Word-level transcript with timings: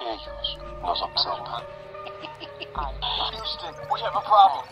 Ellos 0.00 0.58
nos 0.82 1.00
observan. 1.00 1.62
Houston, 3.30 3.74
we 3.88 4.00
have 4.00 4.16
a 4.16 4.20
problem. 4.20 4.64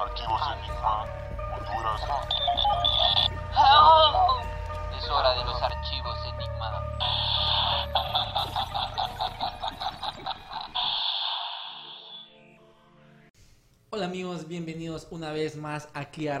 Archivos 0.00 0.42
Enigma, 0.50 1.06
Honduras. 1.54 2.02
Help! 3.54 4.98
Es 4.98 5.08
hora 5.08 5.34
de 5.34 5.44
los 5.44 5.62
archivos 5.62 6.18
Enigma. 6.24 6.82
Hola 13.90 14.06
amigos, 14.06 14.48
bienvenidos 14.48 15.06
una 15.12 15.30
vez 15.30 15.56
más 15.56 15.88
aquí 15.94 16.26
a 16.26 16.34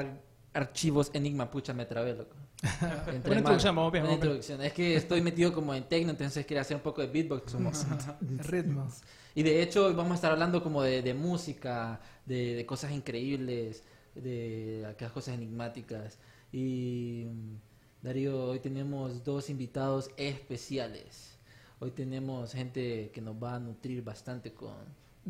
Archivos 0.52 1.10
Enigma. 1.12 1.50
Pucha, 1.50 1.72
me 1.72 1.84
trabé, 1.86 2.14
loco. 2.14 2.36
Entre 3.12 3.36
introducción, 3.36 3.76
vamos 3.76 3.92
bien, 3.92 4.10
introducción. 4.10 4.62
Es 4.62 4.72
que 4.72 4.96
estoy 4.96 5.20
metido 5.20 5.52
como 5.52 5.74
en 5.74 5.84
techno, 5.84 6.10
entonces 6.10 6.44
quería 6.44 6.62
hacer 6.62 6.76
un 6.76 6.82
poco 6.82 7.00
de 7.00 7.06
beatbox. 7.06 7.56
Ritmos. 8.20 9.02
Y 9.34 9.42
de 9.42 9.62
hecho 9.62 9.86
hoy 9.86 9.94
vamos 9.94 10.12
a 10.12 10.14
estar 10.16 10.32
hablando 10.32 10.62
como 10.62 10.82
de, 10.82 11.02
de 11.02 11.14
música, 11.14 12.00
de, 12.26 12.54
de 12.56 12.66
cosas 12.66 12.90
increíbles, 12.90 13.84
de 14.14 14.86
aquellas 14.90 15.12
cosas 15.12 15.34
enigmáticas. 15.34 16.18
Y 16.52 17.26
mm, 17.28 17.56
Darío, 18.02 18.44
hoy 18.44 18.60
tenemos 18.60 19.24
dos 19.24 19.50
invitados 19.50 20.10
especiales. 20.16 21.36
Hoy 21.80 21.92
tenemos 21.92 22.52
gente 22.52 23.10
que 23.12 23.20
nos 23.20 23.36
va 23.36 23.56
a 23.56 23.60
nutrir 23.60 24.02
bastante 24.02 24.52
con 24.52 24.74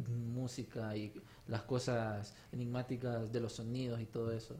música 0.06 0.96
y 0.96 1.12
las 1.46 1.62
cosas 1.62 2.34
enigmáticas 2.52 3.32
de 3.32 3.40
los 3.40 3.54
sonidos 3.54 4.00
y 4.00 4.06
todo 4.06 4.32
eso. 4.32 4.56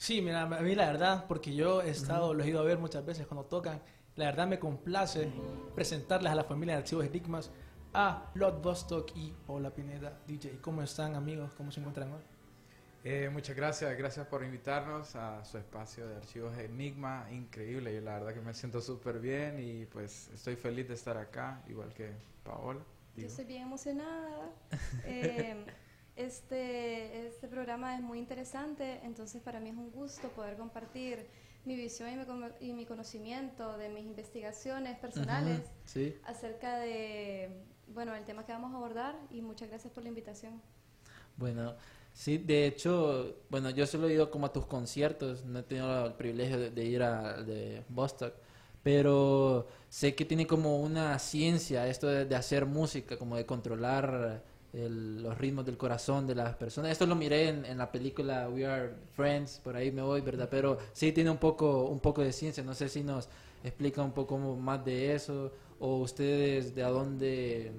Sí, 0.00 0.22
mira, 0.22 0.44
a 0.44 0.46
mí 0.46 0.74
la 0.74 0.86
verdad, 0.86 1.26
porque 1.28 1.54
yo 1.54 1.82
he 1.82 1.90
estado, 1.90 2.32
los 2.32 2.46
he 2.46 2.48
ido 2.48 2.60
a 2.60 2.62
ver 2.62 2.78
muchas 2.78 3.04
veces 3.04 3.26
cuando 3.26 3.44
tocan, 3.44 3.82
la 4.16 4.24
verdad 4.24 4.46
me 4.46 4.58
complace 4.58 5.30
presentarles 5.74 6.32
a 6.32 6.34
la 6.34 6.44
familia 6.44 6.76
de 6.76 6.80
Archivos 6.80 7.04
Enigmas 7.04 7.50
a 7.92 8.30
Lord 8.32 8.62
Bostock 8.62 9.12
y 9.14 9.34
Paula 9.46 9.68
Pineda, 9.68 10.18
DJ. 10.26 10.58
¿Cómo 10.62 10.82
están 10.82 11.16
amigos? 11.16 11.52
¿Cómo 11.54 11.70
se 11.70 11.80
encuentran 11.80 12.10
hoy? 12.12 12.22
Eh, 13.04 13.28
muchas 13.30 13.54
gracias, 13.54 13.94
gracias 13.98 14.26
por 14.26 14.42
invitarnos 14.42 15.14
a 15.16 15.44
su 15.44 15.58
espacio 15.58 16.08
de 16.08 16.16
archivos 16.16 16.56
Enigma, 16.56 17.26
increíble, 17.30 17.94
yo 17.94 18.00
la 18.00 18.14
verdad 18.14 18.32
que 18.32 18.40
me 18.40 18.54
siento 18.54 18.80
súper 18.80 19.20
bien 19.20 19.62
y 19.62 19.84
pues 19.84 20.30
estoy 20.32 20.56
feliz 20.56 20.88
de 20.88 20.94
estar 20.94 21.18
acá, 21.18 21.62
igual 21.68 21.92
que 21.92 22.10
Paola. 22.42 22.80
Yo 22.80 23.16
digo. 23.16 23.28
estoy 23.28 23.44
bien 23.44 23.64
emocionada. 23.64 24.50
Eh, 25.04 25.62
este, 26.24 27.26
este 27.28 27.48
programa 27.48 27.96
es 27.96 28.02
muy 28.02 28.18
interesante, 28.18 29.00
entonces 29.04 29.42
para 29.42 29.60
mí 29.60 29.70
es 29.70 29.76
un 29.76 29.90
gusto 29.90 30.28
poder 30.30 30.56
compartir 30.56 31.26
mi 31.64 31.76
visión 31.76 32.08
y 32.10 32.16
mi, 32.16 32.24
y 32.68 32.72
mi 32.72 32.86
conocimiento 32.86 33.76
de 33.76 33.88
mis 33.90 34.04
investigaciones 34.04 34.98
personales 34.98 35.60
Sí. 35.84 36.16
acerca 36.24 36.78
de, 36.78 37.64
bueno, 37.88 38.14
el 38.14 38.24
tema 38.24 38.44
que 38.46 38.52
vamos 38.52 38.72
a 38.72 38.76
abordar 38.76 39.14
y 39.30 39.42
muchas 39.42 39.68
gracias 39.68 39.92
por 39.92 40.02
la 40.02 40.08
invitación. 40.08 40.62
Bueno, 41.36 41.74
sí, 42.12 42.38
de 42.38 42.66
hecho, 42.66 43.36
bueno, 43.48 43.70
yo 43.70 43.86
solo 43.86 44.08
he 44.08 44.12
ido 44.14 44.30
como 44.30 44.46
a 44.46 44.52
tus 44.52 44.66
conciertos, 44.66 45.44
no 45.44 45.60
he 45.60 45.62
tenido 45.62 46.06
el 46.06 46.14
privilegio 46.14 46.58
de, 46.58 46.70
de 46.70 46.84
ir 46.84 47.02
a 47.02 47.42
de 47.42 47.82
Bostock, 47.88 48.34
pero 48.82 49.66
sé 49.88 50.14
que 50.14 50.24
tiene 50.24 50.46
como 50.46 50.80
una 50.80 51.18
ciencia 51.18 51.86
esto 51.86 52.06
de, 52.08 52.24
de 52.26 52.36
hacer 52.36 52.66
música, 52.66 53.18
como 53.18 53.36
de 53.36 53.46
controlar 53.46 54.42
el- 54.72 55.22
los 55.22 55.36
ritmos 55.38 55.64
del 55.66 55.76
corazón 55.76 56.26
de 56.26 56.34
las 56.34 56.54
personas. 56.56 56.92
Esto 56.92 57.06
lo 57.06 57.14
miré 57.16 57.48
en, 57.48 57.64
en 57.64 57.78
la 57.78 57.90
película 57.90 58.48
We 58.48 58.66
Are 58.66 58.94
Friends, 59.14 59.60
por 59.62 59.76
ahí 59.76 59.90
me 59.90 60.02
voy, 60.02 60.20
¿verdad? 60.20 60.48
Pero 60.50 60.78
sí 60.92 61.12
tiene 61.12 61.30
un 61.30 61.38
poco, 61.38 61.84
un 61.88 62.00
poco 62.00 62.22
de 62.22 62.32
ciencia, 62.32 62.62
no 62.62 62.74
sé 62.74 62.88
si 62.88 63.02
nos 63.02 63.28
explica 63.64 64.02
un 64.02 64.12
poco 64.12 64.38
más 64.38 64.84
de 64.84 65.14
eso, 65.14 65.52
o 65.78 65.98
ustedes 65.98 66.74
de 66.74 66.82
a 66.84 66.88
dónde 66.90 67.72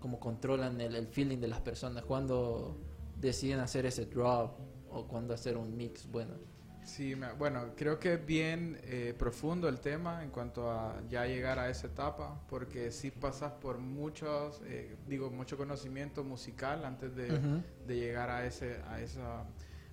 como 0.00 0.18
controlan 0.18 0.80
el, 0.80 0.96
el 0.96 1.06
feeling 1.06 1.38
de 1.38 1.48
las 1.48 1.60
personas 1.60 2.04
cuando 2.04 2.76
deciden 3.20 3.60
hacer 3.60 3.86
ese 3.86 4.06
drop 4.06 4.50
o 4.90 5.04
cuando 5.06 5.32
hacer 5.34 5.56
un 5.56 5.76
mix 5.76 6.10
bueno 6.10 6.34
Sí, 6.84 7.14
me- 7.14 7.32
bueno, 7.34 7.74
creo 7.76 7.98
que 8.00 8.14
es 8.14 8.26
bien 8.26 8.78
eh, 8.84 9.14
profundo 9.16 9.68
el 9.68 9.78
tema 9.80 10.22
en 10.24 10.30
cuanto 10.30 10.70
a 10.70 11.00
ya 11.08 11.26
llegar 11.26 11.58
a 11.58 11.68
esa 11.70 11.86
etapa, 11.86 12.40
porque 12.48 12.90
sí 12.90 13.10
pasas 13.10 13.52
por 13.52 13.78
muchos, 13.78 14.60
eh, 14.64 14.96
digo, 15.06 15.30
mucho 15.30 15.56
conocimiento 15.56 16.24
musical 16.24 16.84
antes 16.84 17.14
de, 17.14 17.40
llegar 17.86 18.30
a, 18.30 18.44
ese, 18.46 18.80
a, 18.88 19.00
esa, 19.00 19.44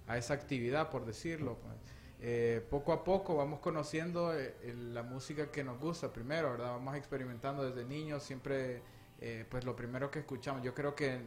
a 0.07 0.17
esa 0.17 0.33
actividad, 0.33 0.89
por 0.89 1.05
decirlo. 1.05 1.57
pues. 1.59 1.75
Eh, 2.21 2.65
poco 2.69 2.91
a 2.91 3.03
poco 3.03 3.37
vamos 3.37 3.59
conociendo 3.59 4.33
eh, 4.37 4.53
la 4.91 5.03
música 5.03 5.51
que 5.51 5.63
nos 5.63 5.79
gusta 5.79 6.11
primero, 6.11 6.51
¿verdad? 6.51 6.71
Vamos 6.71 6.95
experimentando 6.95 7.63
desde 7.63 7.85
niños, 7.85 8.23
siempre, 8.23 8.81
eh, 9.21 9.45
pues 9.49 9.63
lo 9.63 9.75
primero 9.75 10.09
que 10.11 10.19
escuchamos, 10.19 10.63
yo 10.63 10.73
creo 10.73 10.95
que 10.95 11.21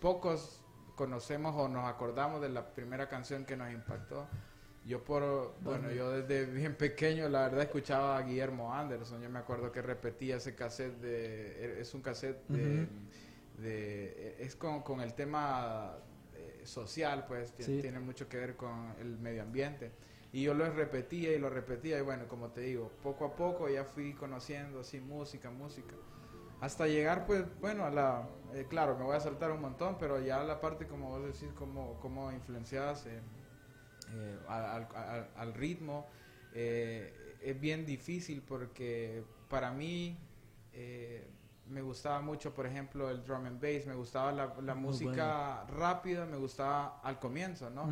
pocos 0.00 0.62
conocemos 0.96 1.54
o 1.56 1.68
nos 1.68 1.84
acordamos 1.88 2.40
de 2.40 2.48
la 2.48 2.74
primera 2.74 3.08
canción 3.08 3.44
que 3.44 3.56
nos 3.56 3.70
impactó. 3.70 4.26
Yo 4.84 5.04
por, 5.04 5.58
bueno, 5.62 5.90
yo 5.92 6.10
desde 6.10 6.46
bien 6.50 6.74
pequeño 6.76 7.28
la 7.28 7.42
verdad 7.42 7.62
escuchaba 7.62 8.16
a 8.16 8.22
Guillermo 8.22 8.72
Anderson, 8.72 9.20
yo 9.20 9.28
me 9.28 9.38
acuerdo 9.38 9.70
que 9.70 9.82
repetía 9.82 10.36
ese 10.36 10.54
cassette 10.54 10.98
de, 11.00 11.80
es 11.80 11.92
un 11.94 12.00
cassette 12.00 12.48
de, 12.48 12.88
de- 13.54 14.36
es 14.38 14.56
con, 14.56 14.82
con 14.82 15.00
el 15.00 15.14
tema 15.14 15.96
eh, 16.34 16.62
social, 16.64 17.26
pues 17.26 17.52
Sí. 17.58 17.80
tiene 17.80 18.00
mucho 18.00 18.28
que 18.28 18.38
ver 18.38 18.56
con 18.56 18.94
el 19.00 19.18
medio 19.18 19.42
ambiente. 19.42 19.92
Y 20.32 20.42
yo 20.42 20.54
lo 20.54 20.70
repetía 20.70 21.32
y 21.32 21.38
lo 21.38 21.50
repetía 21.50 21.98
y 21.98 22.02
bueno, 22.02 22.26
como 22.28 22.48
te 22.50 22.60
digo, 22.62 22.90
poco 23.02 23.24
a 23.26 23.36
poco 23.36 23.68
ya 23.68 23.84
fui 23.84 24.14
conociendo 24.14 24.80
así 24.80 25.00
música, 25.00 25.50
música. 25.50 25.94
Hasta 26.60 26.86
llegar 26.86 27.26
pues, 27.26 27.44
bueno, 27.60 27.84
a 27.84 27.90
la, 27.90 28.28
eh, 28.54 28.66
claro, 28.68 28.96
me 28.98 29.04
voy 29.04 29.16
a 29.16 29.20
saltar 29.20 29.50
un 29.52 29.60
montón, 29.60 29.96
pero 29.98 30.20
ya 30.20 30.42
la 30.44 30.60
parte 30.60 30.86
como 30.86 31.08
vos 31.10 31.24
decís, 31.24 31.52
cómo, 31.56 31.98
cómo 32.00 32.32
influenciadas 32.32 33.06
eh, 33.06 33.20
eh, 34.10 34.38
al, 34.48 34.88
al- 34.94 35.30
al 35.36 35.54
ritmo, 35.54 36.08
eh, 36.52 37.36
es 37.42 37.60
bien 37.60 37.84
difícil 37.86 38.42
porque 38.42 39.24
para 39.48 39.70
mí 39.72 40.18
eh, 40.72 41.28
me 41.66 41.82
gustaba 41.82 42.20
mucho, 42.22 42.54
por 42.54 42.66
ejemplo, 42.66 43.10
el 43.10 43.22
drum 43.22 43.44
and 43.46 43.60
bass, 43.60 43.86
me 43.86 43.94
gustaba 43.94 44.32
la, 44.32 44.54
música 44.74 45.64
rápida, 45.66 46.24
me 46.26 46.36
gustaba 46.38 47.00
al 47.02 47.18
comienzo, 47.18 47.68
¿no? 47.70 47.86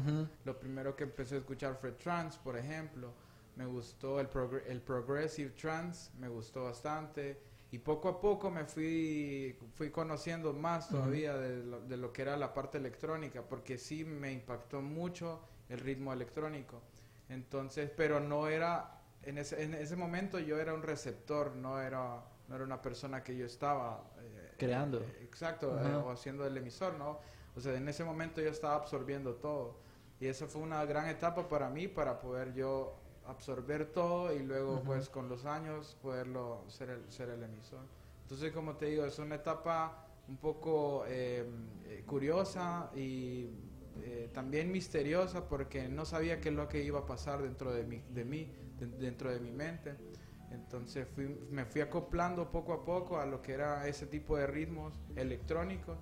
Lo 0.45 0.59
primero 0.59 0.97
que 0.97 1.05
empecé 1.05 1.35
a 1.37 1.39
escuchar 1.39 1.77
fue 1.77 1.93
trance, 1.93 2.39
por 2.43 2.57
ejemplo. 2.57 3.13
Me 3.57 3.67
gustó 3.67 4.21
el, 4.21 4.29
progr- 4.31 4.63
el 4.67 4.81
progressive 4.83 5.51
trance, 5.51 6.11
me 6.19 6.29
gustó 6.29 6.65
bastante. 6.65 7.41
Y 7.71 7.79
poco 7.79 8.09
a 8.09 8.21
poco 8.21 8.51
me 8.51 8.65
fui, 8.65 9.59
fui 9.75 9.91
conociendo 9.91 10.53
más 10.55 10.89
todavía 10.89 11.37
de, 11.37 11.65
lo, 11.65 11.81
de 11.83 11.97
lo 11.97 12.13
que 12.13 12.23
era 12.23 12.37
la 12.37 12.55
parte 12.55 12.79
electrónica, 12.79 13.43
porque 13.43 13.77
sí 13.77 14.05
me 14.05 14.33
impactó 14.33 14.81
mucho 14.81 15.41
el 15.69 15.79
ritmo 15.81 16.13
electrónico. 16.13 16.81
Entonces, 17.29 17.91
pero 17.97 18.21
no 18.21 18.49
era, 18.49 19.01
en 19.23 19.39
ese, 19.39 19.63
en 19.63 19.75
ese 19.75 19.97
momento 19.97 20.39
yo 20.39 20.59
era 20.59 20.75
un 20.75 20.83
receptor, 20.83 21.55
no 21.57 21.81
era, 21.81 22.23
no 22.49 22.55
era 22.55 22.65
una 22.65 22.81
persona 22.81 23.23
que 23.23 23.37
yo 23.37 23.47
estaba 23.47 24.05
eh, 24.21 24.53
Creando. 24.59 25.01
eh, 25.01 25.19
exacto, 25.23 25.75
Ajá. 25.79 25.91
eh, 25.91 25.97
o 25.97 26.11
haciendo 26.11 26.47
el 26.47 26.57
emisor, 26.57 26.95
¿no? 26.95 27.19
O 27.57 27.61
sea, 27.61 27.75
en 27.75 27.89
ese 27.89 28.05
momento 28.05 28.41
yo 28.41 28.51
estaba 28.51 28.75
absorbiendo 28.77 29.35
todo. 29.35 29.79
Y 30.21 30.27
esa 30.27 30.47
fue 30.47 30.63
una 30.63 30.85
gran 30.85 31.09
etapa 31.09 31.49
para 31.49 31.69
mí, 31.69 31.89
para 31.89 32.19
poder 32.21 32.55
yo 32.55 32.97
absorber 33.27 33.87
todo 33.93 34.33
y 34.35 34.39
luego, 34.43 34.83
pues, 34.85 35.09
con 35.09 35.29
los 35.29 35.45
años, 35.47 35.97
poderlo 36.01 36.65
ser 36.69 36.91
el, 36.91 37.11
ser 37.11 37.29
el 37.31 37.43
emisor. 37.43 37.81
Entonces, 38.23 38.53
como 38.53 38.77
te 38.77 38.87
digo, 38.87 39.05
es 39.05 39.19
una 39.19 39.35
etapa 39.37 40.05
un 40.29 40.37
poco 40.37 41.05
eh, 41.07 41.45
eh, 41.87 42.03
curiosa 42.07 42.91
y 42.95 43.51
eh, 44.05 44.31
también 44.33 44.71
misteriosa 44.73 45.49
porque 45.49 45.89
no 45.89 46.05
sabía 46.05 46.41
qué 46.41 46.49
es 46.51 46.55
lo 46.55 46.69
que 46.69 46.83
iba 46.83 47.01
a 47.01 47.07
pasar 47.07 47.43
dentro 47.43 47.73
de, 47.73 47.85
mi, 47.85 48.03
de 48.11 48.25
mí, 48.25 48.51
de- 48.79 48.87
dentro 48.87 49.31
de 49.31 49.41
mi 49.41 49.51
mente. 49.53 49.95
Entonces 50.53 51.07
fui, 51.15 51.27
me 51.51 51.65
fui 51.65 51.81
acoplando 51.81 52.51
poco 52.51 52.73
a 52.73 52.85
poco 52.85 53.19
a 53.19 53.27
lo 53.27 53.43
que 53.43 53.53
era 53.53 53.87
ese 53.89 54.07
tipo 54.07 54.37
de 54.37 54.47
ritmos 54.47 54.95
electrónicos 55.17 55.99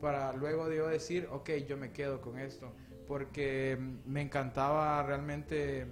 para 0.00 0.32
luego 0.32 0.70
yo 0.72 0.88
decir, 0.88 1.28
ok, 1.30 1.50
yo 1.68 1.76
me 1.76 1.92
quedo 1.92 2.20
con 2.20 2.38
esto, 2.38 2.72
porque 3.06 3.78
me 4.04 4.20
encantaba 4.22 5.02
realmente 5.02 5.86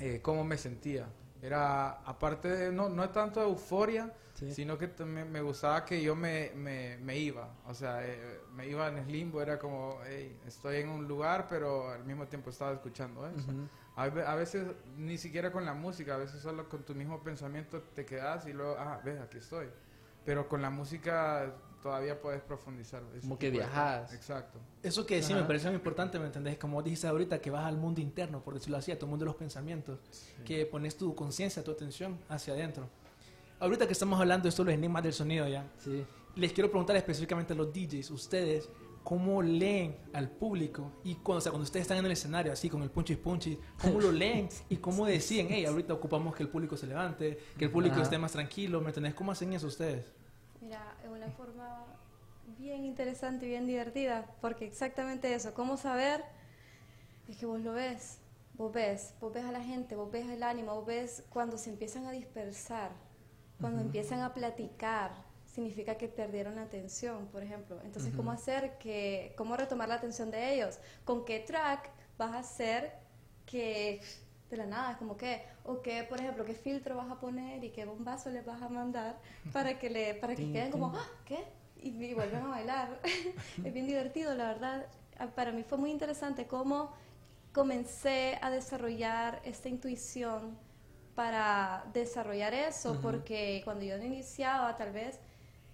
eh, 0.00 0.20
cómo 0.22 0.42
me 0.44 0.56
sentía. 0.56 1.06
Era, 1.42 2.00
aparte 2.04 2.48
de, 2.48 2.72
no, 2.72 2.88
no 2.88 3.04
es 3.04 3.12
tanto 3.12 3.42
euforia, 3.42 4.12
Sí. 4.34 4.52
sino 4.52 4.78
que 4.78 4.86
me 5.04 5.40
gustaba 5.40 5.84
que 5.84 6.00
yo 6.00 6.14
me, 6.14 6.52
me, 6.54 6.96
me 6.98 7.18
iba, 7.18 7.48
o 7.66 7.74
sea, 7.74 8.06
eh, 8.06 8.38
me 8.54 8.68
iba 8.68 8.86
en 8.86 8.98
el 8.98 9.10
limbo, 9.10 9.42
era 9.42 9.58
como, 9.58 9.98
hey, 10.06 10.38
estoy 10.46 10.76
en 10.76 10.90
un 10.90 11.08
lugar, 11.08 11.46
pero 11.48 11.90
al 11.90 12.04
mismo 12.04 12.24
tiempo 12.28 12.50
estaba 12.50 12.72
escuchando 12.72 13.26
eso. 13.26 13.48
A, 13.96 14.04
a 14.04 14.34
veces 14.36 14.68
ni 14.96 15.18
siquiera 15.18 15.50
con 15.50 15.64
la 15.64 15.74
música, 15.74 16.14
a 16.14 16.18
veces 16.18 16.40
solo 16.40 16.68
con 16.68 16.84
tu 16.84 16.94
mismo 16.94 17.20
pensamiento 17.20 17.82
te 17.82 18.04
quedas 18.06 18.46
y 18.46 18.52
luego, 18.52 18.76
ah, 18.78 19.00
ves, 19.04 19.20
aquí 19.20 19.38
estoy. 19.38 19.66
Pero 20.24 20.48
con 20.48 20.62
la 20.62 20.70
música 20.70 21.52
todavía 21.82 22.20
puedes 22.20 22.40
profundizar. 22.42 23.02
Como 23.20 23.38
que 23.38 23.50
viajas. 23.50 24.12
Exacto. 24.12 24.58
Eso 24.82 25.06
que 25.06 25.22
sí 25.22 25.32
Ajá. 25.32 25.42
me 25.42 25.46
parece 25.46 25.66
muy 25.68 25.76
importante, 25.76 26.18
¿me 26.18 26.26
entendés? 26.26 26.58
Como 26.58 26.82
dijiste 26.82 27.06
ahorita, 27.06 27.40
que 27.40 27.50
vas 27.50 27.64
al 27.66 27.76
mundo 27.76 28.00
interno, 28.00 28.42
por 28.42 28.54
decirlo 28.54 28.76
así, 28.76 28.90
a 28.92 28.98
tu 28.98 29.06
mundo 29.06 29.24
de 29.24 29.26
los 29.30 29.36
pensamientos, 29.36 29.98
que 30.44 30.66
pones 30.66 30.96
tu 30.96 31.14
conciencia, 31.14 31.62
tu 31.62 31.70
atención 31.70 32.18
hacia 32.28 32.54
adentro. 32.54 32.88
Ahorita 33.60 33.86
que 33.86 33.92
estamos 33.92 34.20
hablando 34.20 34.44
de 34.44 34.48
esto, 34.50 34.64
los 34.64 34.74
enigmas 34.74 35.02
del 35.02 35.12
sonido 35.12 35.48
ya, 35.48 35.66
Sí. 35.78 36.04
les 36.36 36.52
quiero 36.52 36.70
preguntar 36.70 36.94
específicamente 36.96 37.52
a 37.52 37.56
los 37.56 37.72
DJs, 37.72 38.10
ustedes, 38.12 38.68
¿cómo 39.02 39.42
leen 39.42 39.96
al 40.12 40.30
público? 40.30 40.92
Y 41.02 41.16
cuando, 41.16 41.38
o 41.38 41.40
sea, 41.40 41.50
cuando 41.50 41.64
ustedes 41.64 41.82
están 41.82 41.98
en 41.98 42.06
el 42.06 42.12
escenario, 42.12 42.52
así 42.52 42.68
con 42.70 42.82
el 42.82 42.90
punchis 42.90 43.16
punchis, 43.16 43.58
¿cómo 43.82 44.00
lo 44.00 44.12
leen? 44.12 44.48
Y 44.68 44.76
cómo 44.76 45.06
deciden, 45.06 45.48
hey, 45.50 45.64
ahorita 45.64 45.92
ocupamos 45.94 46.36
que 46.36 46.42
el 46.44 46.48
público 46.50 46.76
se 46.76 46.86
levante, 46.86 47.38
que 47.58 47.64
el 47.64 47.70
público 47.72 47.94
Ajá. 47.94 48.04
esté 48.04 48.18
más 48.18 48.30
tranquilo, 48.32 48.80
¿me 48.80 48.88
entendés? 48.88 49.14
¿Cómo 49.14 49.32
hacen 49.32 49.52
eso 49.52 49.66
ustedes? 49.66 50.12
Mira, 50.60 50.96
es 51.04 51.10
una 51.10 51.28
forma 51.30 51.84
bien 52.58 52.84
interesante 52.84 53.46
y 53.46 53.50
bien 53.50 53.66
divertida, 53.66 54.26
porque 54.40 54.66
exactamente 54.66 55.32
eso, 55.34 55.54
cómo 55.54 55.76
saber, 55.76 56.24
es 57.28 57.36
que 57.36 57.46
vos 57.46 57.60
lo 57.60 57.72
ves, 57.72 58.18
vos 58.54 58.72
ves, 58.72 59.14
vos 59.20 59.32
ves 59.32 59.44
a 59.44 59.52
la 59.52 59.62
gente, 59.62 59.94
vos 59.94 60.10
ves 60.10 60.28
el 60.28 60.42
ánimo, 60.42 60.74
vos 60.74 60.86
ves 60.86 61.24
cuando 61.30 61.58
se 61.58 61.70
empiezan 61.70 62.06
a 62.06 62.10
dispersar, 62.10 62.90
cuando 63.60 63.80
empiezan 63.80 64.20
a 64.20 64.34
platicar, 64.34 65.12
significa 65.46 65.96
que 65.96 66.08
perdieron 66.08 66.56
la 66.56 66.62
atención, 66.62 67.26
por 67.26 67.42
ejemplo. 67.42 67.80
Entonces, 67.84 68.14
¿cómo 68.14 68.30
hacer 68.30 68.78
que, 68.78 69.34
cómo 69.36 69.56
retomar 69.56 69.88
la 69.88 69.96
atención 69.96 70.30
de 70.30 70.54
ellos? 70.54 70.78
¿Con 71.04 71.24
qué 71.24 71.40
track 71.40 71.90
vas 72.16 72.32
a 72.32 72.38
hacer 72.38 72.92
que 73.46 74.00
de 74.50 74.56
la 74.56 74.66
nada, 74.66 74.96
como 74.98 75.16
que, 75.16 75.42
o 75.64 75.82
qué, 75.82 76.04
por 76.04 76.18
ejemplo, 76.20 76.44
qué 76.44 76.54
filtro 76.54 76.96
vas 76.96 77.10
a 77.10 77.20
poner 77.20 77.62
y 77.62 77.70
qué 77.70 77.84
bombazo 77.84 78.30
les 78.30 78.44
vas 78.44 78.62
a 78.62 78.68
mandar 78.68 79.18
para 79.52 79.78
que 79.78 79.90
le, 79.90 80.14
para 80.14 80.34
que 80.34 80.50
queden 80.52 80.70
como. 80.70 80.86
"Ah, 80.96 81.06
¿qué? 81.24 81.44
Y, 81.82 81.90
y 82.04 82.14
vuelven 82.14 82.42
a 82.42 82.48
bailar. 82.48 83.00
es 83.64 83.72
bien 83.72 83.86
divertido, 83.86 84.34
la 84.34 84.48
verdad. 84.48 84.86
Ah, 85.18 85.26
Para 85.28 85.52
mí 85.52 85.62
fue 85.64 85.78
muy 85.78 85.90
interesante 85.90 86.46
cómo 86.46 86.92
comencé 87.52 88.38
a 88.40 88.50
desarrollar 88.50 89.40
esta 89.44 89.68
intuición 89.68 90.56
para 91.14 91.84
desarrollar 91.92 92.54
eso, 92.54 93.00
porque 93.02 93.60
cuando 93.64 93.84
yo 93.84 93.96
iniciaba, 93.96 94.76
tal 94.76 94.92
vez, 94.92 95.18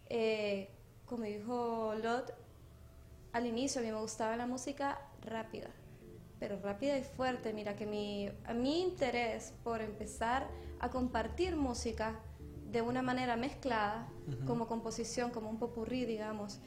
eh, 0.08 0.70
como 1.04 1.24
dijo 1.24 1.94
Lot, 2.02 2.32
al 3.32 3.46
inicio 3.46 3.80
a 3.80 3.84
mí 3.84 3.90
me 3.90 4.00
gustaba 4.00 4.36
la 4.36 4.46
música 4.46 4.98
rápida, 5.20 5.68
pero 6.46 6.61
rápida 6.61 6.99
y 6.99 7.02
fuerte. 7.02 7.55
Mira 7.55 7.75
que 7.75 7.87
mi, 7.87 8.29
a 8.44 8.52
mi 8.52 8.82
interés 8.82 9.55
por 9.64 9.81
empezar 9.81 10.46
a 10.79 10.91
compartir 10.91 11.56
música 11.56 12.20
de 12.70 12.82
una 12.82 13.00
manera 13.00 13.35
mezclada, 13.35 14.06
como 14.46 14.67
composición, 14.67 15.31
como 15.31 15.49
un 15.49 15.58
popurrí, 15.58 16.05
digamos, 16.05 16.61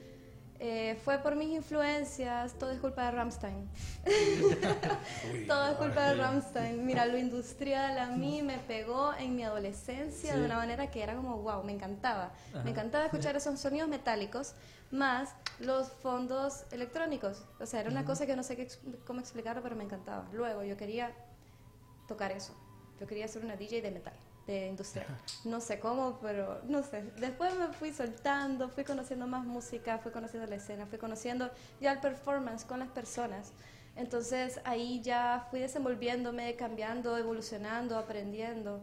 eh, 0.59 0.99
fue 1.05 1.19
por 1.19 1.35
mis 1.35 1.49
influencias, 1.49 2.53
todo 2.53 2.71
es 2.71 2.79
culpa 2.79 3.05
de 3.05 3.11
Rammstein. 3.11 3.69
todo 5.47 5.67
es 5.69 5.75
culpa 5.77 6.09
de 6.09 6.15
Rammstein. 6.15 6.85
Mira, 6.85 7.05
lo 7.05 7.17
industrial 7.17 7.97
a 7.99 8.07
mí 8.07 8.41
me 8.41 8.57
pegó 8.57 9.13
en 9.13 9.35
mi 9.35 9.43
adolescencia 9.43 10.33
Sí. 10.33 10.39
de 10.39 10.45
una 10.45 10.55
manera 10.57 10.89
que 10.89 11.03
era 11.03 11.15
como, 11.15 11.37
wow, 11.37 11.63
me 11.63 11.73
encantaba. 11.73 12.31
Ajá. 12.53 12.63
Me 12.63 12.71
encantaba 12.71 13.05
escuchar 13.05 13.35
esos 13.37 13.59
sonidos 13.59 13.87
metálicos 13.89 14.53
más 14.91 15.35
los 15.59 15.89
fondos 15.91 16.63
electrónicos. 16.71 17.43
O 17.59 17.65
sea, 17.65 17.81
era 17.81 17.89
una 17.89 18.05
cosa 18.05 18.25
que 18.25 18.35
no 18.35 18.43
sé 18.43 18.55
qué 18.55 18.67
cómo 19.05 19.19
explicarlo, 19.19 19.61
pero 19.61 19.75
me 19.75 19.83
encantaba. 19.83 20.27
Luego 20.33 20.63
yo 20.63 20.77
quería 20.77 21.11
tocar 22.07 22.31
eso. 22.31 22.55
Yo 22.99 23.05
quería 23.05 23.27
ser 23.27 23.43
una 23.45 23.55
DJ 23.55 23.81
de 23.81 23.91
metal, 23.91 24.13
de 24.47 24.67
industrial. 24.67 25.05
No 25.43 25.59
sé 25.59 25.79
cómo, 25.79 26.19
pero 26.21 26.61
no 26.63 26.81
sé. 26.81 27.03
Después 27.17 27.55
me 27.55 27.67
fui 27.67 27.91
soltando, 27.91 28.69
fui 28.69 28.85
conociendo 28.85 29.27
más 29.27 29.45
música, 29.45 29.99
fui 29.99 30.11
conociendo 30.11 30.47
la 30.47 30.55
escena, 30.55 30.85
fui 30.87 30.97
conociendo 30.97 31.51
ya 31.81 31.91
el 31.91 31.99
performance 31.99 32.63
con 32.63 32.79
las 32.79 32.89
personas. 32.89 33.51
Entonces 33.95 34.61
ahí 34.63 35.01
ya 35.01 35.47
fui 35.51 35.59
desenvolviéndome, 35.59 36.55
cambiando, 36.55 37.17
evolucionando, 37.17 37.97
aprendiendo. 37.97 38.81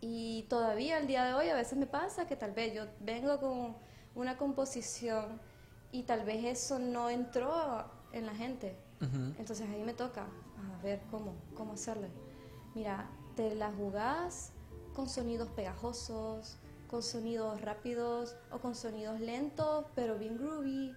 Y 0.00 0.42
todavía 0.48 0.96
al 0.96 1.06
día 1.06 1.24
de 1.24 1.34
hoy 1.34 1.48
a 1.48 1.54
veces 1.54 1.78
me 1.78 1.86
pasa 1.86 2.26
que 2.26 2.34
tal 2.36 2.52
vez 2.52 2.74
yo 2.74 2.86
vengo 3.00 3.38
con 3.38 3.76
una 4.14 4.36
composición 4.36 5.40
y 5.92 6.02
tal 6.02 6.24
vez 6.24 6.44
eso 6.44 6.78
no 6.78 7.08
entró 7.08 7.84
en 8.12 8.26
la 8.26 8.34
gente. 8.34 8.76
Entonces 9.38 9.68
ahí 9.68 9.82
me 9.84 9.92
toca 9.92 10.22
a 10.22 10.82
ver 10.82 11.02
cómo, 11.10 11.34
cómo 11.54 11.74
hacerle. 11.74 12.08
Mira, 12.74 13.10
te 13.36 13.54
la 13.54 13.70
jugás 13.70 14.52
con 14.96 15.10
sonidos 15.10 15.48
pegajosos, 15.50 16.56
con 16.88 17.02
sonidos 17.02 17.60
rápidos 17.60 18.34
o 18.50 18.58
con 18.60 18.74
sonidos 18.74 19.20
lentos, 19.20 19.84
pero 19.94 20.18
bien 20.18 20.38
groovy. 20.38 20.94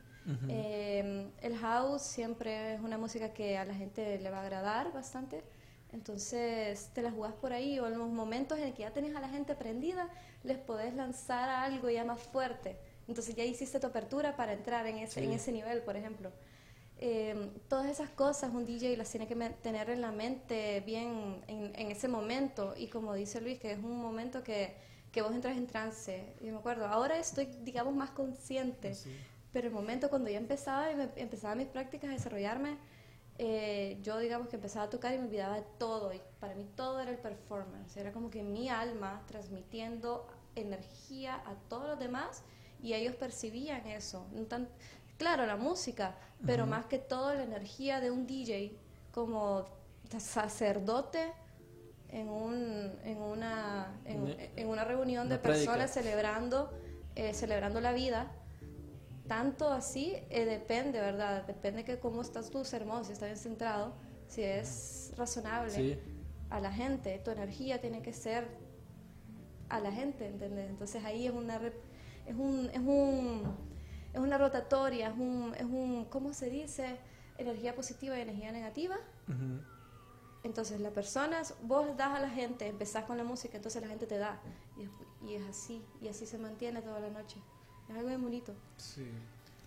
Eh, 0.48 1.28
el 1.42 1.58
house 1.58 2.04
siempre 2.04 2.76
es 2.76 2.82
una 2.82 2.98
música 2.98 3.34
que 3.34 3.58
a 3.58 3.66
la 3.66 3.74
gente 3.74 4.18
le 4.20 4.30
va 4.30 4.38
a 4.38 4.42
agradar 4.44 4.94
bastante. 4.94 5.44
Entonces 5.92 6.92
te 6.94 7.02
la 7.02 7.12
jugás 7.12 7.34
por 7.34 7.52
ahí 7.52 7.80
o 7.80 7.88
en 7.88 7.98
los 7.98 8.08
momentos 8.10 8.58
en 8.60 8.66
el 8.66 8.74
que 8.74 8.84
ya 8.84 8.94
tenés 8.94 9.16
a 9.16 9.20
la 9.20 9.28
gente 9.28 9.56
prendida, 9.56 10.08
les 10.44 10.58
podés 10.60 10.94
lanzar 10.94 11.50
algo 11.50 11.90
ya 11.90 12.06
más 12.06 12.20
fuerte. 12.22 12.80
Entonces 13.08 13.36
ya 13.36 13.44
hiciste 13.44 13.80
tu 13.80 13.88
apertura 13.88 14.36
para 14.38 14.54
entrar 14.54 14.86
en 14.86 14.98
ese, 15.00 15.24
en 15.24 15.32
Sí. 15.32 15.36
ese 15.36 15.52
nivel, 15.52 15.82
por 15.82 15.98
ejemplo. 15.98 16.32
Eh, 17.02 17.50
todas 17.70 17.88
esas 17.88 18.10
cosas 18.10 18.52
un 18.54 18.66
DJ 18.66 18.98
las 18.98 19.10
tiene 19.10 19.26
que 19.28 19.36
tener 19.62 19.90
en 19.90 20.02
la 20.02 20.12
mente 20.12 20.82
bien 20.86 21.42
en, 21.48 21.72
en 21.76 21.92
ese 21.92 22.08
momento. 22.10 22.74
Y 22.78 22.88
como 22.88 23.14
dice 23.14 23.40
Luis 23.42 23.58
que 23.60 23.72
es 23.72 23.80
un 23.80 23.98
momento 24.02 24.44
que, 24.44 24.76
que 25.12 25.22
vos 25.22 25.32
entras 25.34 25.56
en 25.58 25.66
trance. 25.68 26.34
Yo 26.42 26.52
me 26.52 26.60
acuerdo 26.60 26.86
ahora 26.88 27.18
estoy 27.18 27.46
digamos 27.64 27.94
más 27.96 28.10
consciente 28.12 28.94
pero 29.54 29.68
el 29.68 29.74
momento 29.74 30.10
cuando 30.10 30.30
ya 30.30 30.38
empezaba 30.38 30.92
y 30.92 30.96
me- 30.96 31.10
empezaba 31.16 31.56
mis 31.56 31.68
prácticas 31.68 32.10
a 32.12 32.14
desarrollarme 32.14 32.78
eh, 33.42 33.98
yo 34.04 34.20
digamos 34.20 34.50
que 34.50 34.58
empezaba 34.58 34.86
a 34.86 34.90
tocar 34.90 35.14
y 35.14 35.18
me 35.18 35.24
olvidaba 35.26 35.56
de 35.56 35.64
todo. 35.78 36.14
Y 36.14 36.20
para 36.42 36.54
mí 36.56 36.66
todo 36.76 37.00
era 37.00 37.10
el 37.12 37.18
performance. 37.18 37.96
Era 37.96 38.12
como 38.12 38.30
que 38.30 38.44
mi 38.44 38.68
alma 38.68 39.24
transmitiendo 39.28 40.28
energía 40.56 41.36
a 41.46 41.56
todos 41.70 41.88
los 41.88 42.00
demás 42.00 42.44
y 42.84 42.94
ellos 42.94 43.16
percibían 43.16 43.88
eso. 43.88 44.28
No 44.34 44.44
tan- 44.44 44.68
claro 45.20 45.46
la 45.46 45.56
música 45.58 46.16
pero 46.46 46.66
más 46.66 46.86
que 46.86 46.98
todo 46.98 47.34
la 47.36 47.44
energía 47.44 48.00
de 48.00 48.10
un 48.10 48.26
DJ 48.26 48.72
como 49.12 49.66
sacerdote 50.18 51.32
en, 52.10 52.30
un, 52.30 52.92
en, 53.04 53.18
una, 53.22 54.00
en, 54.06 54.22
Una- 54.22 54.36
en 54.56 54.68
una 54.70 54.84
reunión 54.86 55.30
de 55.30 55.36
una 55.36 55.44
personas 55.44 55.92
celebrando, 55.94 56.72
eh, 57.16 57.34
celebrando 57.34 57.82
la 57.82 57.92
vida. 57.94 58.32
Tanto 59.28 59.72
así 59.72 60.16
eh, 60.30 60.46
depende, 60.46 61.00
¿verdad? 61.00 61.46
Depende 61.46 61.84
que 61.84 62.00
cómo 62.00 62.22
estás 62.22 62.50
tu 62.50 62.66
sermón, 62.66 63.06
si 63.06 63.12
está 63.12 63.26
bien 63.28 63.38
centrado, 63.38 63.94
si 64.28 64.42
es 64.44 65.12
razonable 65.18 65.70
Sí. 65.72 66.00
a 66.50 66.60
la 66.60 66.72
gente. 66.72 67.20
Tu 67.24 67.30
energía 67.32 67.80
tiene 67.80 68.02
que 68.02 68.14
ser 68.14 68.48
a 69.70 69.80
la 69.80 69.92
gente, 69.92 70.26
¿entendés? 70.26 70.70
Entonces 70.70 71.04
ahí 71.06 71.28
es 71.28 71.34
una 71.34 71.60
es 72.26 72.36
un, 72.36 72.70
es 72.74 72.80
un 72.80 73.69
es 74.14 74.20
una 74.20 74.38
rotatoria, 74.38 75.10
es 75.10 75.18
un, 75.18 75.54
es 75.56 75.66
un 75.66 76.06
¿cómo 76.06 76.34
se 76.34 76.50
dice? 76.50 76.98
energía 77.40 77.74
positiva 77.74 78.18
y 78.18 78.22
energía 78.22 78.52
negativa. 78.52 78.98
Entonces 80.44 80.80
las 80.80 80.94
personas, 80.94 81.56
vos 81.64 81.98
das 81.98 82.16
a 82.16 82.20
la 82.20 82.30
gente, 82.30 82.68
empezás 82.68 83.06
con 83.06 83.18
la 83.18 83.24
música, 83.24 83.58
entonces 83.58 83.82
la 83.82 83.88
gente 83.88 84.06
te 84.06 84.18
da. 84.18 84.40
Y 84.78 84.84
es, 84.84 84.90
y 85.26 85.36
es 85.36 85.50
así, 85.50 85.84
y 86.02 86.08
así 86.08 86.26
se 86.26 86.38
mantiene 86.38 86.82
toda 86.82 87.00
la 87.00 87.10
noche. 87.10 87.38
Es 87.90 87.96
algo 87.96 88.08
bien 88.08 88.22
bonito. 88.22 88.54
Sí. 88.78 89.10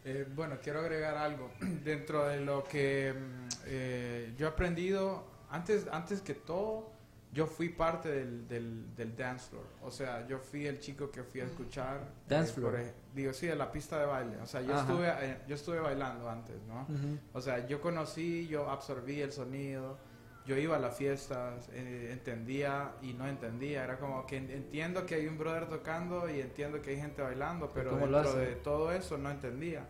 Eh, 0.05 0.27
bueno, 0.35 0.59
quiero 0.63 0.81
agregar 0.81 1.17
algo. 1.17 1.51
Dentro 1.85 2.27
de 2.27 2.41
lo 2.41 2.65
que 2.65 3.13
mm, 3.13 3.49
eh, 3.67 4.35
yo 4.37 4.47
he 4.47 4.51
aprendido, 4.51 5.25
antes, 5.51 5.87
antes 5.91 6.21
que 6.21 6.35
todo, 6.35 6.91
yo 7.33 7.47
fui 7.47 7.71
parte 7.71 8.11
del, 8.11 8.49
del, 8.49 8.95
del 8.95 9.17
dance 9.17 9.49
floor. 9.49 9.67
O 9.83 9.91
sea, 9.91 10.27
yo 10.27 10.39
fui 10.39 10.67
el 10.67 10.81
chico 10.81 11.11
que 11.11 11.23
fui 11.23 11.41
a 11.41 11.45
escuchar. 11.45 12.13
Dance 12.29 12.51
eh, 12.51 12.55
floor. 12.55 12.81
Digo, 13.15 13.33
sí, 13.33 13.47
de 13.47 13.57
la 13.57 13.71
pista 13.71 13.99
de 13.99 14.07
baile. 14.07 14.37
O 14.43 14.47
sea, 14.47 14.61
yo 14.63 14.73
Ajá. 14.75 14.83
estuve, 14.83 15.09
eh, 15.21 15.39
yo 15.49 15.55
estuve 15.55 15.81
bailando 15.81 16.29
antes, 16.29 16.57
¿no? 16.69 16.87
O 17.33 17.41
sea, 17.41 17.67
yo 17.67 17.81
conocí, 17.81 18.47
yo 18.49 18.69
absorbí 18.71 19.21
el 19.21 19.33
sonido 19.33 19.99
yo 20.45 20.57
iba 20.57 20.75
a 20.75 20.81
las 20.81 20.97
fiestas, 20.97 21.69
eh, 21.73 22.09
entendía 22.11 22.97
y 23.01 23.13
no 23.13 23.29
entendía. 23.29 23.85
Era 23.85 23.97
como 23.99 24.27
que 24.27 24.39
en- 24.39 24.51
entiendo 24.51 25.07
que 25.07 25.15
hay 25.15 25.29
un 25.29 25.39
brother 25.39 25.69
tocando 25.69 26.29
y 26.29 26.41
entiendo 26.41 26.83
que 26.83 26.91
hay 26.91 26.97
gente 26.97 27.23
bailando, 27.23 27.71
pero 27.73 27.91
¿Cómo 27.91 28.07
lo 28.09 28.21
dentro 28.25 28.41
de 28.41 28.57
todo 28.57 28.91
eso 28.91 29.17
no 29.19 29.31
entendía. 29.31 29.87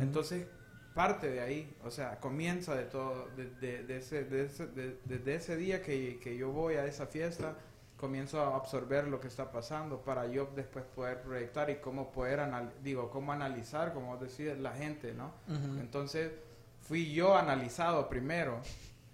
Entonces 0.00 0.46
parte 0.94 1.30
de 1.30 1.40
ahí, 1.40 1.74
o 1.82 1.90
sea, 1.90 2.20
comienza 2.20 2.74
de 2.74 2.84
todo, 2.84 3.28
de, 3.34 3.46
de- 3.52 3.82
de 3.84 3.96
ese, 3.96 4.24
de 4.24 4.44
ese, 4.44 4.66
de- 4.66 4.98
desde 5.06 5.34
ese 5.36 5.56
día 5.56 5.82
que, 5.82 6.20
que 6.22 6.36
yo 6.36 6.50
voy 6.52 6.74
a 6.74 6.84
esa 6.84 7.06
fiesta, 7.06 7.56
comienzo 8.04 8.40
a 8.42 8.56
absorber 8.56 9.08
lo 9.08 9.18
que 9.18 9.28
está 9.28 9.50
pasando 9.50 10.00
para 10.02 10.26
yo 10.26 10.48
después 10.54 10.84
poder 10.94 11.22
proyectar 11.22 11.70
y 11.70 11.76
cómo 11.76 12.10
poder, 12.12 12.40
anal- 12.40 12.72
digo, 12.82 13.10
cómo 13.10 13.32
analizar, 13.32 13.92
como 13.94 14.06
vos 14.16 14.20
decís, 14.20 14.58
la 14.58 14.72
gente, 14.72 15.12
¿no? 15.14 15.32
Entonces 15.80 16.30
fui 16.82 17.12
yo 17.14 17.34
analizado 17.36 18.08
primero 18.08 18.60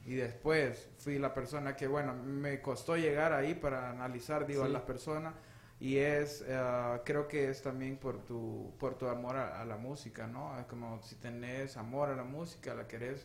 y 0.04 0.14
después 0.14 0.88
fui 0.98 1.18
la 1.18 1.32
persona 1.32 1.76
que, 1.76 1.86
bueno, 1.86 2.14
me 2.14 2.60
costó 2.60 2.96
llegar 2.96 3.32
ahí 3.32 3.54
para 3.54 3.90
analizar, 3.90 4.46
digo, 4.46 4.64
a 4.64 4.68
las 4.72 4.82
personas 4.82 5.34
y 5.78 5.96
es, 5.98 6.44
eh, 6.46 7.00
creo 7.04 7.28
que 7.28 7.48
es 7.50 7.62
también 7.62 7.96
por 7.96 8.18
tu, 8.24 8.72
por 8.80 8.94
tu 8.96 9.06
amor 9.06 9.36
a, 9.36 9.60
a 9.60 9.64
la 9.64 9.76
música, 9.76 10.26
¿no? 10.26 10.58
Es 10.58 10.66
como 10.66 11.00
si 11.02 11.14
tenés 11.14 11.76
amor 11.76 12.08
a 12.10 12.16
la 12.16 12.24
música, 12.24 12.74
la 12.74 12.86
querés 12.88 13.24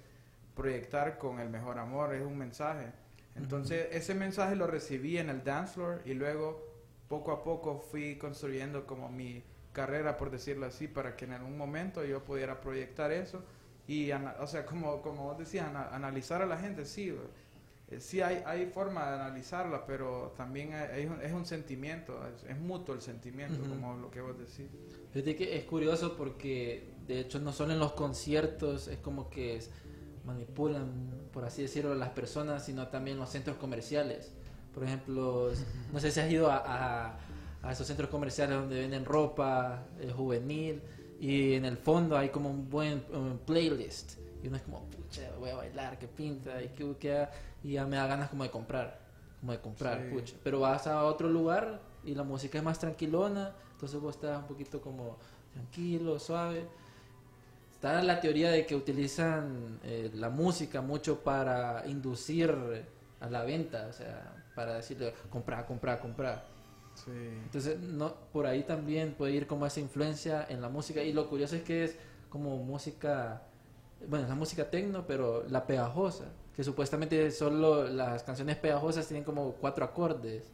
proyectar 0.55 1.17
con 1.17 1.39
el 1.39 1.49
mejor 1.49 1.79
amor, 1.79 2.13
es 2.13 2.21
un 2.23 2.37
mensaje. 2.37 2.91
Entonces 3.35 3.87
ese 3.91 4.15
mensaje 4.15 4.55
lo 4.55 4.67
recibí 4.67 5.17
en 5.17 5.29
el 5.29 5.43
dance 5.43 5.73
floor 5.73 6.01
y 6.05 6.13
luego 6.13 6.63
poco 7.09 7.31
a 7.31 7.43
poco 7.43 7.79
fui 7.79 8.15
construyendo 8.17 8.85
como 8.85 9.09
mi 9.09 9.43
carrera, 9.73 10.17
por 10.17 10.31
decirlo 10.31 10.65
así, 10.65 10.87
para 10.87 11.15
que 11.15 11.25
en 11.25 11.33
algún 11.33 11.57
momento 11.57 12.03
yo 12.05 12.23
pudiera 12.23 12.61
proyectar 12.61 13.11
eso 13.11 13.43
y, 13.87 14.09
o 14.11 14.47
sea, 14.47 14.65
como, 14.65 15.01
como 15.01 15.25
vos 15.25 15.37
decías, 15.37 15.67
ana- 15.67 15.89
analizar 15.93 16.41
a 16.41 16.45
la 16.45 16.57
gente, 16.57 16.85
sí, 16.85 17.13
eh, 17.91 17.99
sí 17.99 18.21
hay, 18.21 18.41
hay 18.45 18.65
forma 18.67 19.05
de 19.11 19.15
analizarla, 19.15 19.85
pero 19.85 20.33
también 20.37 20.73
hay- 20.73 21.07
es 21.21 21.31
un 21.33 21.45
sentimiento, 21.45 22.19
es, 22.27 22.49
es 22.49 22.57
mutuo 22.57 22.95
el 22.95 23.01
sentimiento, 23.01 23.59
Ujú. 23.61 23.69
como 23.69 23.95
lo 23.97 24.09
que 24.09 24.21
vos 24.21 24.35
decís. 24.39 24.71
Fíjate 25.11 25.35
que 25.35 25.57
es 25.57 25.65
curioso 25.65 26.15
porque 26.17 26.95
de 27.05 27.19
hecho 27.19 27.39
no 27.39 27.51
solo 27.53 27.73
en 27.73 27.79
los 27.79 27.91
conciertos 27.93 28.87
es 28.87 28.97
como 28.97 29.29
que 29.29 29.57
es- 29.57 29.69
manipulan, 30.25 30.87
por 31.31 31.45
así 31.45 31.61
decirlo, 31.61 31.91
a 31.91 31.95
las 31.95 32.09
personas, 32.09 32.65
sino 32.65 32.87
también 32.87 33.17
los 33.17 33.29
centros 33.29 33.57
comerciales. 33.57 34.31
Por 34.73 34.83
ejemplo, 34.83 35.51
no 35.93 35.99
sé 35.99 36.11
si 36.11 36.19
has 36.19 36.31
ido 36.31 36.51
a, 36.51 36.57
a- 36.57 37.17
a 37.63 37.71
esos 37.71 37.87
centros 37.87 38.09
comerciales 38.09 38.57
donde 38.57 38.79
venden 38.79 39.05
ropa 39.05 39.83
eh, 39.99 40.11
juvenil 40.15 40.81
y 41.19 41.53
en 41.53 41.65
el 41.65 41.77
fondo 41.77 42.15
hay 42.17 42.29
como 42.29 42.49
un 42.49 42.69
buen 42.69 43.03
playlist 43.45 44.19
y 44.43 44.47
uno 44.47 44.57
es 44.57 44.63
como, 44.63 44.81
pucha, 44.85 45.21
voy 45.39 45.49
a 45.49 45.55
bailar, 45.55 45.97
qué 45.97 46.07
pinta 46.07 46.61
y 46.61 46.67
qué 46.69 47.27
y 47.63 47.71
ya 47.73 47.85
me 47.87 47.95
da 47.95 48.05
ganas 48.05 48.29
como 48.29 48.43
de 48.43 48.51
comprar, 48.51 48.99
como 49.39 49.51
de 49.53 49.59
comprar, 49.61 50.03
Sí. 50.03 50.13
pucha. 50.13 50.35
Pero 50.43 50.59
vas 50.59 50.85
a 50.85 51.03
otro 51.05 51.27
lugar 51.29 51.79
y 52.03 52.13
la 52.13 52.23
música 52.23 52.59
es 52.59 52.63
más 52.63 52.77
tranquilona, 52.77 53.53
entonces 53.71 53.99
vos 53.99 54.13
estás 54.15 54.37
un 54.39 54.45
poquito 54.47 54.79
como 54.81 55.17
tranquilo, 55.53 56.19
suave. 56.19 56.67
Está 57.75 58.01
la 58.01 58.19
teoría 58.19 58.49
de 58.51 58.65
que 58.65 58.75
utilizan 58.75 59.79
eh, 59.83 60.09
la 60.13 60.29
música 60.29 60.81
mucho 60.81 61.19
para 61.19 61.83
inducir 61.87 62.53
a 63.19 63.29
la 63.29 63.43
venta, 63.43 63.87
o 63.89 63.93
sea, 63.93 64.43
para 64.55 64.75
decirle 64.75 65.13
comprar, 65.29 65.65
comprar, 65.65 65.99
comprar. 65.99 66.45
Sí. 66.95 67.11
Entonces, 67.11 67.77
no, 67.79 68.13
por 68.31 68.47
ahí 68.47 68.63
también 68.63 69.13
puede 69.13 69.33
ir 69.33 69.45
como 69.47 69.65
esa 69.65 69.81
influencia 69.81 70.45
en 70.49 70.61
la 70.61 70.69
música. 70.69 71.03
Y 71.03 71.11
lo 71.13 71.27
curioso 71.29 71.55
es 71.57 71.63
que 71.63 71.83
es 71.83 71.97
como 72.29 72.57
música, 72.57 73.43
bueno, 74.07 74.23
es 74.23 74.29
la 74.29 74.35
música 74.35 74.69
tecno, 74.69 75.05
pero 75.05 75.43
la 75.49 75.67
pegajosa, 75.67 76.25
que 76.55 76.63
supuestamente 76.63 77.29
solo 77.31 77.83
las 77.87 78.23
canciones 78.23 78.55
pegajosas 78.55 79.05
tienen 79.07 79.25
como 79.25 79.51
cuatro 79.53 79.83
acordes. 79.85 80.49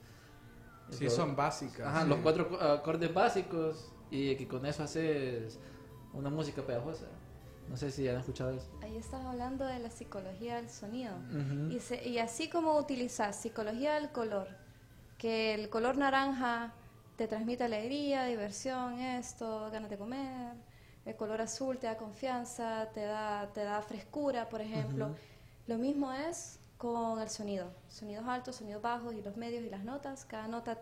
Sí, 0.90 1.06
Los- 1.06 1.14
son 1.14 1.36
básicas. 1.36 1.88
Ajá, 1.88 2.04
sí. 2.04 2.10
los 2.10 2.18
cuatro 2.20 2.50
co- 2.50 2.60
acordes 2.60 3.14
básicos 3.14 3.92
y 4.10 4.36
que 4.36 4.48
con 4.48 4.66
eso 4.66 4.84
haces 4.84 5.60
una 6.14 6.30
música 6.30 6.62
pegajosa. 6.66 7.06
No 7.70 7.78
sé 7.78 7.90
si 7.92 8.08
han 8.10 8.18
escuchado 8.18 8.52
eso. 8.52 8.68
Ahí 8.82 8.98
estás 8.98 9.24
hablando 9.26 9.66
de 9.66 9.80
la 9.80 9.90
psicología 9.90 10.56
del 10.58 10.70
sonido. 10.70 11.14
Ujú. 11.30 11.72
Y, 11.74 11.80
se- 11.80 12.08
y 12.08 12.18
así 12.20 12.50
como 12.50 12.76
utilizas 12.78 13.36
psicología 13.36 13.94
del 13.94 14.12
color, 14.12 14.48
que 15.18 15.54
el 15.54 15.70
color 15.70 15.98
naranja 15.98 16.74
te 17.16 17.28
transmite 17.28 17.64
alegría, 17.64 18.26
diversión, 18.26 19.00
esto, 19.00 19.70
ganas 19.72 19.90
de 19.90 19.98
comer, 19.98 20.56
el 21.06 21.16
color 21.16 21.40
azul 21.42 21.78
te 21.78 21.88
da 21.88 21.98
confianza, 21.98 22.90
te 22.94 23.02
da, 23.06 23.52
te 23.54 23.64
da 23.64 23.82
frescura, 23.82 24.50
por 24.50 24.62
ejemplo. 24.62 25.06
Ujú. 25.08 25.16
Lo 25.68 25.78
mismo 25.78 26.12
es 26.12 26.60
con 26.78 27.22
el 27.22 27.30
sonido, 27.30 27.72
sonidos 27.88 28.26
altos, 28.28 28.56
sonidos 28.58 28.82
bajos 28.82 29.14
y 29.14 29.22
los 29.22 29.38
medios 29.38 29.64
y 29.64 29.70
las 29.70 29.84
notas. 29.84 30.26
Cada 30.26 30.48
nota 30.48 30.80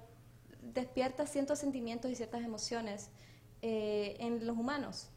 despierta 0.74 1.28
ciertos 1.28 1.60
sentimientos 1.60 2.10
y 2.10 2.16
ciertas 2.16 2.42
emociones 2.42 3.10
eh, 3.62 4.16
en 4.20 4.46
los 4.48 4.58
humanos. 4.58 5.10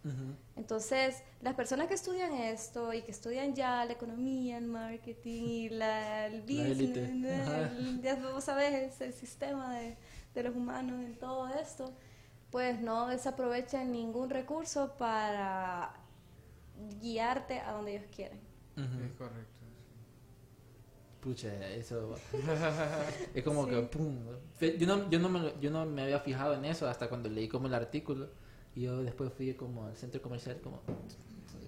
Entonces, 0.57 1.23
las 1.41 1.55
personas 1.55 1.87
que 1.89 1.95
estudian 1.95 2.33
esto 2.35 2.93
y 2.93 3.03
que 3.03 3.11
estudian 3.11 3.55
ya 3.55 3.85
la 3.85 3.93
economía, 3.93 4.59
el 4.59 4.67
marketing 4.67 5.43
y 5.45 5.69
la, 5.71 6.27
el 6.27 6.41
business, 6.43 7.49
el- 7.71 8.03
ya 8.03 8.17
vos 8.17 8.45
sabes, 8.45 9.01
el 9.01 9.13
sistema 9.15 9.75
de, 9.79 9.97
de 10.35 10.43
los 10.43 10.55
humanos 10.55 11.01
en 11.05 11.15
todo 11.19 11.49
esto, 11.49 11.93
pues 12.51 12.81
no 12.81 13.07
desaprovechan 13.09 13.91
ningún 13.93 14.29
recurso 14.29 14.93
para 14.99 15.95
guiarte 17.01 17.61
a 17.61 17.73
donde 17.73 17.97
ellos 17.97 18.11
quieren. 18.15 18.41
Es 18.77 19.13
correcto. 19.13 19.62
Pucha, 21.23 21.49
eso 21.71 22.17
es 23.35 23.45
como 23.45 23.65
Sí. 23.65 23.71
que 23.71 23.83
pum. 23.83 24.19
Yo 24.79 24.87
no, 24.89 25.09
yo, 25.09 25.19
no 25.21 25.29
me, 25.29 25.53
yo 25.61 25.71
no 25.71 25.87
me 25.87 26.03
había 26.03 26.19
fijado 26.19 26.55
en 26.55 26.65
eso 26.65 26.89
hasta 26.89 27.09
cuando 27.09 27.29
leí 27.29 27.47
como 27.49 27.69
el 27.69 27.75
artículo 27.75 28.29
y 28.75 28.83
yo 28.83 29.03
después 29.05 29.33
fui 29.33 29.55
como 29.55 29.87
al 29.87 29.97
centro 29.97 30.21
comercial 30.21 30.59
como 30.63 30.81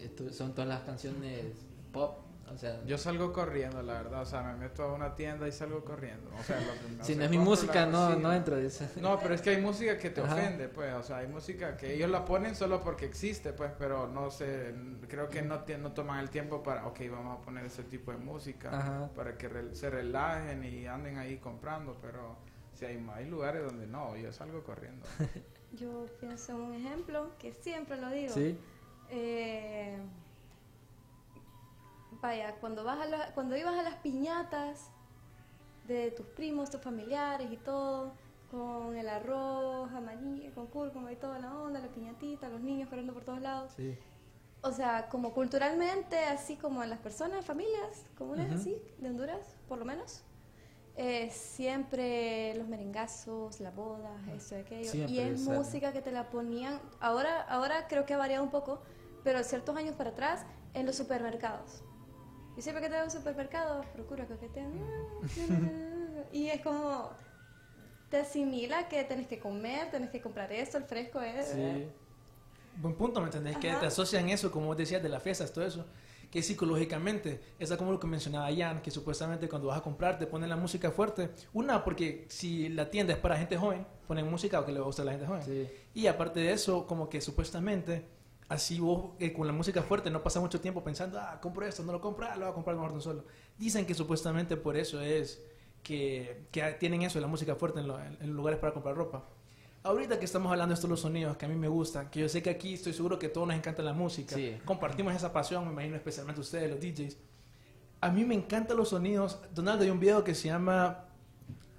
esto 0.02 0.32
son 0.32 0.52
todas 0.54 0.68
las 0.68 0.82
canciones 0.82 1.44
pop, 1.92 2.18
o 2.52 2.56
sea, 2.58 2.82
Yo 2.84 2.98
salgo 2.98 3.32
corriendo, 3.32 3.82
la 3.82 3.94
verdad. 3.94 4.22
O 4.22 4.26
sea, 4.26 4.42
me 4.42 4.54
meto 4.54 4.82
a 4.82 4.92
una 4.92 5.14
tienda 5.14 5.48
y 5.48 5.52
salgo 5.52 5.84
corriendo. 5.84 6.30
O 6.38 6.42
sea, 6.42 6.60
lo 6.60 6.72
o 6.72 6.74
si 7.04 7.14
sea, 7.14 7.16
no 7.16 7.24
es 7.24 7.30
mi 7.30 7.38
música 7.38 7.86
no 7.86 8.16
no 8.16 8.32
entro. 8.32 8.56
No, 9.00 9.18
pero 9.18 9.34
es 9.34 9.40
que 9.42 9.50
hay 9.50 9.60
música 9.60 9.98
que 9.98 10.10
te 10.10 10.20
Ajá. 10.20 10.34
ofende, 10.34 10.68
pues, 10.68 10.92
o 10.94 11.02
sea, 11.02 11.18
hay 11.18 11.26
música 11.28 11.76
que 11.76 11.94
ellos 11.94 12.10
la 12.10 12.24
ponen 12.24 12.54
solo 12.54 12.80
porque 12.80 13.06
existe, 13.06 13.52
pues, 13.52 13.72
pero 13.78 14.06
no 14.06 14.30
sé, 14.30 14.74
creo 15.08 15.28
que 15.28 15.42
no, 15.42 15.62
no 15.78 15.92
toman 15.92 16.20
el 16.20 16.30
tiempo 16.30 16.62
para, 16.62 16.86
ok, 16.86 17.00
vamos 17.10 17.38
a 17.40 17.42
poner 17.42 17.64
ese 17.64 17.82
tipo 17.84 18.10
de 18.12 18.18
música, 18.18 18.70
Ajá. 18.76 19.10
para 19.14 19.36
que 19.36 19.48
re- 19.48 19.74
se 19.74 19.90
relajen 19.90 20.64
y 20.64 20.86
anden 20.86 21.18
ahí 21.18 21.38
comprando, 21.38 21.96
pero 22.00 22.36
si 22.74 22.84
hay, 22.84 23.04
hay 23.14 23.26
lugares 23.28 23.64
donde 23.64 23.86
no, 23.86 24.16
yo 24.16 24.32
salgo 24.32 24.62
corriendo. 24.62 25.06
Yo 25.72 26.06
pienso 26.20 26.52
en 26.52 26.60
un 26.60 26.74
ejemplo 26.74 27.30
que 27.36 27.52
siempre 27.52 28.00
lo 28.00 28.08
digo. 28.10 28.32
Sí. 28.32 28.56
Eh, 29.10 29.96
vaya, 32.24 32.54
cuando, 32.58 32.84
vas 32.84 33.00
a 33.00 33.04
la- 33.06 33.34
cuando 33.34 33.54
ibas 33.54 33.78
a 33.78 33.82
las 33.82 33.96
piñatas 33.96 34.90
de 35.86 36.10
tus 36.10 36.24
primos, 36.28 36.70
tus 36.70 36.80
familiares 36.80 37.52
y 37.52 37.58
todo, 37.58 38.14
con 38.50 38.96
el 38.96 39.08
arroz 39.10 39.92
amarillo, 39.92 40.54
con 40.54 40.66
cúrcuma 40.68 41.12
y 41.12 41.16
toda 41.16 41.38
la 41.38 41.52
onda, 41.54 41.80
la 41.80 41.88
piñatita, 41.88 42.48
los 42.48 42.62
niños 42.62 42.88
corriendo 42.88 43.12
por 43.12 43.24
todos 43.24 43.42
lados. 43.42 43.72
Sí. 43.76 43.98
O 44.62 44.72
sea, 44.72 45.10
como 45.10 45.34
culturalmente, 45.34 46.16
así 46.24 46.56
como 46.56 46.82
en 46.82 46.88
las 46.88 46.98
personas, 47.00 47.44
familias 47.44 48.06
comunes 48.16 48.46
Ujú. 48.46 48.54
así, 48.58 48.82
de 48.96 49.08
Honduras, 49.10 49.56
por 49.68 49.76
lo 49.76 49.84
menos, 49.84 50.22
eh, 50.96 51.28
siempre 51.30 52.54
los 52.54 52.66
merengazos, 52.68 53.60
las 53.60 53.74
bodas, 53.76 54.16
esto 54.28 54.56
y 54.56 54.60
aquello. 54.60 54.90
Siempre 54.90 55.12
y 55.14 55.18
es 55.20 55.40
sale. 55.42 55.58
música 55.58 55.92
que 55.92 56.00
te 56.00 56.10
la 56.10 56.30
ponían, 56.30 56.80
ahora, 57.00 57.42
ahora 57.42 57.86
creo 57.86 58.06
que 58.06 58.14
ha 58.14 58.18
variado 58.18 58.42
un 58.42 58.50
poco, 58.50 58.80
pero 59.22 59.42
ciertos 59.44 59.76
años 59.76 59.94
para 59.94 60.10
atrás, 60.10 60.46
en 60.72 60.86
los 60.86 60.96
supermercados. 60.96 61.82
Y 62.56 62.62
siempre 62.62 62.82
que 62.82 62.88
te 62.88 62.94
veo 62.94 63.02
en 63.02 63.08
un 63.08 63.10
supermercado, 63.10 63.84
procura 63.92 64.26
coquetear. 64.26 64.68
y 66.32 66.48
es 66.48 66.60
como, 66.60 67.10
te 68.10 68.18
asimila 68.18 68.88
que 68.88 69.02
tenés 69.04 69.26
que 69.26 69.38
comer, 69.38 69.90
tenés 69.90 70.10
que 70.10 70.20
comprar 70.20 70.52
esto, 70.52 70.78
el 70.78 70.84
fresco 70.84 71.20
es... 71.20 71.48
Sí. 71.48 71.88
Buen 72.76 72.94
punto, 72.94 73.20
¿me 73.20 73.26
entendés? 73.26 73.56
Que 73.58 73.70
Ajá. 73.70 73.80
te 73.80 73.86
asocian 73.86 74.28
eso, 74.28 74.50
como 74.50 74.66
vos 74.66 74.76
decías, 74.76 75.02
de 75.02 75.08
las 75.08 75.22
fiestas, 75.22 75.52
todo 75.52 75.64
eso. 75.64 75.84
Que 76.30 76.42
psicológicamente, 76.42 77.40
es 77.58 77.70
como 77.72 77.92
lo 77.92 78.00
que 78.00 78.08
mencionaba 78.08 78.48
Jan, 78.54 78.82
que 78.82 78.90
supuestamente 78.90 79.48
cuando 79.48 79.68
vas 79.68 79.78
a 79.78 79.82
comprar 79.82 80.18
te 80.18 80.26
ponen 80.26 80.48
la 80.48 80.56
música 80.56 80.90
fuerte. 80.90 81.30
Una, 81.52 81.84
porque 81.84 82.26
si 82.28 82.68
la 82.68 82.90
tienda 82.90 83.12
es 83.12 83.18
para 83.20 83.36
gente 83.36 83.56
joven, 83.56 83.86
ponen 84.08 84.28
música 84.28 84.58
o 84.58 84.66
que 84.66 84.72
le 84.72 84.80
gusta 84.80 85.02
a 85.02 85.04
la 85.04 85.12
gente 85.12 85.26
joven. 85.26 85.42
Sí. 85.42 85.68
Y 85.94 86.08
aparte 86.08 86.40
de 86.40 86.52
eso, 86.52 86.86
como 86.86 87.08
que 87.08 87.20
supuestamente, 87.20 88.04
así 88.54 88.80
vos 88.80 89.12
eh, 89.18 89.32
con 89.32 89.46
la 89.46 89.52
música 89.52 89.82
fuerte 89.82 90.10
no 90.10 90.22
pasa 90.22 90.40
mucho 90.40 90.60
tiempo 90.60 90.82
pensando, 90.82 91.18
ah, 91.20 91.38
compro 91.40 91.66
esto, 91.66 91.82
no 91.82 91.92
lo 91.92 92.00
compro, 92.00 92.26
ah, 92.26 92.34
lo 92.36 92.42
voy 92.46 92.50
a 92.50 92.54
comprar 92.54 92.74
mejor 92.76 92.90
de 92.90 92.96
un 92.96 93.02
solo. 93.02 93.24
Dicen 93.58 93.84
que 93.86 93.94
supuestamente 93.94 94.56
por 94.56 94.76
eso 94.76 95.00
es 95.00 95.42
que, 95.82 96.46
que 96.50 96.62
tienen 96.80 97.02
eso, 97.02 97.20
la 97.20 97.26
música 97.26 97.54
fuerte 97.56 97.80
en, 97.80 97.88
lo- 97.88 98.00
en 98.02 98.30
lugares 98.32 98.58
para 98.58 98.72
comprar 98.72 98.94
ropa. 98.96 99.24
Ahorita 99.82 100.18
que 100.18 100.24
estamos 100.24 100.50
hablando 100.50 100.70
de 100.72 100.74
estos 100.76 100.88
los 100.88 101.00
sonidos 101.00 101.36
que 101.36 101.44
a 101.44 101.48
mí 101.48 101.56
me 101.56 101.68
gustan, 101.68 102.08
que 102.10 102.20
yo 102.20 102.28
sé 102.30 102.42
que 102.42 102.48
aquí 102.48 102.72
estoy 102.74 102.94
seguro 102.94 103.18
que 103.18 103.28
todos 103.28 103.46
nos 103.46 103.54
encanta 103.56 103.82
la 103.82 103.92
música, 103.92 104.34
Sí. 104.34 104.56
compartimos 104.64 105.14
esa 105.14 105.30
pasión, 105.32 105.66
me 105.66 105.72
imagino 105.72 105.96
especialmente 105.96 106.40
ustedes, 106.40 106.70
los 106.70 106.80
DJs. 106.80 107.18
A 108.00 108.10
mí 108.10 108.24
me 108.24 108.34
encantan 108.34 108.76
los 108.78 108.88
sonidos. 108.90 109.40
Donaldo, 109.54 109.84
hay 109.84 109.90
un 109.90 110.00
video 110.00 110.24
que 110.24 110.34
se 110.34 110.48
llama 110.48 111.04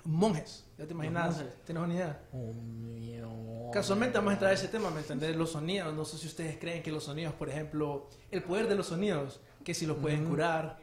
Monjes. 0.05 0.65
¿Ya 0.77 0.85
te 0.85 0.93
imaginas? 0.93 1.43
¿Tienes 1.65 1.83
una 1.83 1.93
idea? 1.93 2.21
Oh. 2.31 3.71
Casualmente 3.73 4.17
vamos 4.17 4.31
a 4.31 4.33
entrar 4.33 4.51
a 4.51 4.53
ese 4.53 4.67
tema, 4.67 4.89
¿me 4.91 4.99
entendés? 4.99 5.35
Los 5.35 5.51
sonidos, 5.51 5.93
no 5.93 6.05
sé 6.05 6.17
si 6.17 6.27
ustedes 6.27 6.57
creen 6.57 6.81
que 6.83 6.91
los 6.91 7.03
sonidos, 7.03 7.33
por 7.33 7.49
ejemplo, 7.49 8.09
el 8.31 8.43
poder 8.43 8.67
de 8.67 8.75
los 8.75 8.87
sonidos, 8.87 9.41
que 9.63 9.73
si 9.73 9.85
los 9.85 9.97
pueden 9.97 10.25
curar. 10.25 10.77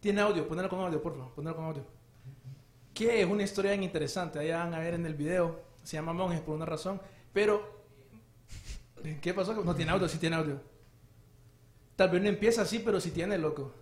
Tiene 0.00 0.20
audio, 0.20 0.46
ponelo 0.48 0.68
con 0.68 0.80
audio, 0.80 1.00
por 1.00 1.14
favor, 1.14 1.32
ponelo 1.32 1.56
con 1.56 1.64
audio. 1.64 1.86
Que 2.92 3.22
es 3.22 3.26
una 3.26 3.44
historia 3.44 3.70
bien 3.70 3.84
interesante, 3.84 4.38
ahí 4.38 4.50
van 4.50 4.74
a 4.74 4.80
ver 4.80 4.94
en 4.94 5.06
el 5.06 5.14
video, 5.14 5.62
se 5.82 5.96
llama 5.96 6.12
Monjes 6.12 6.40
por 6.40 6.54
una 6.54 6.66
razón, 6.66 7.00
pero... 7.32 7.80
¿Qué 9.20 9.32
pasó? 9.32 9.54
No 9.54 9.74
tiene 9.74 9.92
audio, 9.92 10.08
sí 10.08 10.18
tiene 10.18 10.36
audio. 10.36 10.60
Tal 11.96 12.10
vez 12.10 12.22
no 12.22 12.28
empieza 12.28 12.62
así, 12.62 12.80
pero 12.80 13.00
sí 13.00 13.10
tiene, 13.10 13.38
loco. 13.38 13.72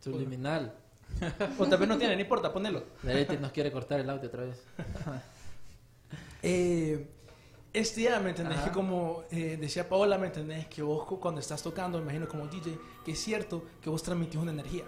Subliminal. 0.00 0.81
O 1.58 1.66
tal 1.66 1.78
vez 1.78 1.88
no 1.88 1.98
tiene, 1.98 2.14
no 2.16 2.20
importa, 2.22 2.52
ponelo. 2.52 2.84
Darete 3.02 3.38
nos 3.38 3.52
quiere 3.52 3.70
cortar 3.72 4.00
el 4.00 4.10
audio 4.10 4.28
otra 4.28 4.44
vez. 4.44 4.62
Eh, 6.42 7.06
este 7.72 8.00
día, 8.00 8.18
¿me 8.20 8.30
entendés? 8.30 8.58
Ajá. 8.58 8.66
Que 8.66 8.72
como 8.72 9.24
eh, 9.30 9.56
decía 9.60 9.88
Paola, 9.88 10.18
¿me 10.18 10.26
entendés? 10.26 10.66
Que 10.66 10.82
vos 10.82 11.04
cu- 11.04 11.20
cuando 11.20 11.40
estás 11.40 11.62
tocando, 11.62 11.98
me 11.98 12.04
imagino 12.04 12.28
como 12.28 12.46
DJ, 12.46 12.76
que 13.04 13.12
es 13.12 13.18
cierto 13.20 13.62
que 13.80 13.88
vos 13.88 14.02
transmitís 14.02 14.36
una 14.40 14.50
energía. 14.52 14.84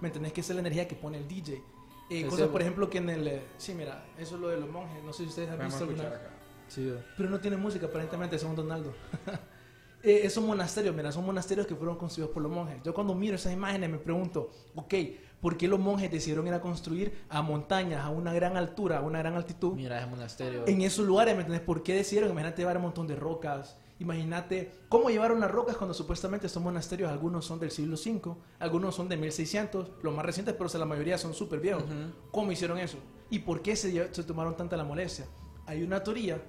¿Me 0.00 0.08
entendés? 0.08 0.32
Que 0.32 0.40
esa 0.40 0.52
es 0.52 0.56
la 0.56 0.60
energía 0.60 0.88
que 0.88 0.96
pone 0.96 1.18
el 1.18 1.28
DJ. 1.28 1.62
Eh, 2.10 2.26
cosas, 2.26 2.48
por 2.48 2.60
ejemplo, 2.60 2.90
que 2.90 2.98
en 2.98 3.08
el... 3.08 3.28
eh, 3.28 3.42
sí, 3.56 3.72
mira, 3.72 4.04
eso 4.18 4.34
es 4.34 4.40
lo 4.40 4.48
de 4.48 4.56
los 4.58 4.68
monjes. 4.68 5.02
No 5.04 5.12
sé 5.12 5.22
si 5.22 5.28
ustedes 5.28 5.48
han 5.50 5.58
Vamos 5.58 5.72
visto 5.74 5.84
alguna 5.88 6.08
acá. 6.08 6.30
Sí. 6.68 6.92
Pero 7.16 7.30
no 7.30 7.38
tiene 7.40 7.56
música, 7.56 7.86
aparentemente, 7.86 8.36
según 8.38 8.56
Donaldo. 8.56 8.92
eh, 10.02 10.20
esos 10.24 10.42
monasterios, 10.42 10.94
mira, 10.94 11.12
son 11.12 11.24
monasterios 11.24 11.66
que 11.66 11.76
fueron 11.76 11.96
construidos 11.96 12.34
por 12.34 12.42
los 12.42 12.50
monjes. 12.50 12.82
Yo 12.82 12.92
cuando 12.92 13.14
miro 13.14 13.36
esas 13.36 13.52
imágenes 13.52 13.88
me 13.88 13.98
pregunto, 13.98 14.50
ok, 14.74 14.94
¿por 15.40 15.56
qué 15.56 15.68
los 15.68 15.78
monjes 15.78 16.10
decidieron 16.10 16.46
ir 16.46 16.54
a 16.54 16.60
construir 16.60 17.24
a 17.28 17.42
montañas, 17.42 18.04
a 18.04 18.10
una 18.10 18.32
gran 18.32 18.56
altura, 18.56 18.98
a 18.98 19.00
una 19.02 19.18
gran 19.18 19.34
altitud? 19.34 19.74
Mira, 19.74 20.00
es 20.00 20.08
monasterio. 20.08 20.66
en 20.66 20.82
esos 20.82 21.06
lugares, 21.06 21.34
¿me 21.34 21.40
entiendes? 21.40 21.64
¿Por 21.64 21.82
qué 21.82 21.94
decidieron? 21.94 22.30
Imagínate 22.30 22.62
llevar 22.62 22.76
un 22.76 22.84
montón 22.84 23.06
de 23.06 23.16
rocas. 23.16 23.76
Imagínate 23.98 24.72
cómo 24.88 25.10
llevaron 25.10 25.40
las 25.40 25.50
rocas 25.50 25.76
cuando 25.76 25.92
supuestamente 25.92 26.46
estos 26.46 26.62
monasterios, 26.62 27.10
algunos 27.10 27.44
son 27.44 27.60
del 27.60 27.70
siglo 27.70 27.96
V, 27.96 28.34
algunos 28.58 28.94
son 28.94 29.10
de 29.10 29.18
1600, 29.18 29.90
los 30.02 30.14
más 30.14 30.24
recientes, 30.24 30.54
pero 30.54 30.66
o 30.66 30.68
sea, 30.70 30.80
la 30.80 30.86
mayoría 30.86 31.18
son 31.18 31.34
súper 31.34 31.60
viejos. 31.60 31.84
¿Cómo 32.30 32.50
hicieron 32.50 32.78
eso? 32.78 32.96
¿Y 33.28 33.40
por 33.40 33.60
qué 33.60 33.76
se, 33.76 34.14
se 34.14 34.22
tomaron 34.24 34.56
tanta 34.56 34.76
la 34.78 34.84
molestia? 34.84 35.26
Hay 35.66 35.82
una 35.82 36.02
teoría 36.02 36.40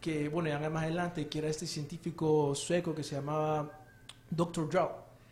que, 0.00 0.28
bueno, 0.28 0.48
ya 0.48 0.58
más 0.68 0.82
adelante, 0.82 1.28
que 1.28 1.38
era 1.38 1.48
este 1.48 1.66
científico 1.66 2.54
sueco 2.56 2.92
que 2.92 3.04
se 3.04 3.14
llamaba 3.14 3.70
Dr. 4.28 4.68
Drow. 4.68 4.90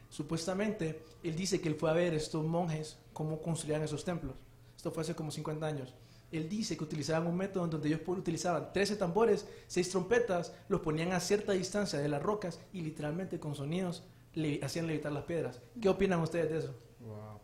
Supuestamente, 0.09 1.05
él 1.25 1.37
dice 1.37 1.61
que 1.61 1.69
él 1.69 1.75
fue 1.77 1.91
a 1.91 1.95
ver 1.95 2.15
estos 2.15 2.45
monjes 2.45 2.99
cómo 3.13 3.41
construían 3.41 3.83
esos 3.83 4.05
templos. 4.05 4.37
Esto 4.77 4.91
fue 4.93 5.03
hace 5.03 5.15
como 5.15 5.31
50 5.31 5.67
años. 5.67 5.95
Él 6.31 6.49
dice 6.49 6.77
que 6.77 6.85
utilizaban 6.85 7.27
un 7.29 7.37
método 7.37 7.65
en 7.65 7.71
donde 7.71 7.89
ellos 7.89 8.01
utilizaban 8.07 8.73
13 8.73 8.97
tambores, 8.97 9.47
6 9.69 9.89
trompetas, 9.91 10.53
los 10.69 10.81
ponían 10.81 11.13
a 11.13 11.21
cierta 11.21 11.53
distancia 11.53 11.99
de 11.99 12.09
las 12.09 12.23
rocas 12.23 12.59
y 12.73 12.81
literalmente 12.83 13.39
con 13.39 13.55
sonidos 13.55 14.03
le 14.35 14.59
hacían 14.65 14.87
levitar 14.87 15.13
las 15.13 15.25
piedras. 15.25 15.61
¿Qué 15.81 15.89
opinan 15.89 16.21
ustedes 16.21 16.51
de 16.51 16.59
eso? 16.59 16.75
Wow. 17.01 17.41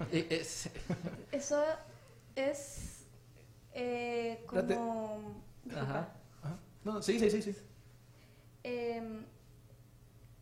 Eh, 0.10 0.26
es- 0.30 0.68
Eso 1.30 1.62
es 2.34 3.06
eh, 3.72 4.44
como... 4.46 5.40
Ajá. 5.70 6.12
Ajá. 6.42 6.58
No, 6.84 7.00
sí, 7.00 7.18
sí, 7.20 7.30
sí, 7.30 7.40
sí. 7.42 7.54
Em, 8.64 9.24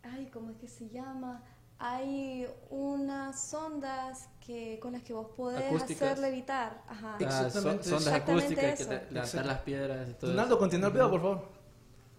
ay, 0.03 0.31
¿cómo 0.33 0.51
es 0.51 0.57
que 0.57 0.69
se 0.69 0.89
llama? 0.89 1.43
Hay 1.85 2.47
unas 2.71 3.53
ondas 3.53 4.29
que 4.47 4.79
con 4.81 4.93
las 4.93 5.03
que 5.03 5.12
vos 5.12 5.27
podés 5.37 5.65
Acústicas. 5.65 6.12
hacer 6.12 6.19
levitar. 6.21 6.81
Ajá. 6.89 7.17
Ah, 7.17 7.19
son- 7.19 7.27
Exactamente 7.47 7.85
sondas 7.85 8.07
Exactamente 8.07 8.45
acústicas 8.47 8.77
que 8.77 8.83
eso. 8.85 8.93
Exacto. 9.19 9.49
las 9.49 9.59
piedras 9.62 10.09
y 10.09 10.12
todo 10.15 10.31
Donaldo, 10.31 10.55
eso. 10.55 10.59
continúa 10.61 10.87
el 10.89 10.93
video, 10.93 11.11
por 11.11 11.21
favor. 11.21 11.49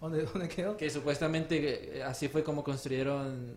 ¿Dónde, 0.02 0.24
dónde 0.26 0.50
quedó? 0.50 0.76
Que 0.76 0.90
supuestamente 0.90 2.00
eh, 2.00 2.04
así 2.04 2.28
fue 2.28 2.44
como 2.44 2.62
construyeron 2.62 3.56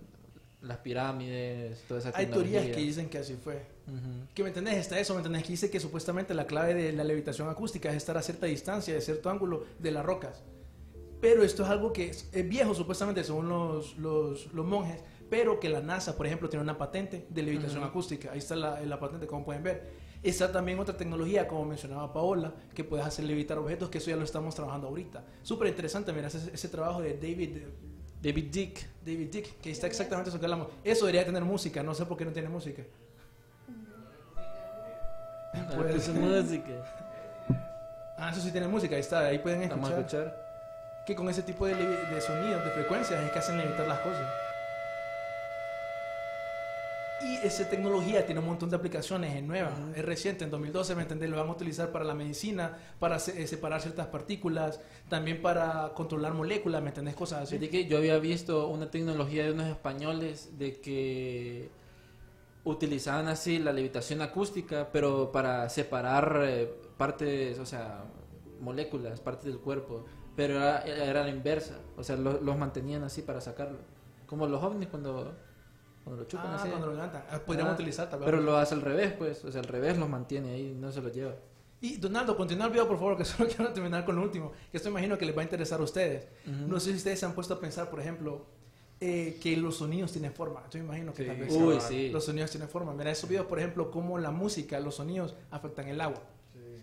las 0.62 0.78
pirámides, 0.78 1.82
toda 1.88 1.98
esa 1.98 2.12
Hay 2.14 2.26
teorías 2.26 2.64
que 2.66 2.76
dicen 2.76 3.08
que 3.08 3.18
así 3.18 3.34
fue. 3.34 3.66
Ujú. 3.88 4.26
¿Qué 4.32 4.42
me 4.44 4.50
entendés? 4.50 4.76
Está 4.76 5.00
eso, 5.00 5.12
¿me 5.14 5.18
entendés? 5.20 5.42
Que 5.42 5.48
dice 5.50 5.70
que 5.70 5.80
supuestamente 5.80 6.34
la 6.34 6.46
clave 6.46 6.74
de 6.74 6.92
la 6.92 7.02
levitación 7.02 7.48
acústica 7.48 7.90
es 7.90 7.96
estar 7.96 8.16
a 8.16 8.22
cierta 8.22 8.46
distancia, 8.46 8.94
de 8.94 9.00
cierto 9.00 9.28
ángulo 9.28 9.64
de 9.80 9.90
las 9.90 10.06
rocas. 10.06 10.44
Pero 11.20 11.42
esto 11.42 11.64
es 11.64 11.68
algo 11.68 11.92
que 11.92 12.10
es, 12.10 12.28
es 12.32 12.48
viejo, 12.48 12.74
supuestamente, 12.74 13.24
según 13.24 13.48
los, 13.48 13.96
los, 13.98 14.52
los 14.52 14.66
monjes, 14.66 15.00
pero 15.30 15.58
que 15.60 15.68
la 15.68 15.80
NASA, 15.80 16.16
por 16.16 16.26
ejemplo, 16.26 16.48
tiene 16.48 16.62
una 16.62 16.76
patente 16.78 17.26
de 17.28 17.42
levitación 17.42 17.80
Ujú. 17.80 17.88
acústica. 17.88 18.32
Ahí 18.32 18.38
está 18.38 18.56
la, 18.56 18.80
la 18.80 18.98
patente, 19.00 19.26
como 19.26 19.44
pueden 19.44 19.62
ver. 19.62 20.06
Está 20.22 20.50
también 20.50 20.78
otra 20.78 20.96
tecnología, 20.96 21.46
como 21.46 21.64
mencionaba 21.64 22.12
Paola, 22.12 22.52
que 22.74 22.82
puedes 22.84 23.06
hacer 23.06 23.24
levitar 23.26 23.58
objetos, 23.58 23.88
que 23.90 23.98
eso 23.98 24.10
ya 24.10 24.16
lo 24.16 24.24
estamos 24.24 24.54
trabajando 24.54 24.88
ahorita. 24.88 25.22
Súper 25.42 25.68
interesante, 25.68 26.12
mira, 26.12 26.28
ese, 26.28 26.50
ese 26.52 26.68
trabajo 26.68 27.00
de 27.00 27.14
David, 27.14 27.58
David 28.22 28.44
Dick. 28.50 28.86
David 29.04 29.28
Dick, 29.30 29.60
que 29.60 29.70
está 29.70 29.86
exactamente 29.86 30.30
eso 30.30 30.38
que 30.40 30.46
hablamos. 30.46 30.68
Eso 30.82 31.06
debería 31.06 31.24
tener 31.24 31.44
música, 31.44 31.82
no 31.82 31.94
sé 31.94 32.06
por 32.06 32.16
qué 32.16 32.24
no 32.24 32.32
tiene 32.32 32.48
música. 32.48 32.82
Pues 35.52 35.76
Pues- 35.92 36.04
su 36.04 36.12
música. 36.14 36.72
Ah, 38.18 38.30
eso 38.32 38.40
sí 38.40 38.50
tiene 38.50 38.66
música, 38.66 38.94
ahí 38.94 39.00
está, 39.02 39.20
ahí 39.26 39.38
pueden 39.38 39.68
Vamos 39.68 39.90
a 39.90 39.98
escuchar. 39.98 40.34
que 41.06 41.14
con 41.14 41.28
ese 41.28 41.42
tipo 41.42 41.66
de, 41.66 41.74
de 41.74 42.20
sonidos, 42.20 42.64
de 42.64 42.70
frecuencias, 42.70 43.22
es 43.22 43.30
que 43.30 43.38
hacen 43.38 43.58
levitar 43.58 43.86
las 43.86 44.00
cosas. 44.00 44.26
Y 47.28 47.46
esa 47.46 47.68
tecnología 47.68 48.24
tiene 48.24 48.40
un 48.40 48.46
montón 48.46 48.70
de 48.70 48.76
aplicaciones, 48.76 49.34
es 49.34 49.42
nueva, 49.42 49.70
es 49.94 50.04
reciente, 50.04 50.44
en 50.44 50.50
2012, 50.50 50.94
¿me 50.94 51.02
entendés? 51.02 51.28
Lo 51.30 51.36
van 51.38 51.48
a 51.48 51.52
utilizar 51.52 51.90
para 51.90 52.04
la 52.04 52.14
medicina, 52.14 52.76
para 53.00 53.18
se- 53.18 53.42
eh, 53.42 53.46
separar 53.46 53.80
ciertas 53.80 54.06
partículas, 54.08 54.80
también 55.08 55.42
para 55.42 55.92
controlar 55.94 56.34
moléculas, 56.34 56.82
¿me 56.82 56.88
entendés? 56.88 57.14
Cosas 57.16 57.42
así. 57.42 57.58
Que 57.68 57.86
yo 57.86 57.98
había 57.98 58.18
visto 58.18 58.68
una 58.68 58.90
tecnología 58.90 59.44
de 59.44 59.52
unos 59.52 59.66
españoles 59.66 60.58
de 60.58 60.80
que 60.80 61.70
utilizaban 62.64 63.28
así 63.28 63.58
la 63.58 63.72
levitación 63.72 64.22
acústica, 64.22 64.88
pero 64.92 65.30
para 65.32 65.68
separar 65.68 66.42
eh, 66.44 66.70
partes, 66.96 67.58
o 67.58 67.66
sea, 67.66 68.04
moléculas, 68.60 69.20
partes 69.20 69.44
del 69.46 69.58
cuerpo, 69.58 70.04
pero 70.34 70.56
era, 70.56 70.80
era 70.82 71.22
la 71.22 71.30
inversa, 71.30 71.78
o 71.96 72.02
sea, 72.04 72.16
lo- 72.16 72.40
los 72.40 72.56
mantenían 72.58 73.02
así 73.04 73.22
para 73.22 73.40
sacarlo, 73.40 73.78
como 74.26 74.46
los 74.46 74.62
ovnis 74.62 74.88
cuando, 74.88 75.34
cuando 76.06 76.22
lo 76.22 76.28
chupan 76.28 76.46
Ah, 76.52 76.54
así. 76.54 76.68
cuando 76.68 76.86
lo 76.86 76.92
levantan. 76.94 77.24
Ah, 77.28 77.40
podríamos 77.44 77.72
Ah, 77.72 77.74
utilizar 77.74 78.08
tal 78.08 78.20
vez. 78.20 78.26
Pero 78.26 78.40
lo 78.40 78.56
hace 78.56 78.74
al 78.76 78.80
revés, 78.82 79.12
pues, 79.18 79.44
o 79.44 79.50
sea, 79.50 79.60
al 79.60 79.66
revés 79.66 79.98
los 79.98 80.08
mantiene 80.08 80.50
ahí, 80.52 80.72
no 80.78 80.92
se 80.92 81.00
los 81.02 81.12
lleva. 81.12 81.34
Y 81.80 81.96
Donaldo, 81.96 82.36
continúa 82.36 82.66
el 82.66 82.70
video, 82.72 82.86
por 82.86 82.96
favor, 82.96 83.16
que 83.16 83.24
solo 83.24 83.48
quiero 83.48 83.72
terminar 83.72 84.04
con 84.04 84.14
lo 84.14 84.22
último, 84.22 84.52
que 84.70 84.76
esto 84.76 84.88
imagino 84.88 85.18
que 85.18 85.26
les 85.26 85.36
va 85.36 85.40
a 85.40 85.44
interesar 85.44 85.80
a 85.80 85.82
ustedes. 85.82 86.28
Ujú. 86.46 86.68
No 86.68 86.78
sé 86.78 86.90
si 86.92 86.98
ustedes 86.98 87.18
se 87.18 87.26
han 87.26 87.32
puesto 87.34 87.54
a 87.54 87.60
pensar, 87.60 87.90
por 87.90 87.98
ejemplo, 87.98 88.46
eh, 89.00 89.38
que 89.42 89.56
los 89.56 89.78
sonidos 89.78 90.12
tienen 90.12 90.32
forma. 90.32 90.62
Yo 90.70 90.78
imagino 90.78 91.12
que 91.12 91.24
Sí. 91.24 91.28
tal 91.28 91.36
vez 91.38 91.52
Uy, 91.52 91.80
sí. 91.80 92.08
los 92.10 92.24
sonidos 92.24 92.50
tienen 92.52 92.68
forma. 92.68 92.94
Mira 92.94 93.10
esos 93.10 93.28
videos, 93.28 93.46
por 93.46 93.58
ejemplo, 93.58 93.90
cómo 93.90 94.16
la 94.18 94.30
música, 94.30 94.78
los 94.78 94.94
sonidos 94.94 95.34
afectan 95.50 95.88
el 95.88 96.00
agua. 96.00 96.22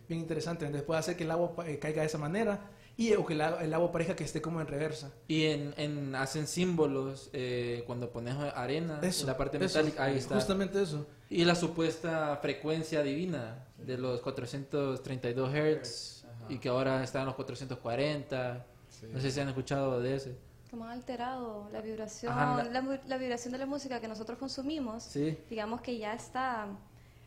Bien 0.09 0.19
interesante. 0.19 0.65
Entonces 0.65 0.85
puede 0.85 0.99
hacer 0.99 1.15
que 1.15 1.23
el 1.23 1.31
agua 1.31 1.53
eh, 1.65 1.79
caiga 1.79 2.01
de 2.01 2.07
esa 2.07 2.17
manera 2.17 2.59
y 2.95 3.13
o 3.13 3.25
que 3.25 3.33
el, 3.33 3.41
agua- 3.41 3.63
el 3.63 3.73
agua 3.73 3.91
parezca 3.91 4.15
que 4.15 4.23
esté 4.23 4.41
como 4.41 4.61
en 4.61 4.67
reversa. 4.67 5.11
Y 5.27 5.45
en, 5.45 5.73
en 5.77 6.15
hacen 6.15 6.45
símbolos 6.47 7.29
eh, 7.33 7.83
cuando 7.87 8.11
pones 8.11 8.35
arena 8.35 8.99
Eso, 9.01 9.21
en 9.21 9.27
la 9.27 9.37
parte 9.37 9.57
eso, 9.57 9.65
metálica, 9.79 10.03
ahí 10.03 10.17
está. 10.17 10.35
Justamente 10.35 10.81
eso. 10.81 11.07
Y 11.29 11.43
la 11.45 11.55
supuesta 11.55 12.37
frecuencia 12.41 13.01
divina 13.01 13.65
de 13.77 13.97
los 13.97 14.21
432 14.21 15.49
Hz 15.51 16.25
y 16.49 16.59
que 16.59 16.69
ahora 16.69 17.03
está 17.03 17.19
en 17.21 17.25
los 17.27 17.35
440. 17.35 18.65
Sí. 18.89 19.07
No 19.11 19.19
sé 19.19 19.31
si 19.31 19.39
han 19.39 19.47
escuchado 19.49 19.99
de 19.99 20.15
ese. 20.15 20.37
Como 20.69 20.85
han 20.85 20.91
alterado 20.91 21.69
la 21.71 21.81
vibración, 21.81 22.31
Ajá, 22.33 22.63
la- 22.63 22.81
la, 22.81 22.99
la 23.07 23.17
vibración 23.17 23.51
de 23.53 23.57
la 23.59 23.65
música 23.65 23.99
que 23.99 24.07
nosotros 24.07 24.37
consumimos. 24.37 25.03
Sí. 25.03 25.37
digamos 25.49 25.81
que 25.81 25.97
ya 25.97 26.13
está 26.13 26.67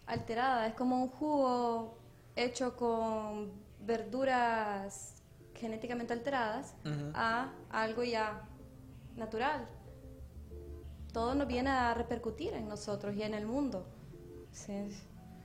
alterada. 0.06 0.66
Es 0.68 0.74
como 0.74 1.02
un 1.02 1.08
jugo 1.08 1.98
hecho 2.36 2.76
con 2.76 3.50
verduras 3.80 5.14
genéticamente 5.56 6.12
alteradas 6.12 6.74
Ujú. 6.84 7.10
a 7.14 7.52
algo 7.70 8.02
ya 8.04 8.42
natural. 9.16 9.66
Todo 11.12 11.34
nos 11.34 11.48
viene 11.48 11.70
a 11.70 11.94
repercutir 11.94 12.52
en 12.54 12.68
nosotros 12.68 13.14
y 13.16 13.22
en 13.22 13.34
el 13.34 13.46
mundo. 13.46 13.86
Sí. 14.52 14.88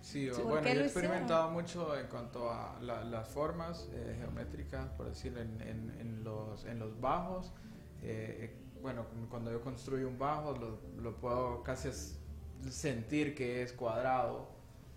Sí, 0.02 0.30
o- 0.30 0.34
Sí. 0.36 0.42
¿Por 0.42 0.52
bueno, 0.52 0.68
yo 0.68 0.72
he 0.74 0.76
lo 0.76 0.86
hicieron? 0.86 0.86
experimentado 0.86 1.50
mucho 1.52 1.98
en 1.98 2.08
cuanto 2.08 2.50
a 2.52 2.78
la- 2.82 3.04
las 3.04 3.28
formas 3.30 3.88
eh, 3.94 4.16
geométricas, 4.20 4.90
por 4.98 5.08
decirlo, 5.08 5.42
en, 5.42 5.62
en- 5.62 5.96
en 6.00 6.24
los, 6.24 6.66
en 6.66 6.80
los 6.80 7.00
bajos. 7.00 7.54
Eh, 8.02 8.50
eh, 8.52 8.58
bueno, 8.82 9.06
cuando 9.30 9.52
yo 9.52 9.62
construyo 9.62 10.08
un 10.08 10.18
bajo, 10.18 10.54
lo, 10.54 10.80
lo 11.02 11.16
puedo 11.18 11.62
casi 11.64 11.90
sentir 12.70 13.36
que 13.36 13.62
es 13.62 13.74
cuadrado. 13.74 14.50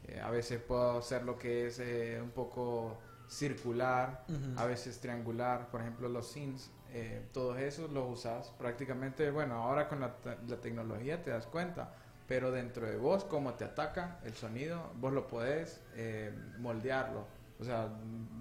Eh, 0.08 0.20
a 0.20 0.30
veces 0.30 0.60
puedo 0.60 0.98
hacer 0.98 1.22
lo 1.24 1.38
que 1.38 1.66
es 1.66 1.78
eh, 1.80 2.18
un 2.22 2.30
poco 2.30 2.96
circular, 3.28 4.24
Ujú. 4.28 4.60
a 4.60 4.66
veces 4.66 5.00
triangular. 5.00 5.70
Por 5.70 5.80
ejemplo, 5.80 6.08
los 6.08 6.28
synths, 6.32 6.70
eh, 6.90 7.26
todos 7.32 7.58
esos 7.58 7.90
los 7.90 8.18
usas 8.18 8.50
prácticamente. 8.58 9.30
Bueno, 9.30 9.54
ahora 9.54 9.88
con 9.88 10.00
la, 10.00 10.14
la 10.46 10.56
tecnología 10.60 11.22
te 11.22 11.30
das 11.30 11.46
cuenta 11.46 11.92
pero 12.26 12.50
dentro 12.50 12.86
de 12.86 12.96
vos, 12.96 13.24
cómo 13.24 13.54
te 13.54 13.64
ataca 13.64 14.18
el 14.24 14.34
sonido, 14.34 14.92
vos 14.96 15.12
lo 15.12 15.26
podés 15.26 15.80
eh, 15.94 16.32
moldearlo. 16.58 17.26
O 17.60 17.64
sea, 17.64 17.88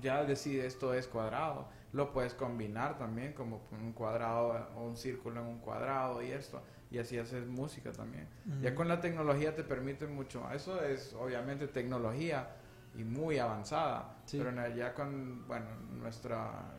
ya 0.01 0.23
decide 0.23 0.65
esto 0.65 0.93
es 0.93 1.07
cuadrado, 1.07 1.67
lo 1.91 2.11
puedes 2.11 2.33
combinar 2.33 2.97
también 2.97 3.33
como 3.33 3.61
un 3.71 3.93
cuadrado 3.93 4.69
o 4.75 4.85
un 4.85 4.97
círculo 4.97 5.41
en 5.41 5.47
un 5.47 5.59
cuadrado 5.59 6.21
y 6.23 6.31
esto, 6.31 6.63
y 6.89 6.97
así 6.97 7.17
haces 7.17 7.45
música 7.45 7.91
también. 7.91 8.27
Ya 8.61 8.73
con 8.73 8.87
la 8.87 9.01
tecnología 9.01 9.55
te 9.55 9.63
permite 9.63 10.07
mucho. 10.07 10.49
Eso 10.51 10.81
es 10.81 11.13
obviamente 11.13 11.67
tecnología 11.67 12.47
y 12.95 13.03
muy 13.03 13.39
avanzada, 13.39 14.17
Sí. 14.25 14.37
pero 14.37 14.49
en- 14.49 14.75
ya 14.75 14.93
con, 14.93 15.47
bueno, 15.47 15.65
nuestra, 15.99 16.71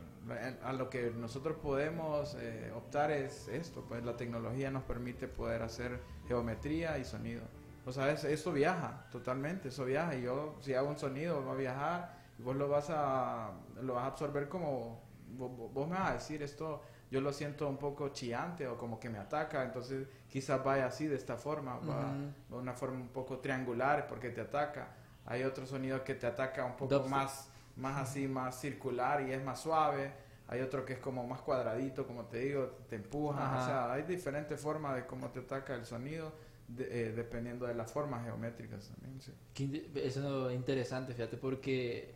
a 0.63 0.73
lo 0.73 0.89
que 0.89 1.11
nosotros 1.11 1.57
podemos 1.61 2.35
eh, 2.39 2.71
optar 2.75 3.11
es 3.11 3.47
esto, 3.47 3.83
pues 3.87 4.03
la 4.03 4.15
tecnología 4.17 4.71
nos 4.71 4.83
permite 4.83 5.27
poder 5.27 5.61
hacer 5.61 5.99
geometría 6.27 6.97
y 6.97 7.05
sonido. 7.05 7.43
O 7.85 7.91
sea, 7.91 8.09
es- 8.11 8.23
eso 8.23 8.51
viaja 8.51 9.05
totalmente, 9.11 9.67
eso 9.69 9.85
viaja. 9.85 10.15
Y 10.15 10.23
yo, 10.23 10.55
si 10.61 10.73
hago 10.73 10.89
un 10.89 10.97
sonido, 10.97 11.45
va 11.45 11.51
a 11.51 11.55
viajar 11.55 12.17
y 12.39 12.41
vos 12.41 12.55
lo 12.55 12.67
vas 12.67 12.87
a, 12.89 13.51
lo 13.81 13.93
vas 13.93 14.03
a 14.05 14.07
absorber 14.07 14.49
como, 14.49 14.99
vos, 15.37 15.87
me 15.87 15.93
vas 15.95 16.09
a 16.09 16.13
decir 16.13 16.41
esto, 16.41 16.81
yo 17.11 17.21
lo 17.21 17.31
siento 17.31 17.69
un 17.69 17.77
poco 17.77 18.09
chillante 18.09 18.67
o 18.67 18.77
como 18.77 18.99
que 18.99 19.09
me 19.09 19.19
ataca, 19.19 19.63
entonces 19.63 20.07
quizás 20.27 20.63
vaya 20.63 20.87
así, 20.87 21.05
de 21.07 21.15
esta 21.15 21.37
forma, 21.37 21.77
va 21.77 22.13
de 22.49 22.55
una 22.55 22.73
forma 22.73 22.97
un 22.97 23.09
poco 23.09 23.37
triangular 23.39 24.07
porque 24.07 24.31
te 24.31 24.41
ataca. 24.41 24.87
Hay 25.25 25.43
otro 25.43 25.65
sonido 25.65 26.03
que 26.03 26.15
te 26.15 26.27
ataca 26.27 26.65
un 26.65 26.73
poco 26.73 26.95
Dubstep. 26.95 27.11
más, 27.11 27.49
más 27.77 27.97
así, 28.09 28.27
más 28.27 28.59
circular 28.59 29.27
y 29.27 29.31
es 29.31 29.43
más 29.43 29.61
suave. 29.61 30.11
Hay 30.47 30.61
otro 30.61 30.85
que 30.85 30.93
es 30.93 30.99
como 30.99 31.25
más 31.25 31.41
cuadradito, 31.41 32.05
como 32.05 32.25
te 32.25 32.39
digo, 32.39 32.65
te 32.89 32.95
empuja. 32.97 33.57
O 33.61 33.65
sea, 33.65 33.91
hay 33.93 34.03
diferentes 34.03 34.59
formas 34.59 34.95
de 34.95 35.05
cómo 35.07 35.29
te 35.31 35.39
ataca 35.39 35.73
el 35.75 35.85
sonido 35.85 36.31
de- 36.67 37.07
eh, 37.09 37.11
dependiendo 37.13 37.65
de 37.65 37.73
las 37.73 37.91
formas 37.91 38.23
geométricas 38.23 38.87
también. 38.89 39.19
sí. 39.21 39.31
Eso 39.95 40.49
es 40.49 40.55
interesante, 40.55 41.13
fíjate, 41.13 41.37
porque 41.37 42.13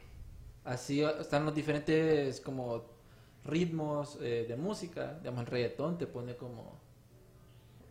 así 0.65 1.01
están 1.01 1.45
los 1.45 1.55
diferentes 1.55 2.39
como 2.41 2.83
ritmos 3.45 4.19
eh, 4.21 4.45
de 4.47 4.55
música. 4.55 5.17
Digamos, 5.19 5.41
el 5.41 5.47
reggaetón 5.47 5.97
te 5.97 6.05
pone 6.05 6.35
como 6.35 6.77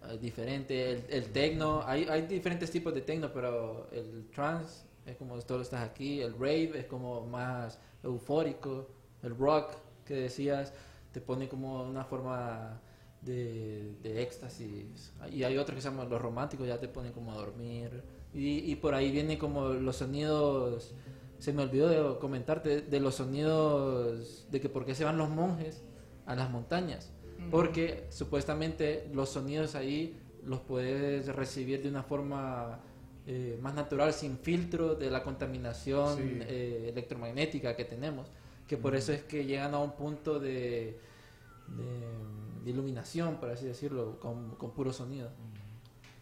eh, 0.08 0.18
diferente, 0.20 0.92
el, 0.92 1.04
el 1.10 1.32
techno, 1.32 1.82
hay, 1.84 2.04
hay 2.08 2.22
diferentes 2.26 2.70
tipos 2.70 2.94
de 2.94 3.00
techno, 3.00 3.32
pero 3.32 3.88
el 3.90 4.28
trance 4.32 4.84
es 5.08 5.16
como 5.16 5.38
todo 5.40 5.62
estás 5.62 5.82
aquí, 5.82 6.20
el 6.20 6.32
rave 6.34 6.72
es 6.80 6.86
como 6.86 7.26
más 7.26 7.78
eufórico, 8.02 8.88
el 9.22 9.36
rock 9.36 9.72
que 10.04 10.14
decías 10.14 10.72
te 11.12 11.20
pone 11.20 11.48
como 11.48 11.82
una 11.82 12.04
forma 12.04 12.80
de, 13.22 13.94
de 14.02 14.22
éxtasis. 14.22 15.12
Y 15.32 15.42
hay 15.42 15.56
otros 15.58 15.76
que 15.76 15.82
se 15.82 15.88
llaman 15.88 16.08
los 16.08 16.20
románticos 16.20 16.66
ya 16.66 16.78
te 16.78 16.88
ponen 16.88 17.12
como 17.12 17.32
a 17.32 17.36
dormir. 17.36 18.02
Y, 18.34 18.70
y 18.70 18.76
por 18.76 18.94
ahí 18.94 19.10
vienen 19.10 19.38
como 19.38 19.68
los 19.68 19.96
sonidos 19.96 20.94
se 21.38 21.52
me 21.52 21.62
olvidó 21.62 21.88
de 21.88 22.18
comentarte 22.18 22.82
de 22.82 23.00
los 23.00 23.14
sonidos 23.16 24.46
de 24.50 24.60
que 24.60 24.68
por 24.68 24.84
qué 24.84 24.94
se 24.94 25.04
van 25.04 25.18
los 25.18 25.28
monjes 25.28 25.82
a 26.26 26.34
las 26.34 26.50
montañas. 26.50 27.12
Porque 27.52 28.06
supuestamente 28.10 29.08
los 29.14 29.28
sonidos 29.28 29.76
ahí 29.76 30.18
los 30.44 30.58
puedes 30.60 31.26
recibir 31.28 31.82
de 31.82 31.88
una 31.88 32.02
forma 32.02 32.80
eh, 33.30 33.58
más 33.60 33.74
natural 33.74 34.12
sin 34.14 34.38
filtro 34.38 34.94
de 34.94 35.10
la 35.10 35.22
contaminación 35.22 36.16
Sí. 36.16 36.38
eh, 36.42 36.88
electromagnética 36.92 37.76
que 37.76 37.84
tenemos 37.84 38.26
que 38.66 38.76
por 38.78 38.94
eso 38.96 39.12
es 39.12 39.22
que 39.24 39.44
llegan 39.44 39.74
a 39.74 39.78
un 39.78 39.92
punto 39.92 40.38
de, 40.40 40.98
de, 41.68 42.64
de 42.64 42.70
iluminación 42.70 43.36
por 43.36 43.50
así 43.50 43.66
decirlo 43.66 44.18
con, 44.18 44.56
con 44.56 44.70
puro 44.72 44.92
sonido 44.92 45.30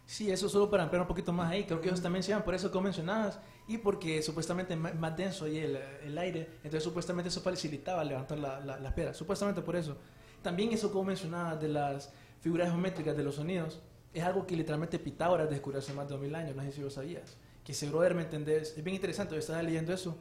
Sí, 0.05 0.31
eso 0.31 0.47
solo 0.47 0.69
para 0.71 0.83
ampliar 0.83 1.01
un 1.01 1.07
poquito 1.09 1.33
más 1.33 1.51
ahí. 1.51 1.65
Creo 1.65 1.81
que 1.81 1.89
ellos 1.89 2.01
también 2.01 2.23
se 2.23 2.29
llaman 2.29 2.45
por 2.45 2.55
eso 2.55 2.71
como 2.71 2.83
mencionabas 2.85 3.39
y 3.67 3.77
porque 3.77 4.21
supuestamente 4.21 4.73
es 4.73 4.79
más 4.79 4.95
más 4.95 5.17
denso 5.17 5.43
ahí 5.43 5.57
el, 5.57 5.75
el 5.75 6.17
aire. 6.17 6.47
Entonces 6.63 6.83
supuestamente 6.83 7.27
eso 7.27 7.41
facilitaba 7.41 8.05
levantar 8.05 8.37
la, 8.39 8.61
la, 8.61 8.79
las 8.79 8.93
piedras. 8.93 9.17
Supuestamente 9.17 9.61
por 9.61 9.75
eso. 9.75 9.97
También 10.41 10.71
eso 10.71 10.93
como 10.93 11.03
mencionabas 11.03 11.59
de 11.59 11.67
las 11.67 12.13
figuras 12.39 12.69
geométricas 12.69 13.17
de 13.17 13.23
los 13.23 13.35
sonidos 13.35 13.81
es 14.13 14.23
algo 14.23 14.45
que 14.47 14.55
literalmente 14.55 14.99
Pitágoras 14.99 15.49
descubrió 15.49 15.79
hace 15.79 15.93
más 15.93 16.07
de 16.07 16.13
2000 16.15 16.35
años. 16.35 16.55
No 16.55 16.63
sé 16.63 16.71
si 16.71 16.81
lo 16.81 16.89
sabías. 16.89 17.37
Que 17.63 17.71
ese 17.73 17.89
brother, 17.89 18.15
¿me 18.15 18.23
entendés? 18.23 18.73
Es 18.77 18.83
bien 18.83 18.95
interesante. 18.95 19.33
Yo 19.35 19.39
estaba 19.39 19.61
leyendo 19.61 19.93
eso. 19.93 20.17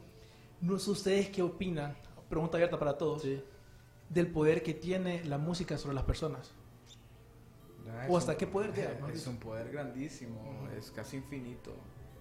No 0.60 0.78
sé 0.78 0.90
ustedes 0.90 1.28
qué 1.30 1.42
opinan. 1.42 1.96
Pregunta 2.28 2.56
abierta 2.56 2.78
para 2.78 2.96
todos. 2.98 3.22
sí 3.22 3.42
Del 4.08 4.26
poder 4.28 4.62
que 4.62 4.74
tiene 4.74 5.24
la 5.24 5.38
música 5.38 5.78
sobre 5.78 5.94
las 5.94 6.04
personas. 6.04 6.52
Ya, 7.84 8.06
¿O 8.08 8.16
es 8.16 8.22
hasta 8.22 8.32
un- 8.32 8.38
qué 8.38 8.46
poder 8.46 8.72
tiene, 8.74 8.94
mejor 8.94 9.10
Es 9.10 9.18
dicho? 9.20 9.30
un 9.30 9.36
poder 9.38 9.70
grandísimo, 9.70 10.68
es 10.76 10.90
casi 10.90 11.16
infinito. 11.18 11.72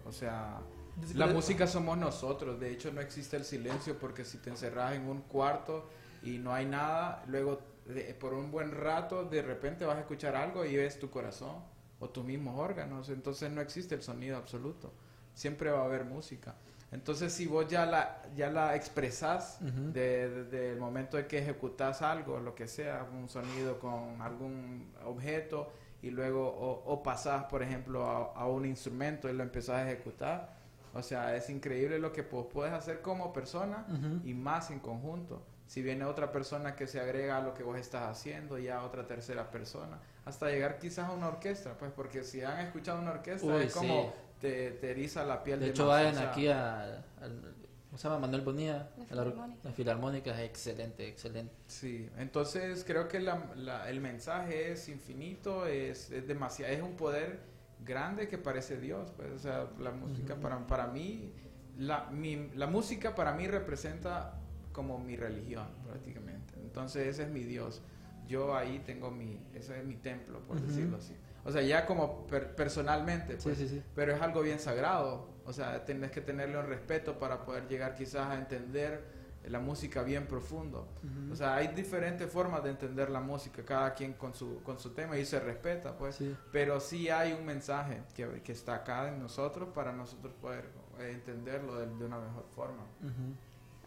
O 0.06 0.12
sea, 0.12 0.62
Desde 0.96 1.16
la 1.16 1.28
música 1.28 1.66
somos 1.68 1.98
nosotros. 1.98 2.60
De 2.60 2.72
hecho, 2.72 2.92
no 2.92 3.02
existe 3.02 3.36
el 3.38 3.46
silencio 3.46 3.98
porque 3.98 4.24
si 4.24 4.38
te 4.38 4.50
encerras 4.52 4.94
en 4.94 5.08
un 5.10 5.22
cuarto 5.22 5.90
y 6.22 6.38
no 6.38 6.54
hay 6.54 6.66
nada, 6.68 7.24
luego 7.28 7.60
de- 7.86 8.14
por 8.16 8.34
un 8.34 8.52
buen 8.52 8.72
rato 8.72 9.26
de 9.26 9.42
repente 9.42 9.86
vas 9.86 9.98
a 9.98 10.02
escuchar 10.02 10.36
algo 10.36 10.66
y 10.66 10.76
es 10.76 11.00
tu 11.00 11.10
corazón 11.10 11.58
o 12.00 12.10
tus 12.10 12.26
mismos 12.26 12.60
órganos. 12.60 13.10
Entonces 13.10 13.52
no 13.52 13.62
existe 13.62 13.96
el 13.96 14.02
sonido 14.02 14.38
absoluto. 14.38 14.92
Siempre 15.34 15.70
va 15.72 15.82
a 15.82 15.86
haber 15.86 16.06
música. 16.06 16.56
Entonces 16.92 17.34
si 17.34 17.46
vos 17.48 17.68
ya 17.68 17.86
la, 17.86 18.22
ya 18.36 18.50
la 18.50 18.76
expresás 18.76 19.60
Ujú. 19.62 19.92
de- 19.92 20.30
desde 20.30 20.72
el 20.72 20.80
momento 20.80 21.18
de 21.18 21.28
que 21.28 21.40
ejecutas 21.40 22.02
algo, 22.02 22.40
lo 22.40 22.56
que 22.56 22.68
sea, 22.68 23.08
un 23.12 23.28
sonido 23.28 23.80
con 23.80 24.22
algún 24.22 24.92
objeto 25.06 25.72
y 26.02 26.12
luego 26.12 26.48
o, 26.48 26.84
o 26.94 27.04
pasás, 27.04 27.46
por 27.46 27.64
ejemplo, 27.64 28.06
a, 28.06 28.34
a 28.40 28.48
un 28.48 28.66
instrumento 28.66 29.28
y 29.30 29.34
lo 29.34 29.44
empezás 29.44 29.78
a 29.78 29.92
ejecutar. 29.92 30.56
O 30.94 31.02
sea, 31.02 31.36
es 31.36 31.50
increíble 31.50 32.00
lo 32.00 32.14
que 32.14 32.22
vos 32.22 32.46
puedes 32.54 32.72
hacer 32.74 33.02
como 33.02 33.34
persona 33.34 33.86
y 34.24 34.34
más 34.34 34.72
en 34.72 34.80
conjunto. 34.80 35.42
Si 35.68 35.82
viene 35.82 36.06
otra 36.06 36.32
persona 36.32 36.76
que 36.76 36.88
se 36.88 37.00
agrega 37.00 37.38
a 37.38 37.42
lo 37.42 37.54
que 37.54 37.64
vos 37.64 37.78
estás 37.80 38.04
haciendo, 38.04 38.58
ya 38.60 38.84
otra 38.84 39.08
tercera 39.08 39.50
persona, 39.50 40.00
hasta 40.26 40.50
llegar 40.50 40.78
quizás 40.80 41.10
a 41.10 41.12
una 41.12 41.28
orquesta, 41.28 41.78
pues 41.78 41.92
porque 41.92 42.24
si 42.24 42.42
han 42.44 42.60
escuchado 42.60 43.00
una 43.00 43.12
orquesta 43.12 43.48
Uy, 43.48 43.64
es 43.64 43.74
como 43.74 44.04
sí. 44.04 44.10
te, 44.42 44.72
te 44.72 44.92
eriza 44.92 45.24
la 45.26 45.44
piel 45.44 45.60
de 45.60 45.66
de 45.66 45.72
hecho 45.72 45.86
más, 45.86 45.92
o 45.92 45.92
vayan 45.94 46.14
sea, 46.14 46.30
aquí 46.32 46.48
a, 46.48 46.82
al- 47.20 47.56
¿cómo 47.88 47.98
se 47.98 48.08
llama? 48.08 48.20
Manuel 48.20 48.42
Bonilla 48.44 48.90
La 48.98 49.04
a 49.10 49.16
la, 49.16 49.24
Filarmónica. 49.24 49.60
la 49.64 49.72
filarmónica 49.72 50.32
es 50.32 50.50
excelente 50.50 51.08
excelente 51.08 51.54
Sí, 51.68 52.10
entonces 52.18 52.84
creo 52.86 53.08
que 53.08 53.20
la- 53.20 53.52
la- 53.56 53.90
el 53.90 54.02
mensaje 54.02 54.72
es 54.72 54.88
infinito, 54.90 55.66
es, 55.66 56.12
es 56.12 56.28
demasiado, 56.28 56.74
es 56.74 56.82
un 56.82 56.96
poder 56.96 57.40
grande 57.84 58.28
que 58.28 58.38
parece 58.38 58.78
Dios, 58.80 59.12
pues, 59.16 59.32
o 59.32 59.40
sea, 59.40 59.68
la 59.80 59.92
música 59.92 60.36
para, 60.40 60.66
para 60.68 60.88
mí, 60.88 61.32
la, 61.78 62.06
mi- 62.12 62.50
la 62.56 62.68
música 62.68 63.16
para 63.16 63.34
mí 63.34 63.48
representa 63.48 64.40
como 64.76 65.00
mi 65.00 65.16
religión 65.16 65.68
prácticamente, 65.88 66.54
entonces 66.62 67.08
ese 67.08 67.24
es 67.24 67.30
mi 67.30 67.44
Dios, 67.44 67.82
yo 68.28 68.56
ahí 68.56 68.80
tengo 68.86 69.10
mi, 69.10 69.40
ese 69.54 69.80
es 69.80 69.86
mi 69.86 69.96
templo, 69.96 70.40
por 70.42 70.58
Ujú. 70.58 70.66
decirlo 70.68 70.98
así, 70.98 71.16
o 71.46 71.52
sea, 71.52 71.62
ya 71.62 71.86
como 71.86 72.28
per- 72.28 72.56
personalmente, 72.56 73.38
sí 73.38 73.44
pues, 73.44 73.58
sí 73.58 73.68
sí 73.70 73.82
pero 73.96 74.14
es 74.14 74.22
algo 74.22 74.42
bien 74.42 74.60
sagrado. 74.60 75.34
O 75.46 75.54
sea, 75.54 75.86
tenés 75.86 76.10
que 76.10 76.20
tenerle 76.22 76.58
un 76.58 76.66
respeto 76.66 77.20
para 77.20 77.46
poder 77.46 77.68
llegar 77.68 77.94
quizás 77.94 78.26
a 78.32 78.34
entender 78.36 79.04
la 79.48 79.60
música 79.60 80.02
bien 80.02 80.26
profundo. 80.26 80.88
Ujú. 81.04 81.34
O 81.34 81.36
sea, 81.36 81.54
hay 81.58 81.68
diferentes 81.68 82.28
formas 82.32 82.64
de 82.64 82.72
entender 82.72 83.12
la 83.12 83.20
música, 83.20 83.64
cada 83.64 83.94
quien 83.94 84.14
con 84.14 84.34
su, 84.34 84.64
con 84.64 84.80
su 84.80 84.90
tema 84.96 85.20
y 85.20 85.24
se 85.24 85.40
respeta, 85.40 85.96
pues. 85.96 86.16
Sí. 86.16 86.36
Pero 86.52 86.80
sí 86.80 87.10
hay 87.10 87.34
un 87.34 87.46
mensaje 87.46 88.02
que, 88.16 88.42
que 88.44 88.54
está 88.54 88.74
acá 88.78 89.08
en 89.08 89.20
nosotros 89.20 89.70
para 89.70 89.94
nosotros 89.94 90.34
poder 90.42 90.66
eh, 91.00 91.12
entenderlo 91.14 91.76
de, 91.76 91.86
de 91.86 92.06
una 92.06 92.18
mejor 92.20 92.46
forma. 92.56 92.82
Ujú. 93.04 93.36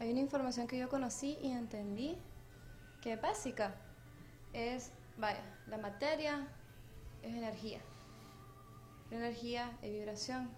Hay 0.01 0.13
una 0.13 0.21
información 0.21 0.69
que 0.69 0.79
yo 0.79 0.89
conocí 0.89 1.39
y 1.43 1.51
entendí 1.51 2.17
que 3.01 3.17
básica. 3.17 3.75
Es, 4.53 4.93
vaya, 5.17 5.43
la 5.67 5.79
materia 5.79 6.47
es 7.23 7.35
energía. 7.35 7.81
La 9.11 9.17
energía 9.17 9.77
es 9.83 9.91
vibración. 9.91 10.51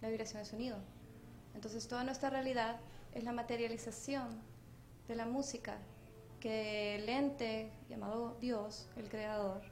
La 0.00 0.08
vibración 0.08 0.42
es 0.42 0.48
sonido. 0.48 0.78
Entonces 1.54 1.86
toda 1.86 2.02
nuestra 2.04 2.30
realidad 2.30 2.80
es 3.12 3.24
la 3.24 3.32
materialización 3.32 4.40
de 5.06 5.16
la 5.16 5.26
música 5.26 5.78
que 6.40 6.96
el 6.96 7.08
ente 7.08 7.72
llamado 7.88 8.36
Dios, 8.40 8.88
el 8.96 9.08
creador, 9.08 9.62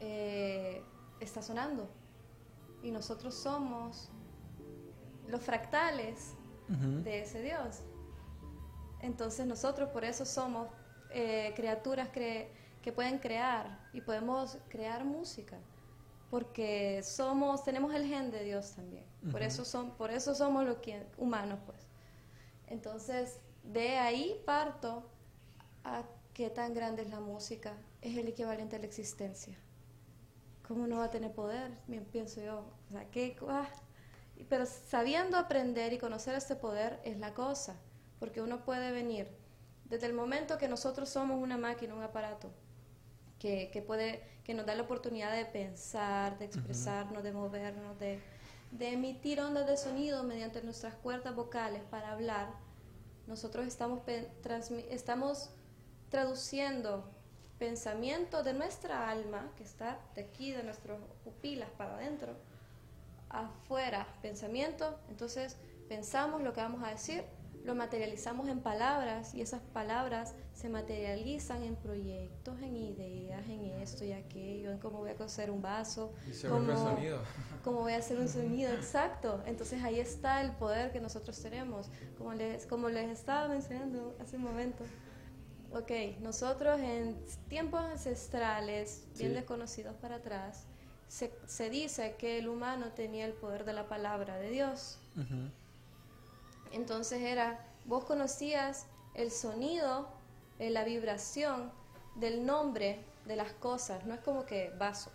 eh, 0.00 0.82
está 1.20 1.40
sonando. 1.40 1.88
Y 2.82 2.90
nosotros 2.90 3.34
somos 3.34 4.10
los 5.28 5.40
fractales 5.40 6.35
De 6.68 7.20
ese 7.22 7.42
Dios. 7.42 7.80
Entonces 9.00 9.46
nosotros 9.46 9.90
por 9.90 10.04
eso 10.04 10.24
somos 10.24 10.68
eh, 11.10 11.52
criaturas 11.54 12.08
cre- 12.12 12.48
que 12.82 12.92
pueden 12.92 13.18
crear 13.18 13.78
y 13.92 14.00
podemos 14.00 14.58
crear 14.68 15.04
música, 15.04 15.58
porque 16.30 17.02
somos 17.02 17.62
tenemos 17.62 17.94
el 17.94 18.06
gen 18.06 18.30
de 18.30 18.42
Dios 18.42 18.72
también. 18.74 19.04
Por 19.30 19.42
eso 19.42 19.64
son 19.64 19.90
por 19.96 20.10
eso 20.10 20.34
somos 20.34 20.64
los 20.64 20.78
que 20.78 21.06
humanos 21.18 21.58
pues. 21.66 21.86
Entonces 22.66 23.40
de 23.62 23.96
ahí 23.98 24.40
parto 24.44 25.08
a 25.84 26.04
qué 26.32 26.50
tan 26.50 26.74
grande 26.74 27.02
es 27.02 27.10
la 27.10 27.20
música, 27.20 27.74
es 28.02 28.16
el 28.16 28.28
equivalente 28.28 28.76
a 28.76 28.78
la 28.78 28.86
existencia. 28.86 29.56
¿cómo 30.66 30.88
no 30.88 30.98
va 30.98 31.04
a 31.04 31.10
tener 31.10 31.32
poder? 31.32 31.70
Bien, 31.86 32.04
Pienso 32.06 32.40
yo, 32.40 32.58
o 32.58 32.92
sea, 32.92 33.08
¿qué? 33.12 33.36
ah. 33.48 33.68
Pero 34.44 34.66
sabiendo 34.66 35.36
aprender 35.36 35.92
y 35.92 35.98
conocer 35.98 36.34
este 36.34 36.56
poder 36.56 37.00
es 37.04 37.18
la 37.18 37.34
cosa, 37.34 37.76
porque 38.18 38.40
uno 38.40 38.64
puede 38.64 38.92
venir 38.92 39.28
desde 39.84 40.06
el 40.06 40.12
momento 40.12 40.58
que 40.58 40.68
nosotros 40.68 41.08
somos 41.08 41.40
una 41.42 41.56
máquina, 41.56 41.94
un 41.94 42.02
aparato, 42.02 42.50
que, 43.38 43.70
que 43.72 43.82
puede, 43.82 44.22
que 44.44 44.54
nos 44.54 44.66
da 44.66 44.74
la 44.74 44.82
oportunidad 44.82 45.34
de 45.34 45.44
pensar, 45.44 46.38
de 46.38 46.46
expresarnos, 46.46 47.22
de 47.22 47.32
movernos, 47.32 47.98
de, 47.98 48.20
de 48.72 48.92
emitir 48.92 49.40
ondas 49.40 49.66
de 49.66 49.76
sonido 49.76 50.22
mediante 50.22 50.62
nuestras 50.62 50.94
cuerdas 50.94 51.34
vocales 51.34 51.82
para 51.90 52.12
hablar, 52.12 52.48
nosotros 53.26 53.66
estamos, 53.66 54.00
estamos 54.90 55.50
traduciendo 56.10 57.10
pensamientos 57.58 58.44
de 58.44 58.52
nuestra 58.52 59.08
alma, 59.10 59.52
que 59.56 59.64
está 59.64 59.98
de 60.14 60.22
aquí, 60.22 60.52
de 60.52 60.62
nuestras 60.62 60.98
pupilas 61.24 61.68
para 61.70 61.96
adentro, 61.96 62.36
afuera, 63.28 64.06
pensamiento, 64.22 64.98
entonces 65.08 65.56
pensamos 65.88 66.42
lo 66.42 66.52
que 66.52 66.60
vamos 66.60 66.82
a 66.82 66.88
decir, 66.90 67.24
lo 67.64 67.74
materializamos 67.74 68.46
en 68.48 68.60
palabras 68.60 69.34
y 69.34 69.40
esas 69.40 69.60
palabras 69.60 70.34
se 70.54 70.68
materializan 70.68 71.64
en 71.64 71.74
proyectos, 71.74 72.60
en 72.62 72.76
ideas, 72.76 73.44
en 73.48 73.64
esto 73.64 74.04
y 74.04 74.12
aquello, 74.12 74.70
en 74.70 74.78
cómo 74.78 74.98
voy 74.98 75.10
a 75.10 75.16
coser 75.16 75.50
un 75.50 75.62
vaso, 75.62 76.12
Y 76.30 76.32
se 76.32 76.48
vuelve 76.48 76.74
cómo- 76.74 76.90
sonido. 76.94 77.18
cómo 77.64 77.80
voy 77.80 77.94
a 77.94 77.96
hacer 77.98 78.20
un 78.20 78.28
sonido 78.28 78.72
exacto. 78.72 79.42
Entonces 79.46 79.82
ahí 79.82 79.98
está 79.98 80.40
el 80.42 80.52
poder 80.52 80.92
que 80.92 81.00
nosotros 81.00 81.42
tenemos, 81.42 81.88
como 82.16 82.34
les, 82.34 82.66
como 82.66 82.88
les 82.88 83.10
estaba 83.10 83.48
mencionando 83.48 84.16
hace 84.20 84.36
un 84.36 84.42
momento. 84.44 84.84
Ok, 85.72 85.90
nosotros 86.20 86.78
en 86.80 87.18
tiempos 87.48 87.80
ancestrales, 87.80 89.06
bien 89.18 89.30
Sí. 89.30 89.34
desconocidos 89.34 89.96
para 89.96 90.16
atrás, 90.16 90.66
se, 91.08 91.32
se 91.46 91.70
dice 91.70 92.16
que 92.18 92.38
el 92.38 92.48
humano 92.48 92.92
tenía 92.92 93.24
el 93.26 93.32
poder 93.32 93.64
de 93.64 93.72
la 93.72 93.88
palabra 93.88 94.36
de 94.38 94.50
Dios. 94.50 94.98
Entonces 96.72 97.22
era, 97.22 97.64
vos 97.84 98.04
conocías 98.04 98.86
el 99.14 99.30
sonido, 99.30 100.08
eh, 100.58 100.70
la 100.70 100.84
vibración 100.84 101.70
del 102.16 102.44
nombre 102.44 103.04
de 103.24 103.36
las 103.36 103.52
cosas, 103.52 104.04
no 104.06 104.14
es 104.14 104.20
como 104.20 104.44
que 104.46 104.70
vaso, 104.78 105.10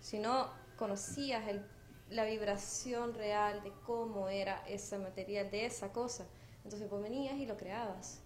sino 0.00 0.50
conocías 0.76 1.46
el- 1.48 1.66
la 2.10 2.24
vibración 2.24 3.14
real 3.14 3.62
de 3.62 3.72
cómo 3.86 4.28
era 4.28 4.62
ese 4.66 4.98
material, 4.98 5.50
de 5.50 5.66
esa 5.66 5.92
cosa. 5.92 6.26
Entonces 6.64 6.88
vos 6.88 7.02
venías 7.02 7.36
y 7.36 7.46
lo 7.46 7.56
creabas. 7.56 8.20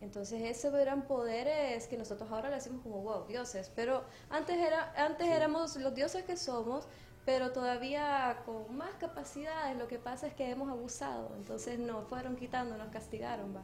Entonces 0.00 0.40
esos 0.42 0.72
eran 0.74 1.06
poderes 1.06 1.86
que 1.86 1.98
nosotros 1.98 2.30
ahora 2.30 2.48
le 2.48 2.54
decimos 2.56 2.82
como 2.82 3.02
wow, 3.02 3.26
dioses, 3.26 3.70
pero 3.74 4.02
antes 4.30 4.56
era 4.56 4.92
antes 4.96 5.26
éramos 5.28 5.76
los 5.76 5.94
dioses 5.94 6.24
que 6.24 6.36
somos, 6.38 6.88
pero 7.26 7.52
todavía 7.52 8.42
con 8.46 8.74
más 8.76 8.94
capacidades. 8.94 9.76
Lo 9.76 9.88
que 9.88 9.98
pasa 9.98 10.26
es 10.26 10.34
que 10.34 10.50
hemos 10.50 10.70
abusado, 10.70 11.34
entonces 11.36 11.78
nos 11.78 12.08
fueron 12.08 12.36
quitando, 12.36 12.76
nos 12.78 12.88
castigaron, 12.90 13.54
va. 13.54 13.62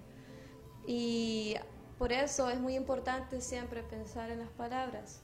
Y 0.86 1.56
por 1.98 2.12
eso 2.12 2.50
es 2.50 2.60
muy 2.60 2.76
importante 2.76 3.40
siempre 3.40 3.82
pensar 3.82 4.30
en 4.30 4.40
las 4.40 4.50
palabras, 4.50 5.22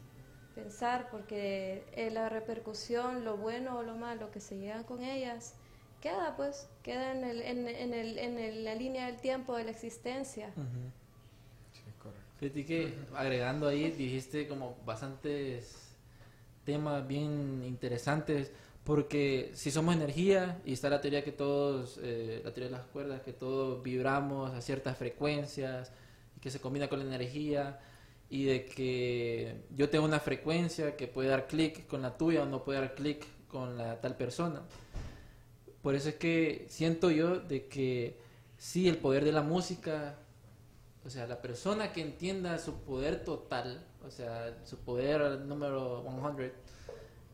pensar 0.54 1.10
porque 1.10 1.84
la 2.12 2.28
repercusión, 2.30 3.24
lo 3.24 3.36
bueno 3.36 3.78
o 3.78 3.82
lo 3.82 3.94
malo 3.96 4.30
que 4.30 4.40
se 4.40 4.56
llegan 4.58 4.84
con 4.84 5.02
ellas, 5.02 5.54
queda 6.00 6.34
pues, 6.36 6.68
queda 6.82 7.12
en, 7.12 7.24
el, 7.24 7.42
en, 7.42 7.68
en 7.68 7.92
el, 7.94 8.18
en 8.18 8.38
el- 8.38 8.64
la 8.64 8.74
línea 8.74 9.06
del 9.06 9.20
tiempo 9.20 9.54
de 9.56 9.64
la 9.64 9.70
existencia. 9.70 10.52
Fíjate 12.42 12.64
que 12.64 12.92
agregando 13.14 13.68
ahí 13.68 13.92
dijiste 13.92 14.48
como 14.48 14.76
bastantes 14.84 15.94
temas 16.64 17.06
bien 17.06 17.62
interesantes 17.64 18.50
porque 18.82 19.52
si 19.54 19.70
somos 19.70 19.94
energía 19.94 20.60
y 20.64 20.72
está 20.72 20.90
la 20.90 21.00
teoría 21.00 21.22
que 21.22 21.30
todos, 21.30 22.00
eh, 22.02 22.42
la 22.44 22.52
teoría 22.52 22.68
de 22.68 22.78
las 22.78 22.86
cuerdas, 22.88 23.22
que 23.22 23.32
todos 23.32 23.80
vibramos 23.84 24.52
a 24.54 24.60
ciertas 24.60 24.98
frecuencias 24.98 25.92
y 26.36 26.40
que 26.40 26.50
se 26.50 26.58
combina 26.58 26.88
con 26.88 26.98
la 26.98 27.04
energía 27.04 27.78
y 28.28 28.46
de 28.46 28.66
que 28.66 29.60
yo 29.76 29.88
tengo 29.88 30.04
una 30.04 30.18
frecuencia 30.18 30.96
que 30.96 31.06
puede 31.06 31.28
dar 31.28 31.46
clic 31.46 31.86
con 31.86 32.02
la 32.02 32.16
tuya 32.16 32.42
o 32.42 32.46
no 32.46 32.64
puede 32.64 32.80
dar 32.80 32.96
clic 32.96 33.24
con 33.46 33.78
la 33.78 34.00
tal 34.00 34.16
persona. 34.16 34.62
Por 35.80 35.94
eso 35.94 36.08
es 36.08 36.16
que 36.16 36.66
siento 36.68 37.12
yo 37.12 37.38
de 37.38 37.68
que 37.68 38.18
sí, 38.58 38.88
el 38.88 38.96
poder 38.96 39.24
de 39.24 39.30
la 39.30 39.42
música 39.42 40.18
o 41.04 41.10
sea, 41.10 41.26
la 41.26 41.42
persona 41.42 41.92
que 41.92 42.00
entienda 42.00 42.58
su 42.58 42.74
poder 42.82 43.24
total, 43.24 43.84
o 44.06 44.10
sea, 44.10 44.56
su 44.64 44.78
poder 44.78 45.40
número 45.40 46.04
100, 46.36 46.52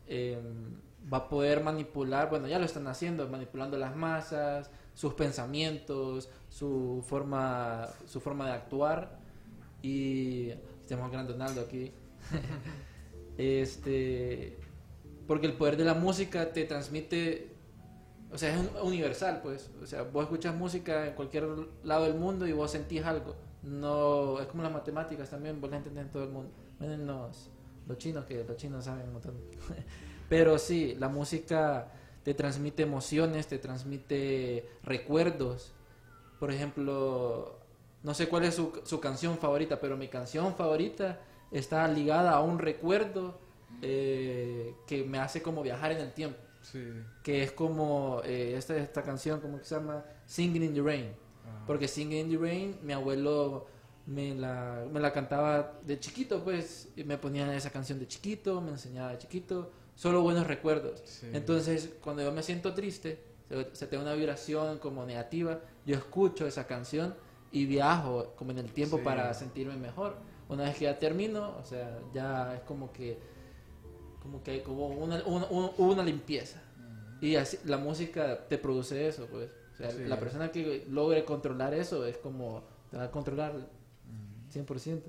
eh, 0.07 0.39
va 1.11 1.17
a 1.17 1.29
poder 1.29 1.63
manipular, 1.63 2.29
bueno, 2.29 2.47
ya 2.47 2.59
lo 2.59 2.65
están 2.65 2.87
haciendo, 2.87 3.27
manipulando 3.27 3.77
las 3.77 3.95
masas, 3.95 4.69
sus 4.93 5.13
pensamientos, 5.13 6.29
su 6.49 7.03
forma, 7.07 7.87
su 8.07 8.19
forma 8.19 8.47
de 8.47 8.53
actuar. 8.53 9.19
Y 9.81 10.49
tenemos 10.87 11.09
a 11.09 11.13
Gran 11.13 11.27
Donaldo 11.27 11.61
aquí. 11.61 11.93
este, 13.37 14.57
porque 15.27 15.47
el 15.47 15.53
poder 15.53 15.77
de 15.77 15.85
la 15.85 15.93
música 15.93 16.51
te 16.51 16.65
transmite 16.65 17.51
o 18.31 18.37
sea, 18.37 18.53
es 18.53 18.59
un- 18.59 18.87
universal, 18.87 19.39
pues. 19.41 19.71
O 19.81 19.85
sea, 19.85 20.03
vos 20.03 20.23
escuchas 20.23 20.55
música 20.55 21.07
en 21.07 21.13
cualquier 21.13 21.47
lado 21.83 22.03
del 22.05 22.15
mundo 22.15 22.47
y 22.47 22.51
vos 22.53 22.71
sentís 22.71 23.03
algo. 23.05 23.35
No, 23.63 24.39
es 24.39 24.47
como 24.47 24.63
las 24.63 24.71
matemáticas 24.71 25.29
también, 25.29 25.59
vos 25.59 25.69
las 25.69 25.79
entendés 25.79 26.05
en 26.05 26.11
todo 26.11 26.23
el 26.23 26.29
mundo. 26.29 26.51
Menos 26.79 27.49
los 27.87 27.97
chinos, 27.97 28.25
que 28.25 28.43
los 28.43 28.55
chinos 28.57 28.85
saben 28.85 29.07
un 29.07 29.13
montón. 29.13 29.33
Pero 30.29 30.59
sí, 30.59 30.95
la 30.99 31.09
música 31.09 31.91
te 32.23 32.33
transmite 32.35 32.83
emociones, 32.83 33.47
te 33.47 33.57
transmite 33.57 34.69
recuerdos. 34.83 35.73
Por 36.39 36.51
ejemplo, 36.51 37.57
no 38.03 38.13
sé 38.13 38.29
cuál 38.29 38.43
es 38.43 38.55
su, 38.55 38.79
su 38.85 38.99
canción 38.99 39.37
favorita, 39.39 39.79
pero 39.81 39.97
mi 39.97 40.07
canción 40.07 40.55
favorita 40.55 41.19
está 41.51 41.87
ligada 41.87 42.31
a 42.31 42.41
un 42.41 42.59
recuerdo 42.59 43.39
eh, 43.81 44.73
que 44.87 45.03
me 45.03 45.19
hace 45.19 45.41
como 45.41 45.61
viajar 45.63 45.91
en 45.91 45.97
el 45.99 46.13
tiempo 46.13 46.37
Sí. 46.71 46.83
que 47.23 47.43
es 47.43 47.51
como 47.51 48.21
eh, 48.23 48.53
esta, 48.57 48.75
esta 48.77 49.01
canción, 49.03 49.39
como 49.41 49.57
que 49.59 49.65
se 49.65 49.75
llama? 49.75 50.03
Singing 50.25 50.63
in 50.63 50.73
the 50.73 50.81
Rain. 50.81 51.11
Porque 51.65 51.87
Singing 51.87 52.25
in 52.25 52.29
the 52.31 52.37
Rain, 52.37 52.77
mi 52.83 52.93
abuelo 52.93 53.67
me 54.05 54.33
la, 54.35 54.85
me 54.91 54.99
la 54.99 55.11
cantaba 55.13 55.79
de 55.85 55.99
chiquito, 55.99 56.43
pues, 56.43 56.89
y 56.95 57.03
me 57.03 57.17
ponía 57.17 57.55
esa 57.55 57.69
canción 57.69 57.99
de 57.99 58.07
chiquito, 58.07 58.59
me 58.61 58.71
enseñaba 58.71 59.11
de 59.11 59.17
chiquito, 59.19 59.71
solo 59.95 60.21
buenos 60.21 60.47
recuerdos. 60.47 61.01
Sí. 61.05 61.27
Entonces, 61.33 61.89
cuando 62.01 62.23
yo 62.23 62.31
me 62.31 62.41
siento 62.43 62.73
triste, 62.73 63.23
se, 63.47 63.67
se 63.75 63.87
tengo 63.87 64.03
una 64.03 64.13
vibración 64.13 64.79
como 64.79 65.05
negativa, 65.05 65.59
yo 65.85 65.95
escucho 65.95 66.47
esa 66.47 66.65
canción 66.67 67.15
y 67.51 67.65
viajo 67.65 68.33
como 68.35 68.51
en 68.51 68.59
el 68.59 68.71
tiempo 68.71 68.97
Sí. 68.97 69.03
para 69.03 69.33
sentirme 69.33 69.75
mejor. 69.75 70.15
Una 70.49 70.63
vez 70.63 70.75
que 70.77 70.85
ya 70.85 70.97
termino, 70.97 71.55
o 71.61 71.65
sea, 71.65 71.99
ya 72.13 72.55
es 72.55 72.61
como 72.61 72.91
que 72.91 73.19
como 74.21 74.43
que 74.43 74.51
hay 74.51 74.59
como 74.61 74.87
una, 74.87 75.23
una, 75.25 75.45
una- 75.47 75.71
una 75.77 76.03
limpieza. 76.03 76.61
Y 77.21 77.35
así, 77.35 77.57
la 77.65 77.77
música 77.77 78.47
te 78.47 78.57
produce 78.57 79.07
eso, 79.07 79.27
pues. 79.27 79.49
O 79.73 79.77
sea, 79.77 79.91
Sí. 79.91 80.03
la 80.05 80.19
persona 80.19 80.51
que 80.51 80.85
logre 80.89 81.23
controlar 81.25 81.73
eso 81.73 82.05
es 82.05 82.17
como 82.17 82.63
te 82.91 82.97
va 82.97 83.03
a 83.05 83.11
controlar 83.11 83.53
100%. 84.53 85.01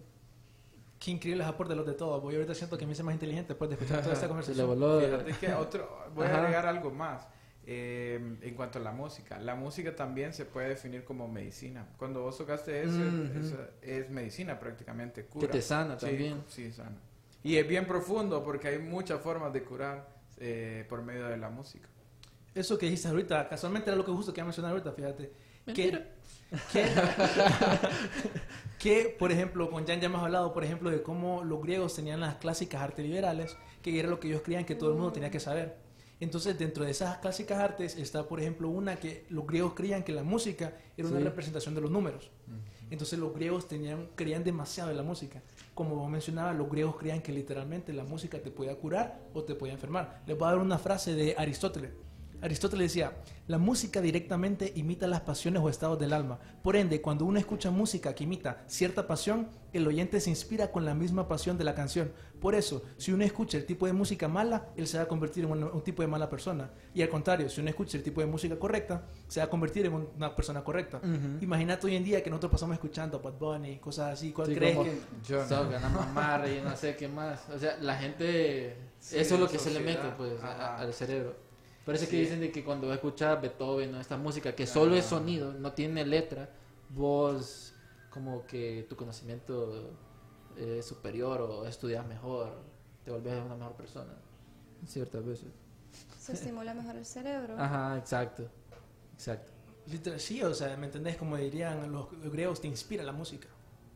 Qué 0.98 1.10
increíbles 1.12 1.46
aportes 1.46 1.76
los 1.76 1.86
de 1.86 1.94
todos. 1.94 2.20
Voy 2.22 2.34
ahorita 2.34 2.54
siento 2.54 2.76
que 2.76 2.84
me 2.86 2.92
hice 2.92 3.02
más 3.02 3.14
inteligente 3.14 3.48
después 3.48 3.70
de 3.70 3.74
escuchar 3.76 4.02
toda 4.02 4.12
esta 4.12 4.26
Se 4.42 4.54
le 4.54 4.62
conversación. 4.62 4.66
voló. 4.66 5.00
Fíjate 5.00 5.32
que 5.46 5.54
otro, 5.54 6.06
voy 6.14 6.26
Ajá. 6.26 6.36
a 6.36 6.40
agregar 6.40 6.66
algo 6.66 6.90
más. 6.90 7.26
eh, 7.66 8.18
en 8.42 8.54
cuanto 8.54 8.78
a 8.78 8.82
la 8.82 8.90
música, 8.90 9.38
la 9.38 9.54
música 9.54 9.94
también 9.94 10.32
se 10.32 10.44
puede 10.46 10.70
definir 10.70 11.04
como 11.04 11.28
medicina. 11.28 11.86
Cuando 11.98 12.22
vos 12.22 12.36
tocaste 12.38 12.82
eso, 12.82 12.96
Ujú. 12.96 13.38
esa 13.38 13.68
es 13.82 14.10
medicina 14.10 14.58
prácticamente, 14.58 15.26
cura. 15.26 15.46
Que 15.46 15.52
te 15.52 15.62
sana 15.62 15.96
Sí, 15.98 16.06
también. 16.06 16.42
Sí, 16.48 16.72
sana. 16.72 16.96
Y 17.42 17.56
es 17.56 17.66
bien 17.66 17.86
profundo 17.86 18.42
porque 18.44 18.68
hay 18.68 18.78
muchas 18.78 19.20
formas 19.20 19.52
de 19.52 19.62
curar 19.62 20.08
eh, 20.38 20.84
por 20.88 21.02
medio 21.02 21.26
de 21.26 21.36
la 21.36 21.48
música. 21.50 21.88
Eso 22.54 22.76
que 22.76 22.86
dijiste 22.86 23.08
ahorita, 23.08 23.48
casualmente 23.48 23.88
era 23.90 23.96
lo 23.96 24.04
que 24.04 24.10
justo 24.12 24.32
que 24.32 24.40
iba 24.40 24.44
a 24.44 24.48
mencionar 24.48 24.72
ahorita, 24.72 24.92
fíjate. 24.92 25.32
Mentira. 25.66 26.06
Que, 26.72 26.82
que, 26.82 26.88
que, 28.78 29.16
por 29.18 29.30
ejemplo, 29.32 29.70
con 29.70 29.86
Jan 29.86 30.00
ya 30.00 30.06
hemos 30.06 30.22
hablado, 30.22 30.52
por 30.52 30.64
ejemplo, 30.64 30.90
de 30.90 31.02
cómo 31.02 31.44
los 31.44 31.62
griegos 31.62 31.94
tenían 31.94 32.20
las 32.20 32.36
clásicas 32.36 32.82
artes 32.82 33.04
liberales, 33.04 33.56
que 33.82 33.98
era 33.98 34.08
lo 34.08 34.18
que 34.20 34.28
ellos 34.28 34.42
creían 34.44 34.64
que 34.64 34.74
todo 34.74 34.90
el 34.90 34.96
mundo 34.96 35.12
tenía 35.12 35.30
que 35.30 35.40
saber. 35.40 35.76
Entonces, 36.18 36.58
dentro 36.58 36.84
de 36.84 36.90
esas 36.90 37.18
clásicas 37.18 37.58
artes 37.58 37.96
está, 37.96 38.26
por 38.28 38.40
ejemplo, 38.40 38.68
una 38.68 38.96
que 38.96 39.24
los 39.30 39.46
griegos 39.46 39.72
creían 39.74 40.02
que 40.02 40.12
la 40.12 40.22
música 40.22 40.74
era 40.96 41.08
una 41.08 41.18
Sí. 41.18 41.24
representación 41.24 41.74
de 41.74 41.80
los 41.80 41.90
números. 41.90 42.30
Entonces, 42.90 43.18
los 43.18 43.32
griegos 43.34 43.68
tenían, 43.68 44.08
creían 44.16 44.42
demasiado 44.44 44.90
en 44.90 44.96
la 44.96 45.02
música. 45.02 45.40
Como 45.74 45.96
vos 45.96 46.10
mencionabas, 46.10 46.56
los 46.56 46.70
griegos 46.70 46.96
creían 46.96 47.22
que 47.22 47.32
literalmente 47.32 47.92
la 47.92 48.04
música 48.04 48.38
te 48.38 48.50
podía 48.50 48.74
curar 48.76 49.20
o 49.32 49.44
te 49.44 49.54
podía 49.54 49.74
enfermar. 49.74 50.22
Les 50.26 50.36
voy 50.36 50.48
a 50.48 50.52
dar 50.52 50.60
una 50.60 50.78
frase 50.78 51.14
de 51.14 51.34
Aristóteles. 51.38 51.92
Aristóteles 52.42 52.92
decía, 52.92 53.12
la 53.48 53.58
música 53.58 54.00
directamente 54.00 54.72
imita 54.74 55.06
las 55.06 55.20
pasiones 55.20 55.62
o 55.62 55.68
estados 55.68 55.98
del 55.98 56.14
alma. 56.14 56.38
Por 56.62 56.74
ende, 56.74 57.02
cuando 57.02 57.26
uno 57.26 57.38
escucha 57.38 57.70
música 57.70 58.14
que 58.14 58.24
imita 58.24 58.64
cierta 58.66 59.06
pasión, 59.06 59.48
el 59.72 59.86
oyente 59.86 60.20
se 60.20 60.30
inspira 60.30 60.70
con 60.72 60.84
la 60.84 60.94
misma 60.94 61.28
pasión 61.28 61.56
de 61.58 61.64
la 61.64 61.74
canción. 61.74 62.12
Por 62.40 62.54
eso, 62.54 62.82
si 62.96 63.12
uno 63.12 63.22
escucha 63.24 63.58
el 63.58 63.66
tipo 63.66 63.86
de 63.86 63.92
música 63.92 64.26
mala, 64.28 64.68
él 64.76 64.86
se 64.86 64.96
va 64.96 65.04
a 65.04 65.08
convertir 65.08 65.44
en 65.44 65.52
un, 65.52 65.64
un 65.64 65.82
tipo 65.82 66.02
de 66.02 66.08
mala 66.08 66.28
persona. 66.30 66.70
Y 66.94 67.02
al 67.02 67.08
contrario, 67.08 67.48
si 67.48 67.60
uno 67.60 67.70
escucha 67.70 67.96
el 67.98 68.02
tipo 68.02 68.20
de 68.20 68.26
música 68.26 68.58
correcta, 68.58 69.02
se 69.28 69.40
va 69.40 69.46
a 69.46 69.50
convertir 69.50 69.86
en 69.86 69.92
un- 69.94 70.08
una 70.16 70.34
persona 70.34 70.64
correcta. 70.64 70.98
Ujú. 70.98 71.42
Imagínate 71.44 71.86
hoy 71.86 71.96
en 71.96 72.04
día 72.04 72.22
que 72.22 72.30
nosotros 72.30 72.52
pasamos 72.52 72.74
escuchando 72.74 73.20
Bad 73.20 73.34
Bunny, 73.38 73.78
cosas 73.78 74.12
así. 74.14 74.32
¿Cuál 74.32 74.48
Sí, 74.48 74.54
crees 74.54 74.76
que- 74.78 74.98
Yo 75.28 75.42
no. 75.42 75.46
Y 76.48 76.60
no 76.62 76.76
sé 76.76 76.96
qué 76.96 77.08
más. 77.08 77.40
O 77.54 77.58
sea, 77.58 77.76
la 77.80 77.96
gente... 77.96 78.76
Sí, 78.98 79.18
eso 79.18 79.34
es 79.34 79.40
lo 79.40 79.48
que 79.48 79.58
se 79.58 79.70
le 79.70 79.80
mete 79.80 80.08
pues, 80.16 80.42
a- 80.42 80.78
al 80.78 80.92
cerebro. 80.94 81.34
Es 81.86 82.06
que 82.06 82.20
dicen 82.20 82.40
de 82.40 82.52
que 82.52 82.62
cuando 82.62 82.92
escuchas 82.94 83.40
Beethoven 83.40 83.94
o 83.96 84.00
esta 84.00 84.16
música 84.16 84.54
que 84.54 84.66
solo 84.66 84.94
es 84.94 85.04
sonido, 85.06 85.52
no 85.54 85.72
tiene 85.72 86.06
letra, 86.06 86.48
vos 86.90 87.74
como 88.10 88.44
que 88.46 88.86
tu 88.88 88.96
conocimiento 88.96 89.90
es 90.56 90.84
superior 90.84 91.40
o 91.40 91.66
estudias 91.66 92.06
mejor, 92.06 92.52
te 93.04 93.10
volvés 93.10 93.40
una 93.44 93.54
mejor 93.56 93.74
persona. 93.74 94.12
Ciertas 94.86 95.24
veces. 95.24 95.48
Se 96.18 96.32
estimula 96.32 96.74
mejor 96.74 96.96
el 96.96 97.06
cerebro. 97.06 97.54
Ajá, 97.58 97.96
exacto. 97.98 98.48
Exacto. 99.14 99.52
Literal- 99.86 100.20
Sí, 100.20 100.42
o 100.42 100.54
sea, 100.54 100.76
¿me 100.76 100.86
entendés? 100.86 101.16
Como 101.16 101.36
dirían 101.36 101.90
los 101.92 102.08
griegos, 102.30 102.60
te 102.60 102.68
inspira 102.68 103.02
la 103.02 103.12
música. 103.12 103.48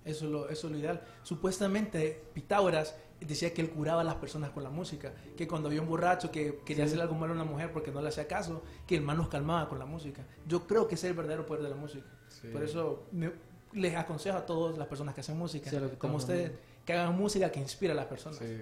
Eso 0.05 0.27
es 0.27 0.31
lo, 0.31 0.49
eso 0.49 0.67
es 0.67 0.73
lo 0.73 0.79
ideal. 0.79 1.03
Supuestamente, 1.23 2.23
Pitágoras 2.35 2.95
decía 3.21 3.55
que 3.55 3.63
él 3.63 3.71
curaba 3.71 4.03
a 4.03 4.05
las 4.05 4.17
personas 4.17 4.51
con 4.51 4.63
la 4.63 4.71
música. 4.71 5.13
Que 5.37 5.47
cuando 5.49 5.69
había 5.69 5.81
un 5.81 5.89
borracho 5.89 6.31
que 6.31 6.61
quería 6.65 6.85
Sí. 6.85 6.91
hacer 6.93 7.01
algo 7.03 7.15
malo 7.15 7.33
a 7.33 7.37
una 7.37 7.45
mujer 7.45 7.73
porque 7.73 7.91
no 7.91 8.03
le 8.03 8.09
hacía 8.09 8.27
caso, 8.27 8.63
que 8.87 8.97
el 8.97 9.03
man 9.03 9.17
los 9.17 9.29
calmaba 9.29 9.69
con 9.69 9.79
la 9.79 9.87
música. 9.87 10.23
Yo 10.47 10.67
creo 10.67 10.87
que 10.89 10.95
ese 10.97 11.07
es 11.07 11.11
el 11.13 11.17
verdadero 11.17 11.47
poder 11.47 11.63
de 11.63 11.71
la 11.71 11.77
música. 11.77 12.07
Sí. 12.29 12.49
Por 12.49 12.63
eso 12.63 13.07
me- 13.13 13.33
les 13.75 13.95
aconsejo 13.97 14.39
a 14.39 14.47
todas 14.47 14.79
las 14.79 14.87
personas 14.89 15.15
que 15.15 15.21
hacen 15.21 15.37
música, 15.37 15.69
Sí, 15.71 15.77
que 15.77 15.99
como 15.99 16.17
ustedes, 16.17 16.53
que 16.85 16.93
hagan 16.93 17.17
música 17.17 17.51
que 17.53 17.61
inspire 17.61 17.93
a 17.93 17.97
las 17.97 18.07
personas. 18.07 18.39
Sí, 18.39 18.61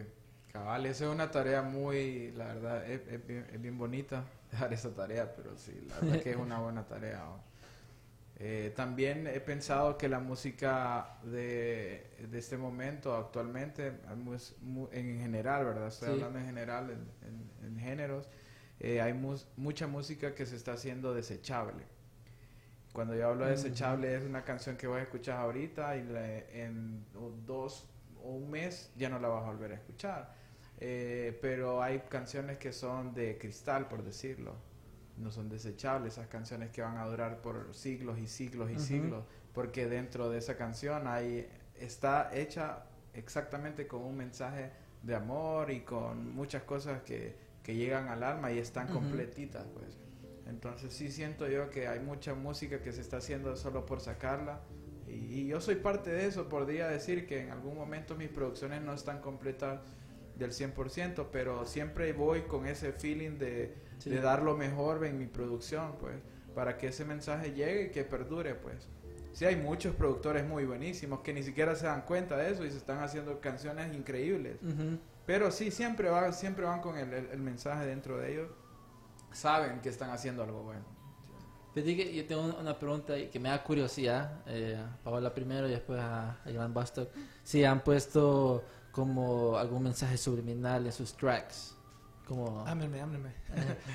cabal, 0.53 0.87
esa 0.87 1.05
es 1.07 1.11
una 1.11 1.31
tarea 1.31 1.63
muy, 1.63 2.33
la 2.33 2.47
verdad, 2.55 2.91
es, 2.91 3.01
es 3.09 3.27
bien, 3.27 3.47
es 3.53 3.61
bien 3.61 3.79
bonita 3.79 4.25
dejar 4.51 4.73
esa 4.73 4.91
tarea, 4.95 5.35
pero 5.35 5.57
sí, 5.57 5.87
la 5.89 5.99
verdad 6.01 6.23
que 6.23 6.31
es 6.31 6.37
una 6.37 6.59
buena 6.61 6.87
tarea. 6.87 7.23
Eh, 8.45 8.73
también 8.75 9.27
he 9.29 9.39
pensado 9.41 9.97
que 9.97 10.09
la 10.09 10.19
música 10.19 11.19
de, 11.23 12.07
de 12.29 12.39
este 12.39 12.57
momento 12.57 13.15
actualmente, 13.15 13.93
mu- 14.63 14.89
en 14.91 15.21
general, 15.21 15.65
¿verdad? 15.67 15.89
Estoy 15.89 16.09
Sí. 16.09 16.15
hablando 16.15 16.39
en 16.41 16.47
general, 16.47 16.91
en, 16.91 17.29
en- 17.29 17.67
en 17.69 17.79
géneros, 17.79 18.29
eh, 18.81 19.01
hay 19.01 19.13
mus- 19.13 19.47
mucha 19.57 19.87
música 19.87 20.35
que 20.35 20.45
se 20.47 20.57
está 20.57 20.73
haciendo 20.73 21.15
desechable. 21.15 21.85
Cuando 22.93 23.15
yo 23.15 23.29
hablo 23.29 23.45
de 23.47 23.53
desechable 23.53 24.15
es 24.17 24.23
una 24.25 24.45
canción 24.45 24.77
que 24.77 24.87
vas 24.87 24.99
a 25.01 25.03
escuchar 25.03 25.39
ahorita 25.39 25.97
y 25.97 26.03
le- 26.05 26.65
en 26.65 27.05
dos 27.47 27.89
o 28.23 28.33
un 28.35 28.51
mes 28.51 28.93
ya 28.97 29.09
no 29.09 29.19
la 29.19 29.29
vas 29.29 29.45
a 29.45 29.47
volver 29.51 29.73
a 29.73 29.75
escuchar. 29.77 30.35
Eh, 30.79 31.39
pero 31.41 31.83
hay 31.83 32.01
canciones 32.09 32.59
que 32.59 32.73
son 32.73 33.15
de 33.15 33.39
cristal, 33.39 33.89
por 33.89 34.03
decirlo. 34.05 34.55
No 35.17 35.31
son 35.31 35.49
desechables, 35.49 36.15
esas 36.15 36.27
canciones 36.29 36.71
que 36.71 36.83
van 36.83 36.97
a 36.99 37.07
durar 37.07 37.41
por 37.41 37.75
siglos 37.75 38.19
y 38.19 38.27
siglos 38.27 38.71
y 38.71 38.79
siglos. 38.79 39.25
Porque 39.55 39.87
dentro 39.87 40.29
de 40.31 40.39
esa 40.39 40.57
canción 40.57 41.07
hay, 41.07 41.49
está 41.77 42.31
hecha 42.35 42.85
exactamente 43.15 43.87
con 43.87 44.03
un 44.03 44.17
mensaje 44.17 44.71
de 45.03 45.15
amor 45.15 45.71
y 45.71 45.81
con 45.81 46.35
muchas 46.35 46.63
cosas 46.65 47.03
que, 47.03 47.37
que 47.63 47.75
llegan 47.75 48.09
al 48.09 48.23
alma 48.23 48.51
y 48.53 48.59
están 48.59 48.89
completitas. 48.89 49.67
Pues. 49.75 49.99
Entonces 50.47 50.93
sí 50.93 51.11
siento 51.11 51.49
yo 51.49 51.71
que 51.71 51.87
hay 51.89 52.01
mucha 52.01 52.35
música 52.35 52.81
que 52.83 52.93
se 52.93 53.01
está 53.01 53.19
haciendo 53.19 53.57
solo 53.57 53.87
por 53.87 54.01
sacarla. 54.01 54.61
Y, 55.09 55.41
y 55.41 55.47
yo 55.47 55.61
soy 55.61 55.77
parte 55.77 56.11
de 56.11 56.27
eso. 56.27 56.49
Podría 56.49 56.89
decir 56.89 57.27
que 57.27 57.41
en 57.41 57.51
algún 57.51 57.75
momento 57.77 58.15
mis 58.17 58.29
producciones 58.29 58.83
no 58.83 58.93
están 58.95 59.21
completas 59.21 59.81
del 60.37 60.51
100%, 60.53 61.27
pero 61.31 61.67
siempre 61.67 62.13
voy 62.13 62.43
con 62.43 62.67
ese 62.67 62.93
feeling 62.93 63.39
de, 63.39 63.75
Sí. 63.99 64.11
de 64.11 64.21
dar 64.21 64.43
lo 64.43 64.57
mejor 64.57 65.05
en 65.07 65.17
mi 65.19 65.27
producción, 65.27 65.95
pues, 66.01 66.17
para 66.57 66.77
que 66.77 66.89
ese 66.89 67.05
mensaje 67.05 67.53
llegue 67.53 67.85
y 67.85 67.91
que 67.91 68.03
perdure, 68.03 68.55
pues. 68.57 68.89
Sí, 69.33 69.45
hay 69.45 69.55
muchos 69.57 69.95
productores 69.95 70.45
muy 70.45 70.65
buenísimos 70.65 71.21
que 71.21 71.33
ni 71.33 71.43
siquiera 71.45 71.77
se 71.77 71.87
dan 71.87 72.03
cuenta 72.03 72.37
de 72.37 72.51
eso 72.51 72.65
y 72.67 72.71
se 72.71 72.79
están 72.79 72.99
haciendo 73.03 73.41
canciones 73.41 73.95
increíbles. 73.95 74.57
Ujú. 74.63 74.99
Pero 75.25 75.51
sí, 75.53 75.71
siempre, 75.71 76.09
va, 76.11 76.33
siempre 76.33 76.65
van 76.67 76.81
con 76.81 76.99
el, 76.99 77.13
el- 77.13 77.29
el 77.31 77.39
mensaje 77.41 77.87
dentro 77.87 78.19
de 78.19 78.33
ellos. 78.33 78.49
Saben 79.33 79.81
que 79.81 79.89
están 79.89 80.11
haciendo 80.11 80.43
algo 80.43 80.63
bueno. 80.63 80.85
Que 81.75 82.15
yo 82.15 82.27
tengo 82.27 82.43
una 82.61 82.79
pregunta 82.79 83.17
y 83.19 83.29
que 83.29 83.41
me 83.41 83.49
da 83.49 83.63
curiosidad, 83.65 84.43
eh, 84.47 84.79
a 84.79 85.03
Paola 85.03 85.35
primero 85.35 85.67
y 85.67 85.71
después 85.71 85.99
a, 86.01 86.37
a 86.45 86.51
Iván 86.51 86.75
Bostock. 86.75 87.09
Si 87.43 87.65
han 87.65 87.83
puesto 87.83 88.63
como 88.93 89.57
algún 89.57 89.83
mensaje 89.83 90.19
subliminal 90.19 90.85
en 90.85 90.93
sus 90.93 91.15
tracks. 91.15 91.75
Como... 92.29 92.65
Ámenme, 92.67 93.01
ámenme. 93.01 93.33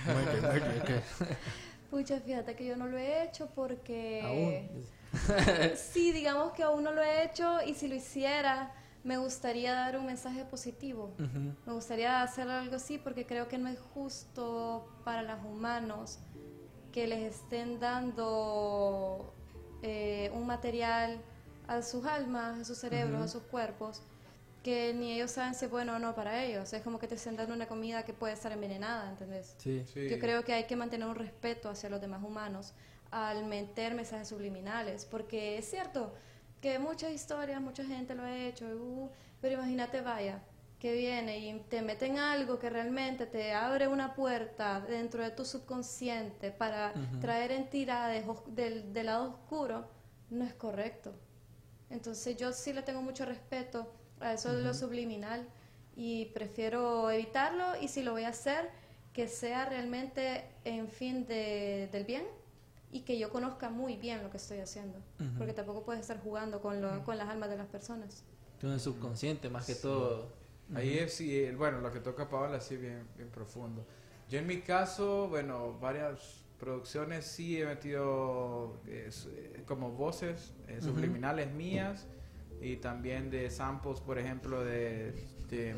Murder, 0.05 0.41
murder, 0.41 0.81
ok. 0.81 1.27
Pucha, 1.91 2.19
fíjate 2.19 2.55
que 2.55 2.65
yo 2.65 2.75
no 2.75 2.87
lo 2.87 2.97
he 2.97 3.23
hecho 3.23 3.47
porque... 3.55 4.21
Aún. 4.23 4.85
Sí, 5.75 6.11
digamos 6.11 6.51
que 6.51 6.63
aún 6.63 6.83
no 6.83 6.91
lo 6.91 7.01
he 7.01 7.23
hecho 7.23 7.61
y 7.65 7.73
si 7.73 7.87
lo 7.87 7.95
hiciera, 7.95 8.73
me 9.07 9.17
gustaría 9.17 9.73
dar 9.73 9.97
un 9.97 10.05
mensaje 10.05 10.43
positivo. 10.43 11.13
Me 11.65 11.71
gustaría 11.71 12.21
hacer 12.21 12.49
algo 12.49 12.75
así 12.75 12.97
porque 12.97 13.25
creo 13.25 13.47
que 13.47 13.57
no 13.57 13.69
es 13.69 13.79
justo 13.79 14.85
para 15.05 15.21
los 15.21 15.45
humanos 15.45 16.19
que 16.91 17.07
les 17.07 17.35
estén 17.35 17.79
dando 17.79 19.33
eh, 19.81 20.29
un 20.33 20.45
material 20.45 21.21
a 21.67 21.81
sus 21.83 22.03
almas, 22.05 22.59
a 22.59 22.65
sus 22.65 22.79
cerebros, 22.79 23.21
a 23.21 23.27
sus 23.29 23.43
cuerpos, 23.43 24.01
que 24.61 24.93
ni 24.93 25.13
ellos 25.13 25.31
saben 25.31 25.55
si 25.55 25.63
es 25.63 25.71
bueno 25.71 25.95
o 25.95 25.99
no 25.99 26.13
para 26.13 26.43
ellos. 26.43 26.73
Es 26.73 26.81
como 26.81 26.99
que 26.99 27.07
te 27.07 27.15
estén 27.15 27.37
dando 27.37 27.53
una 27.53 27.67
comida 27.67 28.03
que 28.03 28.11
puede 28.11 28.33
estar 28.33 28.51
envenenada, 28.51 29.09
¿entendés? 29.09 29.55
Sí. 29.57 29.85
Sí. 29.85 30.09
Yo 30.09 30.19
creo 30.19 30.43
que 30.43 30.51
hay 30.51 30.65
que 30.65 30.75
mantener 30.75 31.07
un 31.07 31.15
respeto 31.15 31.69
hacia 31.69 31.89
los 31.89 32.01
demás 32.01 32.21
humanos 32.25 32.73
al 33.11 33.45
meter 33.45 33.95
mensajes 33.95 34.27
subliminales, 34.27 35.05
porque 35.05 35.57
es 35.57 35.69
cierto 35.69 36.13
que 36.61 36.79
muchas 36.79 37.11
historias, 37.11 37.61
mucha 37.61 37.83
gente 37.85 38.15
lo 38.15 38.23
ha 38.23 38.35
hecho, 38.37 38.65
uh, 38.65 39.09
pero 39.41 39.55
imagínate, 39.55 40.01
vaya, 40.01 40.41
que 40.79 40.93
viene 40.93 41.39
y 41.39 41.59
te 41.69 41.81
meten 41.81 42.17
algo 42.19 42.59
que 42.59 42.69
realmente 42.69 43.25
te 43.25 43.53
abre 43.53 43.87
una 43.87 44.13
puerta 44.13 44.79
dentro 44.81 45.23
de 45.23 45.31
tu 45.31 45.43
subconsciente 45.45 46.51
para 46.51 46.93
traer 47.19 47.51
entidades 47.51 48.25
del, 48.47 48.93
del 48.93 49.05
lado 49.07 49.29
oscuro, 49.31 49.87
no 50.29 50.43
es 50.45 50.53
correcto. 50.53 51.13
Entonces 51.89 52.37
yo 52.37 52.51
sí 52.53 52.73
le 52.73 52.81
tengo 52.83 53.01
mucho 53.01 53.25
respeto 53.25 53.91
a 54.19 54.33
eso 54.33 54.53
de 54.53 54.61
lo 54.63 54.73
subliminal 54.73 55.47
y 55.95 56.25
prefiero 56.25 57.09
evitarlo 57.09 57.79
y 57.81 57.87
si 57.87 58.03
lo 58.03 58.11
voy 58.11 58.23
a 58.23 58.29
hacer, 58.29 58.69
que 59.13 59.27
sea 59.27 59.65
realmente 59.65 60.43
en 60.63 60.89
fin 60.89 61.25
de- 61.25 61.89
del 61.91 62.03
bien 62.03 62.25
y 62.91 63.01
que 63.01 63.17
yo 63.19 63.29
conozca 63.31 63.69
muy 63.69 63.97
bien 63.97 64.23
lo 64.23 64.29
que 64.31 64.37
estoy 64.37 64.59
haciendo, 64.59 64.99
Ujú. 65.19 65.29
porque 65.37 65.53
tampoco 65.53 65.83
puedes 65.83 66.01
estar 66.01 66.19
jugando 66.21 66.61
con, 66.61 66.81
lo- 66.81 67.03
con 67.03 67.17
las 67.17 67.27
almas 67.29 67.49
de 67.49 67.57
las 67.57 67.67
personas. 67.67 68.23
Con 68.61 68.71
el 68.71 68.79
subconsciente, 68.79 69.49
más 69.49 69.65
que 69.65 69.75
todo. 69.75 70.29
Ahí 70.73 70.97
es, 70.97 71.13
sí, 71.13 71.43
el- 71.43 71.55
bueno, 71.57 71.79
lo 71.81 71.91
que 71.91 71.99
toca 71.99 72.29
Paola 72.29 72.59
sí 72.59 72.75
bien, 72.77 73.07
bien 73.17 73.29
profundo. 73.29 73.85
Yo 74.29 74.39
en 74.39 74.47
mi 74.47 74.61
caso, 74.61 75.27
bueno, 75.29 75.77
varias 75.79 76.43
producciones 76.59 77.25
sí 77.25 77.61
he 77.61 77.65
metido 77.65 78.79
eh, 78.87 79.09
eh, 79.27 79.63
como 79.65 79.91
voces 79.91 80.53
eh, 80.67 80.79
subliminales 80.81 81.51
mías 81.53 82.07
y 82.59 82.77
también 82.77 83.29
de 83.29 83.49
samples, 83.51 83.99
por 84.01 84.17
ejemplo, 84.17 84.63
de, 84.65 85.11
de, 85.49 85.73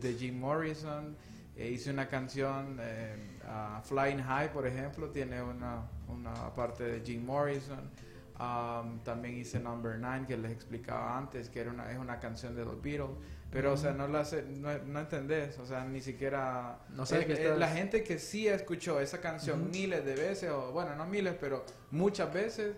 de 0.00 0.14
Jim 0.14 0.38
Morrison. 0.38 1.16
Eh, 1.56 1.68
hice 1.72 1.90
una 1.90 2.08
canción, 2.08 2.78
eh, 2.80 3.38
ah, 3.44 3.82
Flying 3.84 4.22
High, 4.22 4.52
por 4.52 4.66
ejemplo, 4.66 5.10
tiene 5.10 5.42
una, 5.42 5.82
una 6.12 6.54
parte 6.54 6.84
de 6.84 7.00
Jim 7.04 7.24
Morrison. 7.24 7.90
Um, 8.38 9.00
también 9.00 9.36
hice 9.36 9.60
Number 9.60 9.98
9, 9.98 10.24
que 10.26 10.36
les 10.38 10.50
explicaba 10.52 11.18
antes, 11.18 11.50
que 11.50 11.60
era 11.60 11.70
una, 11.70 11.90
es 11.92 11.98
una 11.98 12.18
canción 12.18 12.56
de 12.56 12.64
los 12.64 12.80
Beatles. 12.80 13.10
Pero, 13.50 13.72
o 13.72 13.76
sea, 13.76 13.92
no, 13.92 14.06
la 14.08 14.24
sé- 14.24 14.44
no, 14.48 14.70
no 14.78 15.00
entendés, 15.00 15.58
o 15.58 15.66
sea, 15.66 15.84
ni 15.84 16.00
siquiera... 16.00 16.78
No 16.90 17.04
sabes 17.04 17.26
Eh, 17.28 17.48
eh, 17.48 17.56
La 17.58 17.68
gente 17.68 18.02
que 18.04 18.18
sí 18.18 18.46
escuchó 18.48 18.98
esa 19.00 19.20
canción 19.20 19.70
miles 19.70 20.04
de 20.06 20.14
veces, 20.14 20.50
o 20.50 20.70
bueno, 20.72 20.94
no 20.94 21.04
miles, 21.04 21.34
pero 21.38 21.66
muchas 21.90 22.32
veces, 22.32 22.76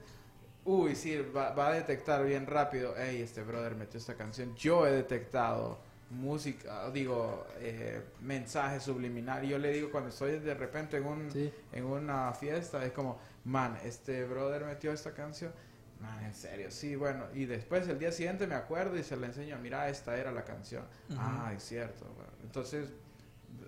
uy, 0.65 0.97
sí, 0.97 1.19
va, 1.37 1.51
va 1.51 1.69
a 1.69 1.73
detectar 1.75 2.25
bien 2.25 2.47
rápido, 2.47 2.95
hey, 2.97 3.21
este 3.23 3.43
brother 3.43 3.77
metió 3.77 3.99
esta 3.99 4.15
canción. 4.17 4.57
Yo 4.57 4.87
he 4.87 4.91
detectado 4.93 5.79
música, 6.13 6.91
digo, 6.91 7.47
eh, 7.59 8.03
mensaje 8.21 8.81
subliminal. 8.81 9.45
Y 9.45 9.49
yo 9.49 9.59
le 9.59 9.73
digo, 9.73 9.91
cuando 9.91 10.11
estoy 10.11 10.39
de 10.39 10.55
repente 10.55 10.97
en, 10.99 11.05
un, 11.07 11.31
Sí. 11.31 11.53
en 11.73 11.85
una 11.85 12.33
fiesta, 12.35 12.85
es 12.85 12.93
como, 12.93 13.19
man, 13.45 13.77
este 13.85 14.25
brother 14.25 14.65
metió 14.65 14.93
esta 14.93 15.13
canción. 15.13 15.53
Man, 16.01 16.25
en 16.25 16.35
serio, 16.35 16.71
sí, 16.71 16.97
bueno. 16.97 17.27
Y 17.33 17.45
después 17.45 17.87
el 17.89 17.99
día 17.99 18.11
siguiente 18.13 18.47
me 18.47 18.57
acuerdo 18.57 18.97
y 18.99 19.03
se 19.05 19.17
le 19.17 19.27
enseño, 19.27 19.57
mira, 19.59 19.89
esta 19.89 20.17
era 20.17 20.33
la 20.33 20.45
canción. 20.45 20.85
Ujú. 21.09 21.19
Ah, 21.21 21.53
es 21.57 21.63
cierto. 21.63 22.05
bueno. 22.17 22.33
Entonces, 22.43 22.89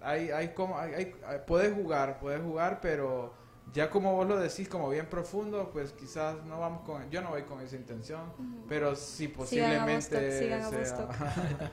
hay, 0.03 0.31
hay 0.31 0.49
como, 0.49 0.79
hay- 0.79 1.15
hay- 1.27 1.41
puedes 1.47 1.73
jugar, 1.73 2.19
puedes 2.19 2.43
jugar, 2.43 2.81
pero 2.83 3.33
Ya 3.73 3.91
como 3.91 4.15
vos 4.15 4.29
lo 4.29 4.39
decís, 4.39 4.69
como 4.69 4.89
bien 4.89 5.07
profundo, 5.07 5.71
pues 5.73 5.91
quizás 5.93 6.37
no 6.45 6.61
vamos 6.61 6.83
con, 6.83 7.11
yo 7.11 7.21
no 7.23 7.31
voy 7.31 7.43
con 7.43 7.61
esa 7.61 7.75
intención, 7.75 8.21
pero 8.69 8.95
sí 8.95 9.27
Sigan 9.27 9.33
a 9.33 9.37
posiblemente 9.87 10.39
sigan 10.39 10.71
sea- 10.71 11.09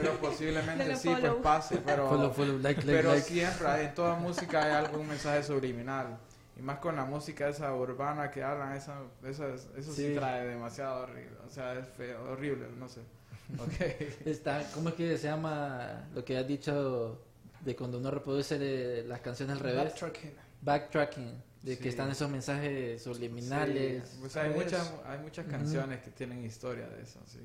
pero 0.00 0.12
posiblemente 0.20 0.96
sí, 0.96 1.14
pues 1.20 1.32
pase, 1.42 1.78
pero, 1.84 2.08
Follow, 2.08 2.32
follow, 2.32 2.58
like, 2.58 2.80
like, 2.82 2.92
pero 2.96 3.10
like. 3.12 3.22
siempre 3.28 3.84
en 3.84 3.94
toda 3.94 4.16
música 4.16 4.64
hay 4.64 4.72
algún 4.86 5.06
mensaje 5.06 5.42
subliminal. 5.42 6.16
Y 6.56 6.62
más 6.62 6.78
con 6.78 6.94
la 6.96 7.04
música 7.04 7.48
esa 7.48 7.74
urbana 7.74 8.30
que 8.30 8.42
hablan, 8.42 8.74
esa, 8.76 9.00
esa- 9.24 9.48
eso 9.54 9.92
sí. 9.92 10.08
Sí. 10.10 10.14
trae 10.14 10.46
demasiado 10.46 11.02
horrible. 11.02 11.36
O 11.46 11.50
sea, 11.50 11.74
es 11.74 11.86
feo, 11.88 12.30
horrible, 12.30 12.68
no 12.78 12.88
sé. 12.88 13.00
Ok. 13.58 14.26
Está, 14.26 14.62
¿Cómo 14.72 14.88
es 14.88 14.94
que 14.94 15.18
se 15.18 15.26
llama 15.26 16.08
lo 16.14 16.24
que 16.24 16.38
has 16.38 16.46
dicho 16.46 17.20
de 17.60 17.76
cuando 17.76 17.98
uno 17.98 18.10
reproduce 18.10 19.04
las 19.06 19.20
canciones 19.20 19.56
al 19.56 19.60
revés? 19.62 19.84
Backtracking. 19.84 20.43
Backtracking, 20.64 21.42
de 21.62 21.76
Sí. 21.76 21.82
que 21.82 21.88
están 21.88 22.10
esos 22.10 22.30
mensajes 22.30 23.02
subliminales. 23.02 24.08
Sí, 24.08 24.16
pues 24.20 24.36
hay, 24.36 24.50
¿Sabes? 24.52 24.64
muchas, 24.64 24.92
hay 25.06 25.18
muchas 25.18 25.46
canciones 25.46 26.00
que 26.02 26.10
tienen 26.10 26.44
historia 26.44 26.88
de 26.88 27.02
eso, 27.02 27.20
sí. 27.26 27.38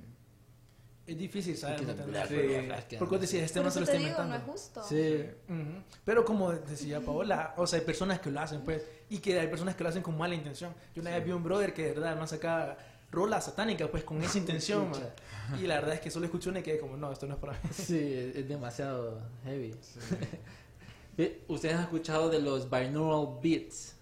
Es 1.07 1.17
difícil 1.17 1.57
saber. 1.57 1.79
Que 1.79 1.85
la- 1.87 1.91
entender. 1.93 2.27
Sí. 2.87 2.95
Porque 2.99 3.15
vos 3.15 3.21
decís, 3.21 3.41
este 3.43 3.61
no 3.61 3.71
se 3.71 3.79
lo 3.79 3.85
está 3.85 3.97
digo, 3.97 4.09
no 4.09 4.23
inventando. 4.25 4.35
es 4.53 4.59
justo. 4.61 4.83
Sí, 4.87 5.25
Ujú. 5.49 5.83
Pero 6.05 6.23
como 6.23 6.51
decía 6.53 7.01
Paola, 7.01 7.55
o 7.57 7.65
sea, 7.65 7.79
hay 7.79 7.85
personas 7.85 8.19
que 8.19 8.29
lo 8.29 8.39
hacen, 8.39 8.61
pues, 8.61 8.83
y 9.09 9.17
que 9.17 9.39
hay 9.39 9.47
personas 9.47 9.75
que 9.75 9.83
lo 9.83 9.89
hacen 9.89 10.03
con 10.03 10.15
mala 10.17 10.35
intención. 10.35 10.71
Yo 10.95 11.01
una 11.01 11.11
vez 11.11 11.25
vi 11.25 11.31
un 11.31 11.43
brother 11.43 11.73
que 11.73 11.83
de 11.85 11.91
verdad 11.93 12.15
más 12.15 12.29
sacaba 12.29 12.77
rolas 13.11 13.45
satánicas, 13.45 13.89
pues, 13.89 14.03
con 14.03 14.21
esa 14.21 14.37
intención. 14.37 14.91
Y 15.59 15.65
la 15.65 15.75
verdad 15.79 15.95
es 15.95 15.99
que 16.01 16.11
solo 16.11 16.25
escuché 16.27 16.49
una 16.51 16.59
y 16.59 16.63
quedé 16.63 16.77
como, 16.77 16.95
no, 16.95 17.11
esto 17.11 17.25
no 17.25 17.33
es 17.33 17.39
para 17.39 17.53
mí. 17.53 17.59
sí, 17.73 17.97
es, 17.97 18.35
es 18.35 18.47
demasiado 18.47 19.19
heavy. 19.45 19.73
¿Ustedes 21.47 21.75
han 21.75 21.81
escuchado 21.81 22.29
de 22.29 22.39
los 22.39 22.69
binaural 22.69 23.39
beats? 23.41 23.95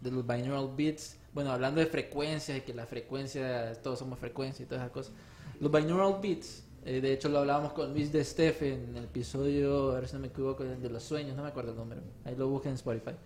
De 0.00 0.10
los 0.10 0.24
binaural 0.24 0.70
beats. 0.76 1.16
Bueno, 1.34 1.50
hablando 1.50 1.80
de 1.80 1.86
frecuencias 1.86 2.58
y 2.58 2.60
que 2.60 2.72
la 2.72 2.86
frecuencia, 2.86 3.72
todos 3.82 3.98
somos 3.98 4.18
frecuencia 4.20 4.62
y 4.62 4.66
todas 4.66 4.82
esas 4.82 4.92
cosas. 4.92 5.12
Los 5.58 5.72
binaural 5.72 6.20
beats, 6.22 6.64
eh, 6.84 7.00
de 7.00 7.12
hecho 7.12 7.28
lo 7.28 7.38
hablábamos 7.38 7.72
con 7.72 7.92
Luis 7.92 8.12
de 8.12 8.24
Stephen 8.24 8.90
en 8.90 8.96
el 8.98 9.04
episodio, 9.04 9.90
a 9.90 9.94
ver 9.94 10.06
si 10.06 10.14
no 10.14 10.20
me 10.20 10.28
equivoco, 10.28 10.62
de 10.62 10.90
los 10.90 11.02
sueños, 11.02 11.36
no 11.36 11.42
me 11.42 11.48
acuerdo 11.48 11.72
el 11.72 11.78
número. 11.78 12.02
Ahí 12.24 12.36
lo 12.36 12.48
busquen 12.48 12.70
en 12.70 12.76
Spotify. 12.76 13.16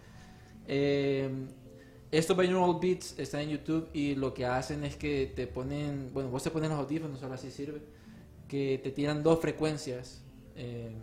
Eh, 0.67 1.31
estos 2.11 2.35
binaural 2.35 2.81
beats 2.81 3.19
están 3.19 3.43
en 3.43 3.51
YouTube 3.51 3.91
y 3.93 4.15
lo 4.15 4.33
que 4.33 4.47
hacen 4.47 4.85
es 4.85 4.97
que 4.97 5.33
te 5.37 5.47
ponen, 5.47 6.11
bueno, 6.15 6.31
vos 6.31 6.43
te 6.43 6.51
pones 6.51 6.71
los 6.71 6.79
audífonos, 6.79 7.21
solo 7.21 7.35
así 7.35 7.51
sirve, 7.51 7.83
que 8.49 8.81
te 8.83 8.91
tiran 8.91 9.23
dos 9.23 9.41
frecuencias 9.41 10.23
eh, 10.55 10.95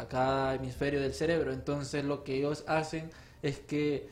a 0.00 0.08
cada 0.08 0.54
hemisferio 0.54 1.00
del 1.00 1.14
cerebro. 1.14 1.52
Entonces 1.52 2.04
lo 2.04 2.24
que 2.24 2.36
ellos 2.36 2.64
hacen 2.66 3.10
es 3.42 3.58
que 3.58 4.08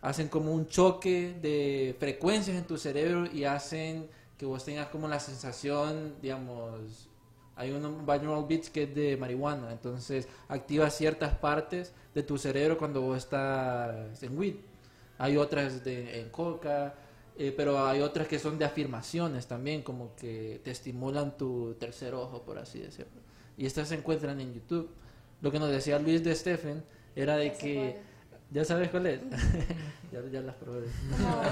hacen 0.00 0.28
como 0.28 0.52
un 0.52 0.66
choque 0.66 1.34
de 1.40 1.96
frecuencias 1.98 2.56
en 2.56 2.64
tu 2.64 2.76
cerebro 2.76 3.26
y 3.26 3.44
hacen 3.44 4.08
que 4.38 4.46
vos 4.46 4.64
tengas 4.64 4.88
como 4.88 5.08
la 5.08 5.20
sensación, 5.20 6.14
digamos, 6.20 7.08
hay 7.56 7.70
un 7.70 8.04
binaural 8.04 8.46
beats 8.48 8.68
que 8.68 8.82
es 8.82 8.94
de 8.94 9.16
marihuana, 9.16 9.70
entonces 9.70 10.28
activa 10.48 10.90
ciertas 10.90 11.34
partes 11.36 11.92
de 12.14 12.22
tu 12.22 12.36
cerebro 12.36 12.76
cuando 12.76 13.00
vos 13.00 13.18
estás 13.18 14.22
en 14.22 14.36
weed. 14.36 14.56
Hay 15.18 15.36
otras 15.36 15.84
de, 15.84 16.20
en 16.20 16.28
coca, 16.30 16.94
eh, 17.38 17.54
pero 17.56 17.86
hay 17.86 18.00
otras 18.00 18.26
que 18.26 18.38
son 18.38 18.58
de 18.58 18.64
afirmaciones 18.64 19.46
también, 19.46 19.82
como 19.82 20.14
que 20.16 20.60
te 20.64 20.72
estimulan 20.72 21.36
tu 21.36 21.74
tercer 21.74 22.14
ojo, 22.14 22.42
por 22.42 22.58
así 22.58 22.80
decirlo. 22.80 23.22
Y 23.56 23.66
estas 23.66 23.88
se 23.88 23.94
encuentran 23.94 24.40
en 24.40 24.52
YouTube. 24.52 24.90
Lo 25.44 25.52
que 25.52 25.58
nos 25.58 25.70
decía 25.70 25.98
Luis 25.98 26.24
de 26.24 26.34
Stephen 26.34 26.82
era 27.14 27.36
de 27.36 27.52
que... 27.52 28.00
¿Ya 28.50 28.64
sabes 28.64 28.88
cuál 28.88 29.06
es? 29.06 29.20
ya, 30.12 30.20
ya 30.32 30.40
las 30.40 30.54
probé. 30.54 30.86
Como, 31.10 31.42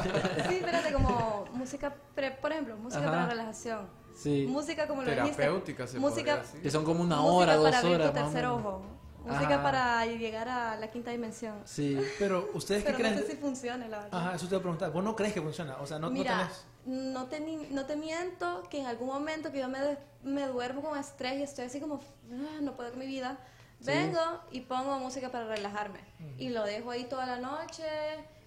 sí, 0.49 0.55
espérate, 0.57 0.93
como 0.95 1.45
música, 1.53 1.95
pre- 2.15 2.31
por 2.31 2.53
ejemplo, 2.53 2.77
música 2.79 3.03
Ajá. 3.03 3.11
para 3.11 3.27
relajación. 3.27 3.87
Sí. 4.15 4.47
Música 4.49 4.87
como 4.89 5.03
lo 5.03 5.11
dijiste. 5.11 5.37
Terapéutica 5.37 5.87
se 5.87 5.99
música, 5.99 6.21
podría 6.37 6.37
decir. 6.43 6.63
Que 6.63 6.71
son 6.71 6.85
como 6.85 7.03
una 7.03 7.17
música 7.17 7.33
hora, 7.35 7.55
dos 7.57 7.65
para 7.67 7.79
abrir 7.81 7.95
horas. 7.97 8.07
tu 8.13 8.15
más 8.15 8.23
o 8.23 8.33
tercer 8.33 8.47
ojo. 8.47 8.83
Música 9.27 9.55
Ajá. 9.55 9.63
para 9.63 10.07
llegar 10.07 10.49
a 10.49 10.77
la 10.77 10.91
quinta 10.91 11.11
dimensión. 11.11 11.57
Sí. 11.67 11.99
Pero, 12.19 12.51
¿ustedes 12.55 12.83
qué 12.83 12.93
Pero 12.95 12.99
no 13.05 13.15
creen? 13.15 13.27
sé 13.27 13.31
si 13.33 13.37
funcione, 13.37 13.89
la 13.91 13.99
verdad. 14.05 14.19
Ajá, 14.19 14.35
eso 14.37 14.47
te 14.47 14.55
voy 14.55 14.61
a 14.61 14.63
preguntar. 14.63 14.91
¿Vos 14.93 15.05
no 15.05 15.15
crees 15.15 15.35
que 15.35 15.43
funciona? 15.43 15.77
O 15.83 15.87
sea, 15.87 15.99
no, 15.99 16.09
Mira, 16.09 16.37
no 16.37 16.41
tenés... 16.47 17.13
no 17.15 17.27
te, 17.27 17.41
ni- 17.41 17.69
no 17.75 17.85
te 17.85 17.97
miento 17.97 18.63
que 18.71 18.81
en 18.81 18.87
algún 18.87 19.09
momento 19.09 19.53
que 19.53 19.59
yo 19.59 19.69
me, 19.69 19.79
me 20.23 20.47
duermo 20.47 20.83
con 20.83 20.99
estrés 20.99 21.39
y 21.39 21.43
estoy 21.43 21.65
así 21.67 21.79
como, 21.81 22.01
"Ah, 22.33 22.61
no 22.63 22.75
puedo 22.75 22.91
con 22.91 22.99
mi 23.01 23.07
vida, 23.07 23.39
vengo 23.85 24.21
y 24.51 24.61
pongo 24.61 24.99
música 24.99 25.31
para 25.31 25.47
relajarme. 25.47 26.01
Y 26.39 26.51
lo 26.51 26.65
dejo 26.65 26.91
ahí 26.91 27.05
toda 27.05 27.27
la 27.27 27.39
noche 27.39 27.85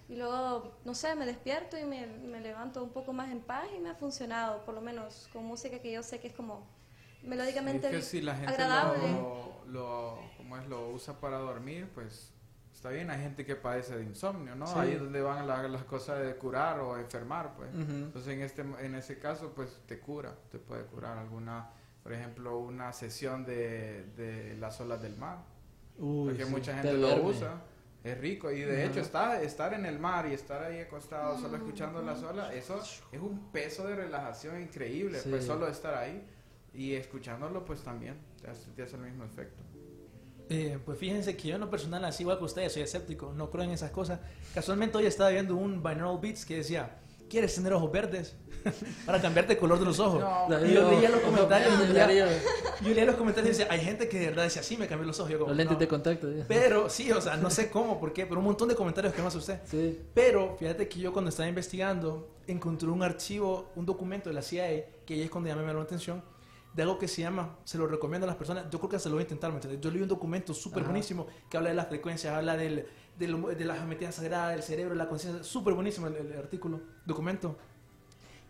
y 0.08 0.16
luego, 0.16 0.72
no 0.84 0.94
sé, 0.94 1.14
me 1.16 1.26
despierto 1.26 1.76
y 1.78 1.84
me, 1.84 2.06
me 2.06 2.40
levanto 2.40 2.82
un 2.82 2.90
poco 2.90 3.12
más 3.12 3.30
en 3.30 3.40
paz 3.40 3.66
y 3.76 3.80
me 3.80 3.90
ha 3.90 3.94
funcionado, 3.94 4.64
por 4.64 4.74
lo 4.74 4.80
menos 4.80 5.28
con 5.32 5.44
música 5.44 5.78
que 5.80 5.90
yo 5.92 6.02
sé 6.02 6.20
que 6.20 6.28
es 6.28 6.34
como 6.34 6.66
melódicamente 7.22 7.88
Es 7.88 7.92
que 7.94 8.02
si 8.02 8.20
la 8.22 8.34
gente 8.36 8.52
agradable. 8.52 9.12
lo, 9.12 9.50
lo, 9.66 10.18
como 10.36 10.56
es, 10.58 10.66
lo 10.68 10.90
usa 10.90 11.14
para 11.20 11.38
dormir, 11.38 11.88
pues 11.94 12.32
está 12.72 12.90
bien. 12.90 13.10
Hay 13.10 13.20
gente 13.20 13.44
que 13.44 13.56
padece 13.56 13.96
de 13.96 14.04
insomnio, 14.04 14.54
¿no? 14.54 14.66
Sí. 14.66 14.74
Ahí 14.76 14.92
es 14.92 15.00
donde 15.00 15.20
van 15.22 15.46
la- 15.46 15.66
las 15.66 15.84
cosas 15.84 16.20
de 16.24 16.36
curar 16.36 16.78
o 16.80 16.96
enfermar, 16.98 17.54
pues. 17.56 17.70
Ujú. 17.74 17.82
Entonces 17.92 18.32
en 18.34 18.42
este 18.42 18.62
en 18.62 18.94
ese 18.94 19.18
caso, 19.18 19.52
pues 19.54 19.80
te 19.86 19.98
cura, 19.98 20.34
te 20.52 20.58
puede 20.58 20.84
curar 20.84 21.18
alguna, 21.18 21.70
por 22.06 22.12
ejemplo, 22.12 22.56
una 22.60 22.92
sesión 22.92 23.44
de, 23.44 24.04
de 24.16 24.54
las 24.60 24.80
olas 24.80 25.02
del 25.02 25.16
mar, 25.16 25.38
Uy, 25.98 26.28
porque 26.28 26.44
sí, 26.44 26.50
mucha 26.52 26.70
te 26.80 26.88
gente 26.88 26.98
lo 26.98 27.20
usa. 27.24 27.62
Es 28.04 28.16
rico 28.18 28.52
y 28.52 28.60
de 28.60 28.84
Ajá. 28.84 28.92
hecho 28.92 29.00
está, 29.00 29.42
estar 29.42 29.74
en 29.74 29.84
el 29.86 29.98
mar 29.98 30.24
y 30.30 30.32
estar 30.32 30.62
ahí 30.62 30.78
acostado 30.78 31.36
solo 31.36 31.56
escuchando 31.56 32.00
las 32.02 32.22
olas, 32.22 32.54
eso 32.54 32.80
es 33.10 33.20
un 33.20 33.50
peso 33.50 33.88
de 33.88 33.96
relajación 33.96 34.60
increíble, 34.62 35.18
Sí. 35.18 35.30
pues 35.30 35.44
solo 35.44 35.66
estar 35.66 35.94
ahí 35.94 36.24
y 36.72 36.92
escuchándolo 36.94 37.64
pues 37.64 37.80
también 37.82 38.14
te 38.40 38.48
hace, 38.50 38.70
te 38.70 38.84
hace 38.84 38.94
el 38.94 39.02
mismo 39.02 39.24
efecto. 39.24 39.60
Eh, 40.48 40.78
pues 40.84 40.96
fíjense 40.96 41.36
que 41.36 41.48
yo 41.48 41.56
en 41.56 41.62
lo 41.62 41.68
personal, 41.70 42.04
así 42.04 42.22
igual 42.22 42.38
que 42.38 42.44
ustedes, 42.44 42.72
soy 42.72 42.82
escéptico, 42.82 43.32
no 43.32 43.50
creo 43.50 43.64
en 43.64 43.70
esas 43.70 43.90
cosas. 43.90 44.20
Casualmente 44.54 44.96
hoy 44.96 45.06
estaba 45.06 45.30
viendo 45.30 45.56
un 45.56 45.82
binaural 45.82 46.20
beats 46.22 46.46
que 46.46 46.58
decía, 46.58 47.00
¿quieres 47.28 47.54
tener 47.54 47.72
ojos 47.72 47.90
verdes? 47.92 48.36
Para 49.06 49.20
cambiarte 49.22 49.52
el 49.52 49.58
color 49.58 49.78
de 49.78 49.84
los 49.84 50.00
ojos. 50.00 50.20
No, 50.20 50.66
y 50.66 50.72
yo 50.72 50.90
leía 50.90 51.08
los 51.10 51.20
comentarios 51.20 51.72
y 51.74 51.86
leía, 51.86 52.00
Darío, 52.06 52.24
yo 52.82 52.88
leía 52.88 53.04
los 53.04 53.14
comentarios 53.14 53.54
y 53.54 53.58
decía, 53.58 53.72
hay 53.72 53.80
gente 53.80 54.08
que 54.08 54.18
de 54.18 54.26
verdad 54.26 54.44
decía, 54.44 54.62
sí, 54.62 54.76
me 54.76 54.88
cambié 54.88 55.06
los 55.06 55.18
ojos. 55.20 55.30
Yo 55.30 55.38
como, 55.38 55.48
Los 55.50 55.56
lentes 55.56 55.74
"No". 55.76 55.80
de 55.80 55.88
contacto. 55.88 56.32
¿sí? 56.32 56.42
Pero 56.48 56.90
sí, 56.90 57.12
o 57.12 57.20
sea, 57.20 57.36
no 57.36 57.48
sé 57.50 57.70
cómo, 57.70 58.00
por 58.00 58.12
qué, 58.12 58.26
pero 58.26 58.40
un 58.40 58.46
montón 58.46 58.68
de 58.68 58.74
comentarios 58.74 59.14
que 59.14 59.22
más 59.22 59.34
usted. 59.36 59.60
Sí. 59.64 60.00
Pero 60.14 60.56
fíjate 60.58 60.88
que 60.88 60.98
yo 60.98 61.12
cuando 61.12 61.28
estaba 61.28 61.48
investigando 61.48 62.28
encontré 62.48 62.88
un 62.88 63.02
archivo, 63.02 63.70
un 63.76 63.86
documento 63.86 64.30
de 64.30 64.34
la 64.34 64.42
CIA, 64.42 64.84
que 65.04 65.14
ahí 65.14 65.22
es 65.22 65.30
cuando 65.30 65.48
ya 65.48 65.54
me 65.56 65.62
llamó 65.62 65.74
la 65.78 65.84
atención, 65.84 66.22
de 66.76 66.82
algo 66.82 66.98
que 66.98 67.08
se 67.08 67.22
llama, 67.22 67.56
se 67.64 67.78
lo 67.78 67.86
recomiendo 67.86 68.26
a 68.26 68.28
las 68.28 68.36
personas, 68.36 68.66
yo 68.70 68.78
creo 68.78 68.90
que 68.90 68.98
se 68.98 69.08
lo 69.08 69.14
voy 69.14 69.22
a 69.22 69.24
intentar, 69.24 69.50
¿me 69.50 69.56
entiendes? 69.56 69.80
Yo 69.80 69.90
leí 69.90 70.02
un 70.02 70.08
documento 70.08 70.52
súper 70.52 70.82
buenísimo 70.84 71.26
que 71.48 71.56
habla 71.56 71.70
de 71.70 71.74
las 71.74 71.88
frecuencias, 71.88 72.34
habla 72.34 72.54
del, 72.56 72.86
del- 73.18 73.56
de 73.56 73.64
la 73.64 73.76
geometría 73.76 74.12
sagrada, 74.12 74.50
del 74.50 74.62
cerebro, 74.62 74.90
de 74.92 74.98
la 74.98 75.08
conciencia, 75.08 75.42
súper 75.42 75.72
buenísimo 75.72 76.06
el, 76.08 76.16
el 76.16 76.38
artículo, 76.38 76.80
documento, 77.06 77.56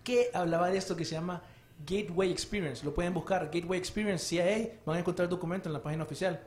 que 0.03 0.31
hablaba 0.35 0.71
de 0.71 0.79
esto 0.79 0.97
que 0.97 1.05
se 1.05 1.15
llama 1.15 1.43
Gateway 1.87 2.31
Experience. 2.33 2.85
Lo 2.85 2.93
pueden 2.95 3.15
buscar, 3.15 3.45
Gateway 3.53 3.79
Experience 3.79 4.25
CIA, 4.27 4.81
van 4.85 4.97
a 4.97 5.01
encontrar 5.01 5.25
el 5.27 5.31
documento 5.31 5.69
en 5.69 5.73
la 5.73 5.83
página 5.83 6.03
oficial 6.03 6.41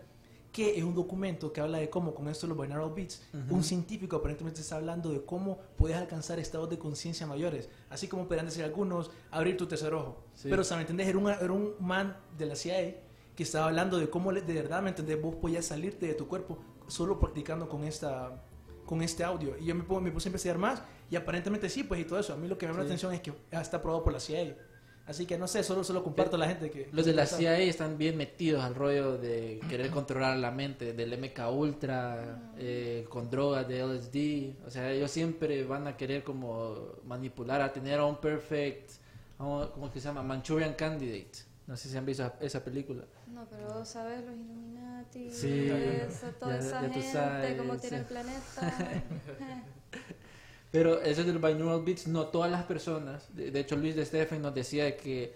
que 0.51 0.77
es 0.77 0.83
un 0.83 0.95
documento 0.95 1.53
que 1.53 1.61
habla 1.61 1.77
de 1.77 1.89
cómo, 1.89 2.13
con 2.15 2.27
esto 2.27 2.47
los 2.47 2.59
binaural 2.59 2.91
beats, 2.95 3.21
un 3.49 3.63
científico 3.63 4.15
aparentemente 4.15 4.61
está 4.61 4.77
hablando 4.77 5.11
de 5.11 5.23
cómo 5.23 5.59
puedes 5.77 5.95
alcanzar 5.95 6.39
estados 6.39 6.69
de 6.69 6.79
conciencia 6.79 7.27
mayores, 7.27 7.69
así 7.89 8.07
como 8.07 8.25
podrían 8.25 8.47
decir 8.47 8.63
algunos, 8.63 9.11
abrir 9.29 9.57
tu 9.57 9.67
tercer 9.67 9.93
ojo. 9.93 10.23
Sí. 10.33 10.47
Pero, 10.49 10.63
¿me 10.75 10.81
entendés? 10.81 11.07
Era 11.07 11.17
un, 11.19 11.29
era 11.29 11.51
un 11.51 11.73
man 11.79 12.17
de 12.37 12.45
la 12.47 12.55
CIA 12.55 12.95
que 13.35 13.43
estaba 13.43 13.67
hablando 13.67 13.99
de 13.99 14.09
cómo 14.09 14.33
de 14.33 14.41
verdad, 14.41 14.81
¿me 14.81 14.89
entendés? 14.89 15.21
Vos 15.21 15.35
podías 15.35 15.65
salirte 15.65 16.07
de 16.07 16.13
tu 16.15 16.27
cuerpo 16.27 16.57
solo 16.87 17.19
practicando 17.19 17.69
con 17.69 17.83
esta 17.83 18.43
con 18.85 19.03
este 19.03 19.23
audio. 19.23 19.55
Y 19.59 19.65
yo 19.65 19.75
me, 19.75 19.83
pongo- 19.83 20.01
me 20.01 20.11
puse 20.11 20.27
a 20.27 20.29
investigar 20.29 20.57
más 20.57 20.81
y 21.11 21.15
aparentemente 21.15 21.69
sí, 21.69 21.83
pues 21.83 22.01
y 22.01 22.05
todo 22.05 22.17
eso. 22.17 22.33
A 22.33 22.37
mí 22.37 22.47
lo 22.47 22.57
que 22.57 22.65
me 22.65 22.71
llama 22.73 22.79
la 22.83 22.87
Sí. 22.89 22.93
atención 22.93 23.13
es 23.13 23.21
que 23.21 23.31
está 23.51 23.77
aprobado 23.77 24.03
por 24.03 24.11
la 24.13 24.19
CIA. 24.19 24.57
Así 25.09 25.25
que 25.25 25.39
no 25.39 25.47
sé, 25.47 25.63
solo, 25.63 25.83
solo 25.83 26.03
comparto 26.03 26.35
a 26.35 26.39
la 26.39 26.47
gente 26.47 26.69
que... 26.69 26.87
Los 26.91 27.03
de 27.03 27.13
la 27.13 27.25
CIA 27.25 27.57
están 27.61 27.97
bien 27.97 28.15
metidos 28.15 28.63
al 28.63 28.75
rollo 28.75 29.17
de 29.17 29.59
querer 29.67 29.89
controlar 29.89 30.37
la 30.37 30.51
mente, 30.51 30.93
del 30.93 31.17
MK 31.19 31.49
Ultra, 31.51 32.51
eh, 32.59 33.07
con 33.09 33.27
drogas 33.27 33.67
de 33.67 33.79
LSD. 33.83 34.67
O 34.67 34.69
sea, 34.69 34.91
ellos 34.91 35.09
siempre 35.09 35.63
van 35.63 35.87
a 35.87 35.97
querer 35.97 36.23
como 36.23 36.89
manipular 37.07 37.59
a 37.59 37.73
tener 37.73 37.99
a 37.99 38.05
un 38.05 38.17
perfect, 38.17 38.91
¿cómo 39.39 39.87
es 39.87 39.91
que 39.91 39.99
se 39.99 40.09
llama? 40.09 40.21
Manchurian 40.21 40.75
Candidate. 40.75 41.39
No 41.65 41.75
sé 41.75 41.89
si 41.89 41.97
han 41.97 42.05
visto 42.05 42.31
esa 42.39 42.63
película. 42.63 43.03
No, 43.33 43.47
pero 43.49 43.83
sabes, 43.85 44.23
los 44.23 44.35
Illuminati, 44.35 45.31
Sí, 45.31 45.69
eso, 45.71 46.27
toda 46.39 46.59
ya- 46.59 46.67
esa 46.67 46.81
ya 46.83 46.87
tú 46.87 46.93
gente, 46.93 47.11
sabes, 47.11 47.57
cómo 47.57 47.73
sí. 47.73 47.81
tiene 47.81 47.97
el 47.97 48.05
planeta. 48.05 48.43
Pero 50.71 51.01
eso 51.01 51.23
del 51.23 51.39
binaural 51.39 51.83
beats, 51.83 52.07
no 52.07 52.27
todas 52.27 52.51
las 52.51 52.63
personas, 52.65 53.27
de, 53.35 53.49
de 53.51 53.59
hecho 53.61 53.75
Luis 53.75 53.95
de 53.95 54.05
Stephen 54.05 54.41
nos 54.41 54.53
decía 54.53 54.95
que 54.97 55.33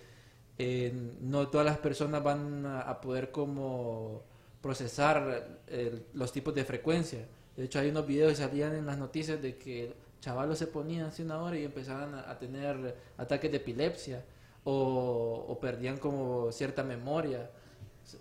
eh, 0.59 0.93
no 1.21 1.47
todas 1.47 1.65
las 1.65 1.79
personas 1.79 2.21
van 2.23 2.65
a, 2.67 2.81
a 2.81 3.01
poder 3.01 3.31
como 3.31 4.21
procesar 4.61 5.61
el- 5.67 6.05
los 6.13 6.31
tipos 6.31 6.53
de 6.53 6.63
frecuencia. 6.63 7.25
De 7.57 7.65
hecho, 7.65 7.79
hay 7.79 7.89
unos 7.89 8.05
videos 8.07 8.31
que 8.31 8.37
salían 8.37 8.75
en 8.75 8.85
las 8.85 8.97
noticias 8.97 9.41
de 9.41 9.57
que 9.57 9.95
chavalos 10.21 10.57
se 10.59 10.67
ponían 10.67 11.07
así 11.07 11.23
una 11.23 11.41
hora 11.41 11.57
y 11.57 11.65
empezaban 11.65 12.13
a, 12.15 12.29
a 12.29 12.37
tener 12.39 12.95
ataques 13.17 13.49
de 13.51 13.57
epilepsia 13.57 14.23
o, 14.63 15.45
o 15.47 15.59
perdían 15.59 15.97
como 15.97 16.51
cierta 16.51 16.83
memoria. 16.83 17.49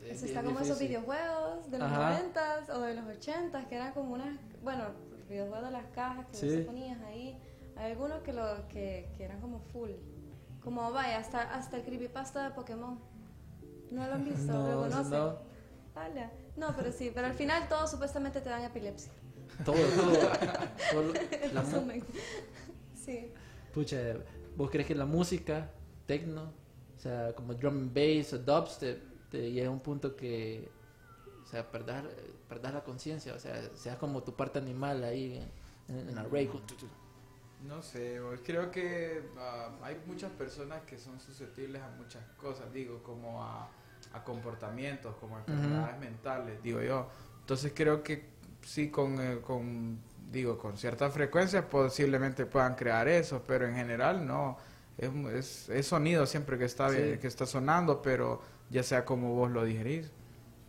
Es 0.07 0.17
Eso 0.19 0.27
está 0.27 0.43
como 0.43 0.61
esos 0.61 0.79
videojuegos 0.79 1.71
de 1.71 1.79
los 1.79 1.89
Ajá. 1.91 2.21
90s 2.35 2.71
o 2.71 2.81
de 2.81 2.95
los 2.95 3.05
80s 3.05 3.69
que 3.69 3.75
eran 3.77 3.93
como 3.93 4.15
unas, 4.15 4.37
bueno, 4.63 4.85
videojuegos 5.33 5.67
de 5.67 5.71
las 5.73 5.87
cajas 5.89 6.27
que 6.27 6.37
Sí. 6.37 6.63
ponías 6.67 7.01
ahí. 7.03 7.39
Hay 7.77 7.93
algunos 7.93 8.21
que, 8.23 8.33
lo, 8.33 8.69
que, 8.69 9.11
que 9.17 9.25
eran 9.25 9.41
como 9.41 9.59
full. 9.61 9.91
Como 10.63 10.93
vaya, 10.93 11.19
hasta, 11.19 11.41
hasta 11.55 11.77
el 11.79 11.83
creepypasta 11.85 12.45
de 12.49 12.55
Pokémon. 12.55 12.99
¿No 13.91 14.07
lo 14.07 14.15
han 14.15 14.25
visto? 14.25 14.53
No, 14.53 14.69
¿Lo 14.69 14.81
conocen? 14.83 15.11
no. 15.11 15.39
Ala. 15.95 16.31
No, 16.57 16.75
pero 16.77 16.93
sí, 16.93 17.11
pero 17.15 17.27
al 17.27 17.35
final 17.35 17.69
todos 17.69 17.91
supuestamente 17.91 18.41
te 18.41 18.49
dan 18.49 18.63
epilepsia. 18.63 19.11
Todo, 19.65 19.77
todo. 19.77 21.13
La. 21.53 21.65
Sí. 22.95 23.33
Pucha, 23.75 23.99
¿vos 24.57 24.71
crees 24.71 24.87
que 24.87 24.95
la 24.95 25.05
música, 25.07 25.71
techno, 26.07 26.53
o 26.97 26.99
sea, 26.99 27.35
como 27.35 27.55
drum 27.55 27.75
and 27.79 27.95
bass 27.95 28.33
o 28.33 28.39
dubstep, 28.39 29.03
te 29.31 29.51
llega 29.51 29.69
a 29.69 29.71
un 29.73 29.81
punto 29.81 30.15
que, 30.15 30.71
o 31.43 31.47
sea, 31.47 31.71
perdás, 31.71 32.05
perdás 32.53 32.75
la 32.75 32.85
conciencia, 32.85 33.33
o 33.35 33.39
sea, 33.39 33.55
seas 33.75 33.97
como 33.97 34.23
tu 34.23 34.35
parte 34.37 34.59
animal 34.59 35.03
ahí 35.05 35.43
en, 35.89 36.09
en 36.09 36.15
la 36.15 36.23
rave. 36.25 36.51
No 37.67 37.81
sé, 37.81 38.21
creo 38.45 38.71
que 38.71 39.23
ah, 39.39 39.71
hay 39.83 39.97
muchas 40.07 40.31
personas 40.33 40.83
que 40.83 40.99
son 40.99 41.19
susceptibles 41.19 41.81
a 41.81 41.89
muchas 41.97 42.23
cosas, 42.37 42.71
digo, 42.73 43.03
como 43.03 43.43
a, 43.43 43.71
a 44.13 44.23
comportamientos, 44.25 45.15
como 45.17 45.37
a 45.37 45.41
enfermedades 45.41 45.99
mentales, 45.99 46.63
digo 46.63 46.83
yo. 46.83 47.09
Entonces 47.41 47.73
creo 47.75 48.03
que 48.03 48.27
sí, 48.63 48.91
con, 48.91 49.19
eh, 49.21 49.39
con, 49.41 49.99
digo, 50.31 50.59
con 50.59 50.77
cierta 50.77 51.09
frecuencia 51.09 51.67
posiblemente 51.71 52.45
puedan 52.45 52.75
crear 52.75 53.09
eso, 53.09 53.43
pero 53.47 53.67
en 53.67 53.75
general 53.77 54.27
no. 54.27 54.59
Es, 54.99 55.11
es, 55.33 55.69
es 55.71 55.87
sonido 55.87 56.27
siempre 56.27 56.59
que 56.59 56.67
está, 56.67 56.91
Sí. 56.91 57.17
que 57.19 57.27
está 57.27 57.47
sonando, 57.47 58.03
pero 58.03 58.43
ya 58.69 58.83
sea 58.83 59.07
como 59.07 59.35
vos 59.35 59.51
lo 59.51 59.65
digerís. 59.65 60.11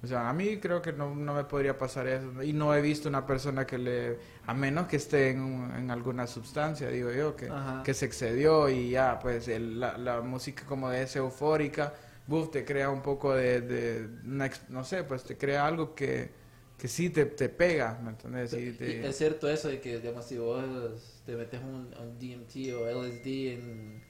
O 0.04 0.08
sea, 0.08 0.30
a 0.30 0.34
mí 0.34 0.58
creo 0.60 0.82
que 0.82 0.92
no, 0.92 1.16
no 1.16 1.34
me 1.34 1.46
podría 1.46 1.78
pasar 1.78 2.08
eso. 2.08 2.44
Y 2.44 2.52
no 2.54 2.76
he 2.76 2.82
visto 2.82 3.08
una 3.08 3.26
persona 3.26 3.66
que 3.66 3.78
le... 3.78 4.20
A 4.46 4.54
menos 4.54 4.88
que 4.88 4.98
esté 4.98 5.30
en, 5.32 5.72
en 5.78 5.92
alguna 5.92 6.28
sustancia, 6.28 6.90
digo 6.90 7.12
yo, 7.12 7.36
que, 7.38 7.54
que 7.82 7.94
se 7.94 8.06
excedió 8.06 8.68
y 8.70 8.90
ya, 8.92 9.18
pues 9.20 9.48
el- 9.48 9.80
la, 9.80 9.98
la 9.98 10.22
música 10.22 10.66
como 10.66 10.90
de 10.90 11.04
esa 11.04 11.20
eufórica, 11.20 11.94
buf, 12.28 12.52
te 12.52 12.66
crea 12.66 12.90
un 12.90 13.02
poco 13.02 13.34
de... 13.34 13.62
de 13.62 14.10
una 14.26 14.50
no 14.70 14.84
sé, 14.84 15.04
pues 15.06 15.24
te 15.24 15.38
crea 15.38 15.66
algo 15.66 15.96
que, 15.96 16.32
que 16.78 16.88
sí 16.90 17.10
te, 17.10 17.26
te 17.26 17.48
pega, 17.50 17.98
¿me 18.04 18.10
entiendes? 18.12 18.56
Y 18.56 18.58
Y 18.70 18.74
te- 18.74 19.08
Es 19.08 19.18
cierto 19.18 19.50
eso 19.50 19.68
de 19.70 19.80
que, 19.82 20.00
digamos, 20.00 20.26
si 20.26 20.38
vos 20.38 21.22
te 21.26 21.36
metes 21.36 21.62
un, 21.62 21.94
un 22.00 22.20
DMT 22.20 22.74
o 22.74 22.88
LSD 22.88 23.54
en, 23.54 24.04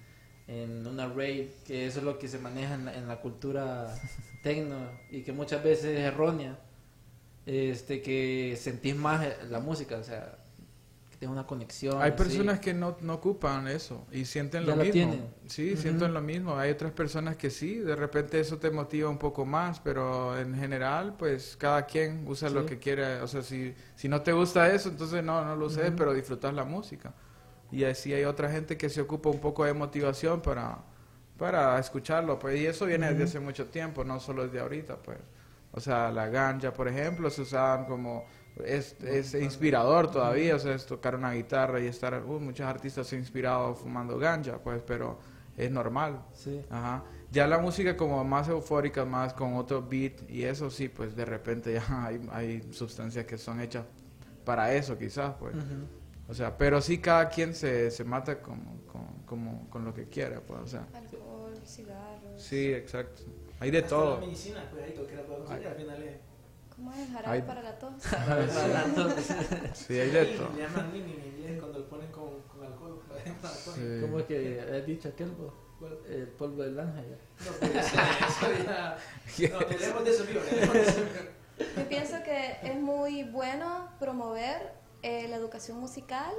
en 0.64 0.86
una 0.88 1.08
rave, 1.08 1.51
que 1.66 1.88
eso 1.88 1.99
es 1.99 2.06
lo 2.06 2.20
que 2.20 2.28
se 2.28 2.39
maneja 2.39 2.76
en 2.76 2.86
la, 2.86 2.95
en 2.97 3.08
la 3.08 3.22
cultura 3.22 3.95
techno 4.43 4.78
y 5.10 5.24
que 5.24 5.32
muchas 5.34 5.64
veces 5.64 5.86
es 5.86 5.99
errónea, 6.01 6.60
este, 7.45 8.01
que 8.01 8.58
sentís 8.60 8.95
más 8.95 9.26
eh, 9.26 9.38
la 9.49 9.60
música, 9.60 9.97
o 9.97 10.04
sea, 10.04 10.38
que 11.12 11.18
tienes 11.18 11.34
una 11.34 11.45
conexión. 11.47 12.01
Hay 12.01 12.12
así. 12.18 12.18
personas 12.18 12.60
que 12.60 12.74
no, 12.74 12.97
no 13.01 13.16
ocupan 13.16 13.68
eso 13.68 14.08
y 14.12 14.26
sienten 14.26 14.66
Ya 14.66 14.76
lo 14.76 14.76
lo 14.76 14.86
mismo. 14.86 14.91
tienen. 14.91 15.36
Sí, 15.47 15.76
sienten 15.78 16.14
lo 16.14 16.22
mismo. 16.22 16.58
Hay 16.58 16.72
otras 16.72 16.91
personas 16.93 17.38
que 17.38 17.49
sí, 17.49 17.80
de 17.80 17.95
repente 17.95 18.39
eso 18.39 18.58
te 18.60 18.72
motiva 18.72 19.10
un 19.10 19.18
poco 19.20 19.45
más, 19.45 19.80
pero 19.80 20.38
en 20.39 20.56
general, 20.56 21.16
pues 21.18 21.56
cada 21.58 21.86
quien 21.86 22.26
usa 22.28 22.49
lo 22.49 22.66
que 22.66 22.80
quiere. 22.80 23.22
O 23.22 23.28
sea, 23.28 23.41
si, 23.43 23.74
si 23.95 24.08
no 24.10 24.22
te 24.22 24.32
gusta 24.34 24.74
eso, 24.74 24.89
entonces 24.89 25.24
no, 25.24 25.43
no 25.45 25.56
lo 25.56 25.66
uses, 25.68 25.91
pero 25.97 26.14
disfrutas 26.14 26.54
la 26.54 26.66
música. 26.66 27.14
Y 27.72 27.84
así 27.86 28.14
hay 28.14 28.24
otra 28.24 28.49
gente 28.49 28.78
que 28.78 28.89
se 28.89 29.01
ocupa 29.01 29.30
un 29.30 29.39
poco 29.39 29.66
de 29.66 29.74
motivación 29.74 30.41
para, 30.41 30.78
para 31.38 31.80
escucharlo. 31.80 32.38
Pues, 32.38 32.59
y 32.59 32.66
eso 32.66 32.86
viene 32.86 33.09
desde 33.09 33.24
hace 33.24 33.39
mucho 33.39 33.68
tiempo, 33.68 34.03
no 34.03 34.20
solo 34.20 34.43
desde 34.43 34.59
ahorita, 34.59 34.97
pues. 34.97 35.18
O 35.72 35.80
sea, 35.80 36.11
la 36.11 36.28
ganja, 36.28 36.72
por 36.72 36.88
ejemplo, 36.88 37.30
se 37.30 37.41
usaban 37.41 37.86
como... 37.86 38.26
Es, 38.64 38.95
es 39.01 39.34
inspirador 39.34 40.11
todavía, 40.11 40.55
o 40.55 40.59
sea, 40.59 40.76
es 40.76 40.86
tocar 40.86 41.16
una 41.16 41.32
guitarra 41.32 41.80
y 41.80 41.88
estar... 41.88 42.24
uh, 42.24 42.39
muchos 42.39 42.68
artistas 42.68 43.07
se 43.07 43.16
han 43.16 43.22
inspirado 43.24 43.74
fumando 43.74 44.20
ganja, 44.20 44.59
pues, 44.59 44.84
pero 44.86 45.18
es 45.57 45.72
normal. 45.72 46.22
Sí. 46.34 46.61
Ajá. 46.70 47.03
Ya 47.32 47.47
la 47.47 47.57
música 47.57 47.97
como 47.97 48.24
más 48.24 48.47
eufórica, 48.47 49.05
más 49.05 49.34
con 49.34 49.55
otro 49.55 49.82
beat 49.82 50.30
y 50.30 50.43
eso 50.43 50.70
sí, 50.70 50.88
pues 50.88 51.16
de 51.16 51.26
repente 51.26 51.74
ya 51.88 52.05
hay, 52.05 52.22
hay 52.32 52.61
sustancias 52.72 53.26
que 53.26 53.39
son 53.39 53.59
hechas 53.59 53.86
para 54.45 54.74
eso 54.74 54.97
quizás, 54.97 55.34
pues. 55.39 55.55
O 56.34 56.36
sea, 56.36 56.58
pero 56.58 56.82
sí 56.82 56.98
cada 56.98 57.30
quien 57.30 57.54
se, 57.54 57.92
se 57.92 58.04
mata 58.04 58.42
como, 58.42 58.82
con, 58.88 59.06
como, 59.24 59.70
con 59.70 59.86
lo 59.86 59.94
que 59.94 60.10
quiera, 60.10 60.42
pues, 60.42 60.62
o 60.62 60.66
sea. 60.66 60.88
Alcohol, 60.92 61.56
cigarros. 61.64 62.42
Sí, 62.42 62.74
exacto. 62.74 63.22
Hay 63.60 63.70
de 63.70 63.78
Hasta 63.78 63.90
todo. 63.92 64.20
La 64.20 64.26
medicina, 64.26 64.68
cuidadito, 64.72 65.06
que 65.06 65.16
la 65.16 65.22
puedo 65.22 65.46
conseguir, 65.46 65.68
al 65.68 65.76
final 65.76 66.02
es... 66.02 66.16
¿Cómo 66.76 66.92
es? 66.92 67.08
Jarabe 67.12 67.36
Ay. 67.36 67.42
para 67.48 67.62
la 67.62 67.78
tos. 67.78 67.94
Sí, 69.76 70.00
hay 70.00 70.10
de 70.10 70.26
todo. 70.26 70.50
Le 70.56 70.64
llaman 70.64 70.92
nini 70.92 71.14
en 71.14 71.36
inglés 71.36 71.60
cuando 71.60 71.78
lo 71.78 71.88
ponen 71.88 72.12
con, 72.12 72.42
con 72.48 72.66
alcohol. 72.66 73.00
Sí. 73.76 74.00
¿Cómo 74.02 74.20
es 74.20 74.26
que 74.26 74.60
has 74.60 74.86
dicho 74.88 75.10
aquel? 75.10 75.30
vos? 75.34 75.54
El 76.10 76.30
polvo 76.30 76.64
del 76.64 76.80
ángel. 76.80 77.16
No, 77.46 77.52
pues 77.60 77.76
eso, 77.76 77.98
eso 78.28 78.64
ya... 78.66 78.98
No, 79.60 79.66
tenemos 79.68 80.04
de 80.04 80.10
eso, 80.10 80.26
vivo, 80.26 80.40
tenemos 80.50 80.74
de 80.74 80.82
eso. 80.82 81.02
Yo 81.78 81.88
pienso 81.88 82.24
que 82.24 82.58
es 82.64 82.76
muy 82.76 83.24
bueno 83.26 83.92
promover 84.00 84.82
eh, 85.04 85.28
la 85.30 85.36
educación 85.36 85.80
musical 85.80 86.34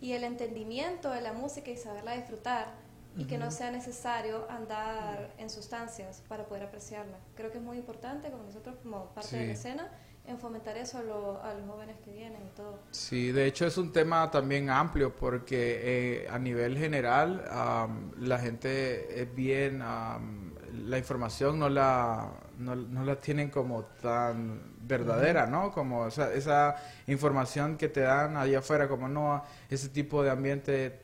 y 0.00 0.12
el 0.12 0.22
entendimiento 0.24 1.10
de 1.10 1.20
la 1.20 1.32
música 1.32 1.70
y 1.70 1.76
saberla 1.76 2.12
disfrutar 2.14 2.72
y 3.16 3.24
que 3.24 3.36
no 3.36 3.50
sea 3.50 3.72
necesario 3.72 4.48
andar 4.48 5.34
en 5.38 5.50
sustancias 5.50 6.22
para 6.28 6.46
poder 6.46 6.62
apreciarla. 6.62 7.18
Creo 7.34 7.50
que 7.50 7.58
es 7.58 7.64
muy 7.64 7.76
importante 7.76 8.30
como 8.30 8.44
nosotros 8.44 8.76
como 8.80 9.06
parte 9.12 9.36
de 9.36 9.42
la 9.48 9.54
Sí. 9.54 9.58
escena 9.58 9.90
en 10.24 10.38
fomentar 10.38 10.76
eso 10.76 10.98
a, 10.98 11.02
lo- 11.02 11.42
a 11.42 11.52
los 11.54 11.66
jóvenes 11.68 11.96
que 12.04 12.12
vienen 12.12 12.46
y 12.46 12.50
todo. 12.50 12.78
Sí, 12.92 13.32
de 13.32 13.46
hecho 13.46 13.66
es 13.66 13.76
un 13.76 13.92
tema 13.92 14.30
también 14.30 14.70
amplio 14.70 15.16
porque 15.16 15.80
eh, 16.22 16.28
a 16.30 16.38
nivel 16.38 16.78
general 16.78 17.44
am, 17.50 18.12
la 18.18 18.38
gente 18.38 19.20
es 19.20 19.34
bien, 19.34 19.82
am, 19.82 20.54
la 20.86 20.98
información 20.98 21.58
no 21.58 21.68
la, 21.68 22.30
no, 22.58 22.76
no 22.76 23.04
la 23.04 23.20
tienen 23.20 23.50
como 23.50 23.82
tan 24.00 24.77
verdadera, 24.88 25.46
¿no? 25.46 25.70
Como 25.70 26.08
esa, 26.08 26.32
esa 26.32 26.74
información 27.06 27.76
que 27.76 27.88
te 27.88 28.00
dan 28.00 28.36
allá 28.36 28.58
afuera, 28.60 28.88
como 28.88 29.06
no, 29.08 29.44
ese 29.70 29.88
tipo 29.90 30.22
de 30.24 30.30
ambiente, 30.30 31.00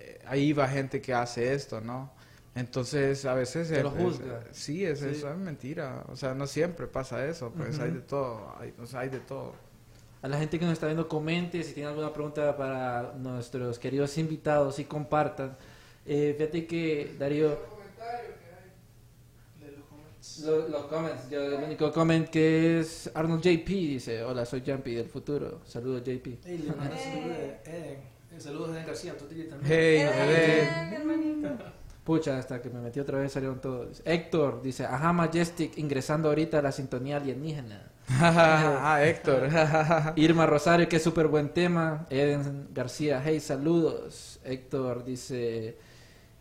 eh, 0.00 0.20
ahí 0.26 0.52
va 0.52 0.66
gente 0.66 1.00
que 1.00 1.12
hace 1.14 1.52
esto, 1.54 1.80
¿no? 1.80 2.10
Entonces 2.54 3.24
a 3.24 3.34
veces... 3.34 3.70
Lo 3.70 3.76
es- 3.76 3.84
es- 3.84 3.92
juzga. 4.02 4.40
sí, 4.50 4.84
es, 4.84 4.98
Sí. 5.00 5.06
eso 5.10 5.30
es 5.30 5.36
mentira. 5.36 6.02
O 6.08 6.16
sea, 6.16 6.34
no 6.34 6.46
siempre 6.46 6.86
pasa 6.88 7.24
eso, 7.26 7.52
pues 7.56 7.78
hay 7.78 7.90
de 7.92 8.00
todo, 8.00 8.52
hay, 8.58 8.74
o 8.82 8.86
sea, 8.86 9.00
hay 9.00 9.10
de 9.10 9.20
todo. 9.20 9.52
A 10.22 10.26
la 10.26 10.36
gente 10.38 10.58
que 10.58 10.64
nos 10.64 10.72
está 10.72 10.86
viendo, 10.86 11.06
comente 11.06 11.62
si 11.62 11.74
tiene 11.74 11.90
alguna 11.90 12.12
pregunta 12.12 12.56
para 12.56 13.12
nuestros 13.16 13.78
queridos 13.78 14.18
invitados 14.18 14.80
y 14.80 14.84
compartan. 14.86 15.56
Eh, 16.04 16.34
fíjate 16.36 16.66
que 16.66 17.14
Darío, 17.16 17.56
los 20.44 20.68
los 20.70 20.82
comments, 20.86 21.28
yo 21.30 21.42
el 21.42 21.64
único 21.64 21.92
comment 21.92 22.28
que 22.28 22.80
es 22.80 23.10
Arnold 23.14 23.42
JP 23.42 23.66
dice, 23.68 24.22
hola 24.22 24.44
soy 24.44 24.62
Jumpy 24.64 24.94
del 24.94 25.08
futuro, 25.08 25.60
saludos 25.64 26.02
JP. 26.04 26.26
Hey, 26.44 26.64
Eh. 26.68 26.72
saludos 26.72 27.36
Eden. 27.36 27.58
Eh, 27.66 27.98
Saludos 28.38 28.68
de 28.70 28.74
Eden 28.76 28.86
García, 28.86 29.16
tu 29.16 29.24
tía 29.24 29.48
también. 29.48 29.72
Hey, 29.72 29.96
¡Eh, 30.00 30.62
Eden. 30.62 30.92
hermanito! 30.94 31.48
Pucha, 32.04 32.38
hasta 32.38 32.62
que 32.62 32.70
me 32.70 32.80
metí 32.80 33.00
otra 33.00 33.18
vez 33.18 33.32
salieron 33.32 33.60
todos. 33.60 34.00
Héctor 34.04 34.62
dice, 34.62 34.84
ajá 34.86 35.12
Majestic 35.12 35.76
ingresando 35.76 36.28
ahorita 36.28 36.58
a 36.60 36.62
la 36.62 36.72
sintonía 36.72 37.16
alienígena. 37.16 37.90
ah, 38.08 39.00
Héctor. 39.02 39.48
Irma 40.16 40.46
Rosario, 40.46 40.88
que 40.88 40.98
súper 41.00 41.26
buen 41.26 41.50
tema. 41.50 42.06
Eden 42.10 42.68
García, 42.72 43.20
hey, 43.24 43.40
saludos. 43.40 44.40
Héctor 44.44 45.04
dice, 45.04 45.76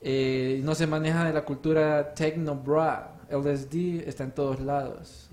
eh, 0.01 0.61
no 0.63 0.73
se 0.75 0.88
maneja 0.88 1.25
de 1.25 1.33
la 1.33 1.43
cultura 1.43 2.13
techno 2.13 2.55
bra. 2.55 3.13
LSD 3.30 4.07
está 4.07 4.23
en 4.23 4.32
todos 4.32 4.59
lados. 4.59 5.30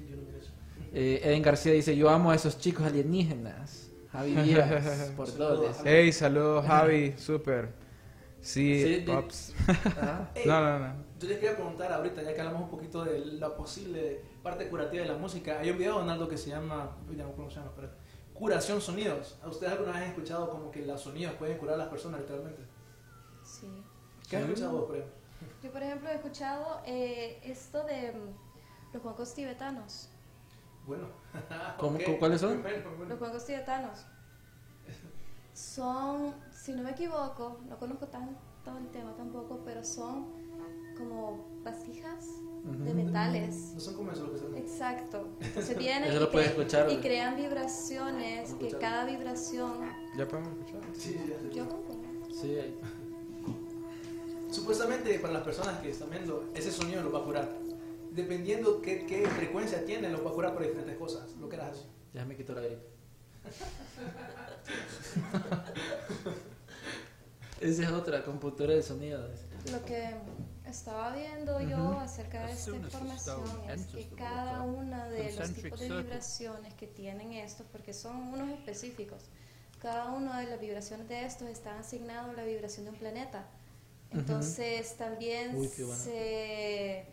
Eh, 0.92 1.20
Eden 1.24 1.42
García 1.42 1.72
dice, 1.72 1.96
yo 1.96 2.08
amo 2.08 2.30
a 2.30 2.34
esos 2.34 2.58
chicos 2.58 2.86
alienígenas. 2.86 3.90
Javi 4.12 4.34
Díaz, 4.42 5.10
por 5.16 5.30
todos. 5.30 5.76
Hey, 5.84 6.12
saludos 6.12 6.64
Javi, 6.66 7.14
super. 7.18 7.70
Sí, 8.40 8.82
Sí, 8.82 8.94
de- 9.00 9.12
pops. 9.12 9.54
Hey, 10.34 10.44
No, 10.46 10.60
no, 10.60 10.78
no. 10.78 10.94
Yo 11.18 11.28
les 11.28 11.38
quería 11.38 11.54
preguntar 11.56 11.90
ahorita, 11.92 12.22
ya 12.22 12.34
que 12.34 12.40
hablamos 12.40 12.62
un 12.64 12.70
poquito 12.70 13.02
de 13.04 13.18
la 13.24 13.56
posible 13.56 14.20
parte 14.42 14.68
curativa 14.68 15.02
de 15.02 15.08
la 15.08 15.16
música. 15.16 15.58
Hay 15.60 15.70
un 15.70 15.78
video, 15.78 15.98
Donaldo, 15.98 16.28
que 16.28 16.36
se 16.36 16.50
llama, 16.50 16.96
no 17.10 17.32
cómo 17.32 17.48
se 17.50 17.56
llama, 17.56 17.72
pero 17.74 17.88
Curación 18.34 18.80
Sonidos. 18.80 19.38
¿A 19.42 19.48
ustedes 19.48 19.72
alguna 19.72 19.92
vez 19.92 20.02
han 20.02 20.08
escuchado 20.08 20.50
como 20.50 20.70
que 20.70 20.84
los 20.84 21.00
sonidos 21.00 21.34
pueden 21.34 21.56
curar 21.56 21.76
a 21.76 21.78
las 21.78 21.88
personas 21.88 22.20
literalmente? 22.20 22.62
Sí. 23.42 23.66
¿Qué 24.28 24.36
has 24.36 24.42
escuchado 24.42 24.72
vos, 24.72 24.84
por 24.84 24.96
ejemplo? 24.96 25.16
Yo, 25.62 25.70
por 25.72 25.82
ejemplo, 25.82 26.08
he 26.10 26.14
escuchado 26.14 26.80
eh, 26.86 27.40
esto 27.44 27.84
de 27.84 28.12
mm, 28.12 28.92
los 28.94 29.02
juegos 29.02 29.34
tibetanos. 29.34 30.08
Bueno. 30.86 31.08
¿Cómo- 31.78 31.96
Ok. 31.96 32.04
cu- 32.04 32.18
cuáles 32.18 32.40
son? 32.40 32.62
Bueno, 32.62 32.90
bueno. 32.96 33.04
Los 33.08 33.18
cuencos 33.18 33.44
tibetanos 33.46 34.04
son, 35.52 36.34
si 36.52 36.72
no 36.72 36.82
me 36.82 36.90
equivoco, 36.90 37.60
no 37.68 37.78
conozco 37.78 38.06
tanto 38.08 38.38
el 38.78 38.88
tema 38.90 39.14
tampoco, 39.14 39.60
pero 39.64 39.84
son 39.84 40.26
como 40.98 41.46
vasijas 41.62 42.26
de 42.64 42.94
metales. 42.94 43.72
No 43.74 43.80
son 43.80 43.94
como 43.94 44.12
eso 44.12 44.26
lo 44.26 44.32
que 44.32 44.38
son. 44.38 44.56
Exacto. 44.56 45.28
Entonces 45.40 45.76
vienen 45.78 46.04
Eso 46.08 46.16
y, 46.16 46.20
lo 46.20 46.30
puedes 46.30 46.48
cre- 46.48 46.58
escuchar. 46.58 46.90
y 46.90 46.96
crean 46.98 47.36
vibraciones, 47.36 48.54
que 48.54 48.68
cada 48.78 49.04
vibración... 49.04 49.72
¿Ya 50.16 50.26
podemos 50.26 50.52
escuchar? 50.58 50.80
Sí, 50.94 51.12
sí, 51.12 51.20
ya. 51.28 51.50
Yo 51.50 51.68
concuerdo. 51.68 52.02
Sí, 52.34 52.56
ahí. 52.58 52.80
Supuestamente 54.54 55.18
para 55.18 55.32
las 55.32 55.42
personas 55.42 55.80
que 55.80 55.90
están 55.90 56.10
viendo, 56.10 56.48
ese 56.54 56.70
sonido 56.70 57.02
los 57.02 57.12
va 57.12 57.18
a 57.18 57.24
curar. 57.24 57.48
Dependiendo 58.12 58.80
qué, 58.80 59.04
qué 59.04 59.26
frecuencia 59.26 59.84
tiene, 59.84 60.08
los 60.10 60.24
va 60.24 60.30
a 60.30 60.32
curar 60.32 60.54
por 60.54 60.62
diferentes 60.62 60.96
cosas. 60.96 61.32
Lo 61.40 61.48
que 61.48 61.56
era 61.56 61.70
así. 61.70 61.82
ya 62.12 62.24
me 62.24 62.36
quitó 62.36 62.54
la 62.54 62.60
gripe. 62.60 62.86
Esa 67.60 67.82
es 67.82 67.90
otra 67.90 68.24
computadora 68.24 68.74
de 68.74 68.82
sonido. 68.84 69.28
Lo 69.72 69.84
que 69.84 70.14
estaba 70.66 71.16
viendo 71.16 71.60
yo 71.60 71.98
acerca 71.98 72.46
de 72.46 72.52
esta 72.52 72.76
información 72.76 73.42
es 73.68 73.86
que 73.86 74.08
cada 74.10 74.62
una 74.62 75.08
de 75.08 75.34
los 75.34 75.52
tipos 75.52 75.80
de 75.80 75.88
vibraciones 75.88 76.74
que 76.74 76.86
tienen 76.86 77.32
estos, 77.32 77.66
porque 77.72 77.92
son 77.92 78.28
unos 78.28 78.50
específicos, 78.50 79.24
cada 79.80 80.12
una 80.12 80.38
de 80.38 80.46
las 80.46 80.60
vibraciones 80.60 81.08
de 81.08 81.24
estos 81.24 81.48
están 81.48 81.78
asignados 81.78 82.30
a 82.30 82.34
la 82.34 82.44
vibración 82.44 82.84
de 82.84 82.92
un 82.92 82.98
planeta. 82.98 83.48
Entonces 84.14 84.96
también 84.96 85.56
Uy, 85.56 85.68
qué 85.74 85.82
bueno. 85.84 86.00
se, 86.02 87.06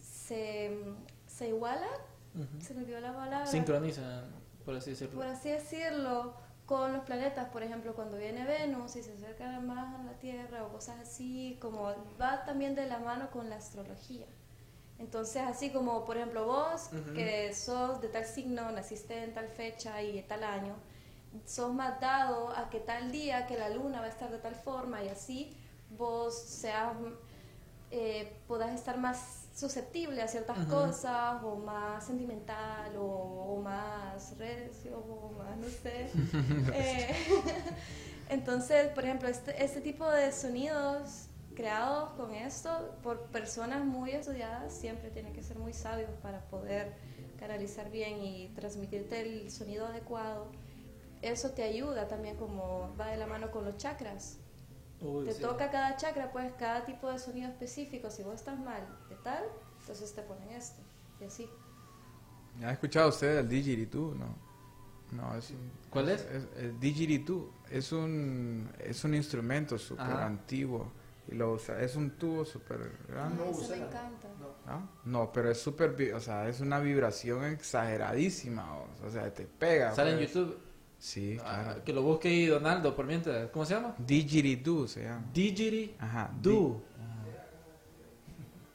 se, 0.00 0.78
se 1.26 1.48
iguala, 1.48 1.86
Ujú. 2.34 2.60
se 2.64 2.74
me 2.74 2.82
olvidó 2.82 3.00
la 3.00 3.14
palabra 3.14 3.46
Sincronizan, 3.46 4.24
por 4.64 4.74
así 4.76 4.90
decirlo. 4.90 5.16
por 5.16 5.26
así 5.26 5.50
decirlo, 5.50 6.34
con 6.66 6.92
los 6.92 7.04
planetas, 7.04 7.48
por 7.50 7.62
ejemplo, 7.62 7.94
cuando 7.94 8.16
viene 8.18 8.44
Venus 8.44 8.96
y 8.96 9.02
se 9.02 9.12
acerca 9.12 9.60
más 9.60 10.00
a 10.00 10.04
la 10.04 10.12
Tierra 10.18 10.64
o 10.64 10.72
cosas 10.72 11.00
así, 11.00 11.58
como 11.60 11.92
va 12.20 12.44
también 12.44 12.74
de 12.74 12.86
la 12.86 12.98
mano 12.98 13.30
con 13.30 13.48
la 13.50 13.56
astrología. 13.56 14.26
Entonces, 14.98 15.42
así 15.44 15.70
como, 15.70 16.04
por 16.04 16.16
ejemplo, 16.16 16.46
vos, 16.46 16.90
Ujú. 16.92 17.14
que 17.14 17.52
sos 17.54 18.00
de 18.00 18.08
tal 18.08 18.24
signo, 18.24 18.70
naciste 18.70 19.24
en 19.24 19.34
tal 19.34 19.48
fecha 19.48 20.00
y 20.02 20.22
tal 20.22 20.44
año, 20.44 20.76
sos 21.44 21.74
más 21.74 22.00
dado 22.00 22.50
a 22.50 22.70
que 22.70 22.78
tal 22.78 23.10
día, 23.10 23.46
que 23.46 23.58
la 23.58 23.68
luna 23.70 24.00
va 24.00 24.06
a 24.06 24.10
estar 24.10 24.30
de 24.30 24.38
tal 24.38 24.54
forma 24.54 25.02
y 25.02 25.08
así 25.08 25.56
vos 25.96 26.34
seas, 26.34 26.94
eh, 27.90 28.36
podás 28.46 28.74
estar 28.74 28.98
más 28.98 29.48
susceptible 29.54 30.22
a 30.22 30.28
ciertas 30.28 30.66
cosas 30.66 31.42
o 31.44 31.56
más 31.56 32.04
sentimental 32.04 32.96
o, 32.96 33.04
o 33.04 33.62
más 33.62 34.36
recio 34.38 34.98
o 34.98 35.32
más, 35.32 35.56
no 35.56 35.68
sé. 35.68 36.08
Eh, 36.74 37.14
entonces, 38.28 38.88
por 38.88 39.04
ejemplo, 39.04 39.28
este, 39.28 39.62
este 39.62 39.80
tipo 39.80 40.08
de 40.10 40.32
sonidos 40.32 41.26
creados 41.54 42.10
con 42.12 42.34
esto 42.34 42.96
por 43.02 43.26
personas 43.26 43.84
muy 43.84 44.12
estudiadas 44.12 44.72
siempre 44.72 45.10
tienen 45.10 45.32
que 45.32 45.42
ser 45.42 45.58
muy 45.58 45.72
sabios 45.72 46.10
para 46.22 46.40
poder 46.46 46.94
canalizar 47.38 47.90
bien 47.90 48.22
y 48.22 48.48
transmitirte 48.54 49.20
el 49.20 49.50
sonido 49.50 49.86
adecuado. 49.86 50.46
Eso 51.20 51.50
te 51.50 51.62
ayuda 51.62 52.08
también 52.08 52.36
como 52.36 52.94
va 52.98 53.08
de 53.08 53.16
la 53.16 53.26
mano 53.26 53.50
con 53.50 53.64
los 53.64 53.76
chakras. 53.76 54.38
Uy, 55.02 55.24
te 55.26 55.32
sí. 55.34 55.42
toca 55.42 55.70
cada 55.70 55.96
chakra, 55.96 56.30
pues 56.32 56.52
cada 56.58 56.84
tipo 56.84 57.10
de 57.10 57.18
sonido 57.18 57.48
específico. 57.48 58.10
Si 58.10 58.22
vos 58.22 58.34
estás 58.36 58.58
mal 58.58 58.86
de 59.08 59.16
tal, 59.16 59.42
entonces 59.80 60.14
te 60.14 60.22
ponen 60.22 60.48
esto. 60.50 60.80
Y 61.20 61.24
así. 61.24 61.48
¿Ya 62.60 62.68
ha 62.68 62.72
escuchado 62.72 63.08
usted 63.08 63.38
el 63.38 63.48
didgeridoo? 63.48 64.14
No. 64.14 64.36
No, 65.12 65.34
es 65.36 65.50
un- 65.50 65.70
¿Cuál 65.90 66.08
es? 66.08 66.26
el 66.56 66.78
didgeridoo 66.80 67.52
es 67.70 67.92
un 67.92 68.70
es 68.78 69.04
un 69.04 69.14
instrumento 69.14 69.76
súper 69.78 70.06
antiguo 70.06 70.90
y 71.28 71.34
lo 71.34 71.52
usa 71.52 71.80
es 71.82 71.96
un 71.96 72.12
tubo 72.12 72.44
súper 72.46 72.98
grande. 73.08 73.36
No 73.36 73.44
me 73.44 73.50
usa. 73.50 73.76
encanta. 73.76 74.28
No. 74.40 74.72
¿no? 74.72 74.88
No, 75.04 75.32
pero 75.32 75.50
es 75.50 75.60
súper, 75.60 76.14
o 76.14 76.20
sea, 76.20 76.48
es 76.48 76.60
una 76.60 76.78
vibración 76.80 77.44
exageradísima, 77.44 78.78
o, 78.78 78.86
o 79.06 79.10
sea, 79.10 79.32
te 79.32 79.44
pega. 79.46 79.94
Sale 79.94 80.12
en 80.12 80.16
pues. 80.18 80.32
YouTube. 80.32 80.56
Sí, 81.02 81.36
Ah, 81.44 81.62
claro. 81.64 81.84
que 81.84 81.92
lo 81.92 82.02
busque 82.02 82.28
ahí 82.28 82.46
Donaldo 82.46 82.94
por 82.94 83.04
mientras. 83.06 83.50
¿Cómo 83.50 83.64
se 83.64 83.74
llama? 83.74 83.92
Didgeridoo 83.98 84.86
se 84.86 85.02
llama. 85.02 85.24
Didgeridoo. 85.34 85.96
Ajá. 85.98 86.30
Do. 86.40 86.80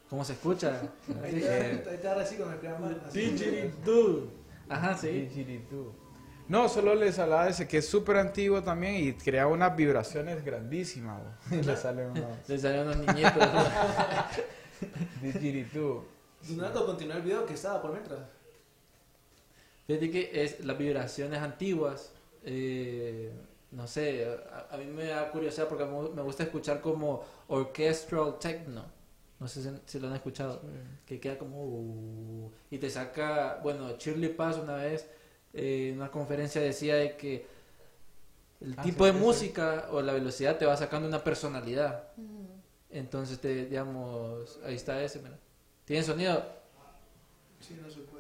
¿Cómo 0.10 0.26
se 0.26 0.34
escucha? 0.34 0.82
Así. 1.24 3.20
Didgeridoo. 3.22 4.28
Ajá, 4.68 4.98
sí. 4.98 5.08
Didgeridoo. 5.08 5.96
No, 6.50 6.68
solo 6.68 6.96
les 6.96 7.18
hablaba 7.18 7.46
de 7.46 7.52
ese 7.52 7.66
que 7.66 7.78
es 7.78 7.88
súper 7.88 8.18
antiguo 8.18 8.62
también 8.62 8.96
y 8.96 9.14
crea 9.14 9.48
unas 9.48 9.74
vibraciones 9.78 10.44
grandísimas. 10.44 11.22
bo. 11.50 11.56
Y 11.56 11.62
le 11.64 11.78
salen 11.78 12.12
unos 12.12 12.26
Le 12.50 12.60
salieron 12.60 12.88
unos 12.90 13.16
niñitos. 13.16 13.48
didgeridoo. 15.22 16.06
Donaldo, 16.50 16.86
continúa 16.86 17.16
el 17.16 17.22
video 17.24 17.46
que 17.46 17.54
estaba 17.54 17.82
por 17.82 17.92
mientras. 17.94 18.20
Fíjate 19.88 20.12
que 20.12 20.44
es 20.44 20.60
las 20.66 20.78
vibraciones 20.78 21.40
antiguas. 21.42 22.12
Eh, 22.44 23.32
no 23.72 23.88
sé, 23.88 24.26
a, 24.26 24.74
a 24.74 24.78
mí 24.78 24.86
me 24.86 25.06
da 25.06 25.30
curiosidad 25.32 25.68
porque 25.68 25.86
me 25.86 26.22
gusta 26.22 26.44
escuchar 26.44 26.82
como 26.82 27.24
orchestral 27.48 28.38
techno. 28.40 28.86
No 29.40 29.48
sé 29.48 29.62
si, 29.62 29.70
si 29.86 30.00
lo 30.00 30.08
han 30.08 30.16
escuchado. 30.16 30.62
Que 31.06 31.20
queda 31.20 31.38
como. 31.38 31.64
uh, 31.64 32.52
y 32.72 32.78
te 32.80 32.90
saca. 32.90 33.60
Bueno, 33.62 33.96
Shirley 33.98 34.30
Paz 34.34 34.58
una 34.58 34.76
vez 34.78 35.08
eh, 35.54 35.90
en 35.92 35.98
una 35.98 36.10
conferencia 36.12 36.62
decía 36.62 36.96
de 36.96 37.16
que 37.18 37.46
el 38.62 38.76
Ah, 38.78 38.82
tipo 38.82 39.06
sí, 39.06 39.12
de 39.12 39.18
sí, 39.18 39.24
música 39.24 39.88
o 39.92 40.02
la 40.02 40.14
velocidad 40.14 40.58
te 40.58 40.66
va 40.66 40.76
sacando 40.78 41.08
una 41.08 41.24
personalidad. 41.24 42.10
Ujú. 42.18 42.48
Entonces, 42.90 43.40
te, 43.40 43.66
digamos, 43.66 44.60
ahí 44.66 44.76
está 44.76 45.02
ese, 45.04 45.20
mira. 45.20 45.38
¿Tiene 45.86 46.04
sonido? 46.04 46.44
Sí, 47.60 47.78
no 47.82 47.90
se 47.90 48.00
puede. 48.02 48.17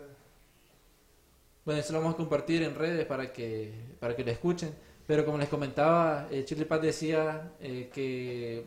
Bueno, 1.68 1.82
eso 1.82 1.91
lo 1.91 1.99
vamos 1.99 2.13
a 2.13 2.18
compartir 2.18 2.63
en 2.63 2.76
redes 2.76 3.05
para 3.05 3.34
que, 3.34 3.74
para 3.99 4.15
que 4.15 4.24
lo 4.24 4.32
escuchen. 4.32 4.74
Pero 5.05 5.26
como 5.26 5.38
les 5.38 5.49
comentaba, 5.49 6.26
eh, 6.32 6.45
Shirley 6.47 6.65
Paz 6.65 6.82
decía 6.82 7.51
eh, 7.59 7.89
que 7.93 8.65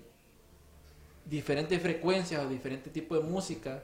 diferentes 1.25 1.81
frecuencias 1.81 2.45
o 2.45 2.49
diferentes 2.51 2.93
tipos 2.93 3.17
de 3.23 3.25
música, 3.27 3.83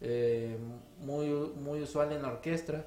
eh, 0.00 0.56
muy, 0.98 1.28
muy 1.28 1.80
usual 1.80 2.10
en 2.10 2.22
la 2.22 2.28
orquesta, 2.32 2.84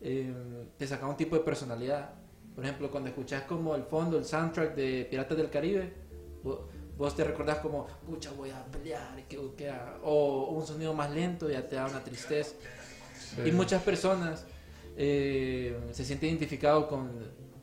eh, 0.00 0.32
te 0.78 0.86
saca 0.86 1.08
un 1.08 1.16
tipo 1.16 1.34
de 1.34 1.42
personalidad. 1.42 2.10
Por 2.54 2.62
ejemplo, 2.64 2.88
cuando 2.88 3.08
escuchas 3.08 3.42
como 3.48 3.74
el 3.74 3.82
fondo, 3.82 4.16
el 4.18 4.24
soundtrack 4.24 4.76
de 4.76 5.08
Piratas 5.10 5.36
del 5.36 5.50
Caribe, 5.50 5.92
vo- 6.44 6.60
vos, 6.96 7.16
te 7.16 7.24
recordás 7.24 7.58
como, 7.58 7.88
pucha, 8.06 8.30
voy 8.30 8.50
a 8.50 8.64
pelear, 8.66 9.24
que, 9.28 9.38
que- 9.56 9.72
o 10.04 10.50
un 10.50 10.64
sonido 10.64 10.94
más 10.94 11.10
lento 11.10 11.50
ya 11.50 11.68
te 11.68 11.74
da 11.74 11.86
una 11.86 12.04
tristeza. 12.04 12.54
Y 13.44 13.50
muchas 13.50 13.82
personas 13.82 14.46
eh, 14.96 15.78
se 15.92 16.04
sienten 16.04 16.30
identificados 16.30 16.86
con 16.86 17.10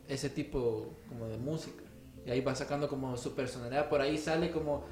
ese 0.07 0.29
tipo 0.29 0.93
como 1.07 1.25
de 1.27 1.37
música. 1.37 1.83
Y 2.25 2.31
ahí 2.31 2.41
va 2.41 2.55
sacando 2.55 2.87
como 2.87 3.17
su 3.17 3.35
personalidad. 3.35 3.89
Por 3.89 4.01
ahí 4.01 4.17
sale 4.17 4.51
como, 4.51 4.85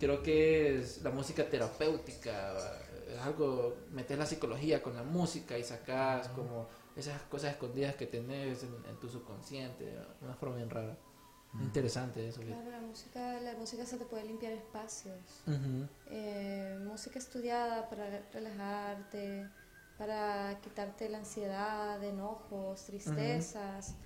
creo 0.00 0.22
que 0.22 0.78
es 0.78 1.02
la 1.02 1.10
música 1.10 1.48
terapéutica. 1.48 2.54
Es 3.12 3.20
algo, 3.20 3.76
metes 3.92 4.18
la 4.18 4.26
psicología 4.26 4.82
con 4.82 4.94
la 4.96 5.02
música 5.02 5.56
y 5.58 5.62
sacas 5.62 6.28
como 6.28 6.66
esas 6.96 7.20
cosas 7.22 7.52
escondidas 7.52 7.94
que 7.94 8.06
tenés 8.06 8.64
en, 8.64 8.74
en 8.90 8.96
tu 8.98 9.08
subconsciente. 9.08 9.84
de 9.84 10.00
Una 10.22 10.34
forma 10.34 10.56
bien 10.56 10.70
rara. 10.70 10.96
Interesante 11.62 12.26
eso. 12.28 12.40
Claro, 12.40 12.68
la 12.68 12.80
música, 12.80 13.40
la 13.40 13.54
música 13.54 13.86
se 13.86 13.96
te 13.96 14.04
puede 14.04 14.24
limpiar 14.24 14.52
espacios. 14.52 15.42
Ujú. 15.46 15.86
Eh, 16.06 16.76
música 16.82 17.18
estudiada 17.18 17.88
para 17.88 18.22
relajarte, 18.32 19.48
para 19.98 20.60
quitarte 20.60 21.08
la 21.08 21.18
ansiedad, 21.18 22.02
enojos, 22.04 22.84
tristezas. 22.84 23.96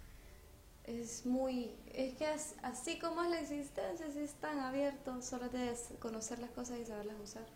Es 0.84 1.26
muy, 1.26 1.76
es 1.86 2.14
que 2.16 2.26
as- 2.26 2.56
así 2.62 2.98
como 2.98 3.22
es 3.24 3.30
la 3.30 3.40
existencia, 3.40 4.10
sí 4.10 4.20
están 4.20 4.58
abiertos, 4.60 5.24
solo 5.24 5.48
de 5.50 5.74
conocer 6.00 6.38
las 6.40 6.50
cosas 6.50 6.78
y 6.80 6.86
saberlas 6.86 7.16
usar. 7.22 7.46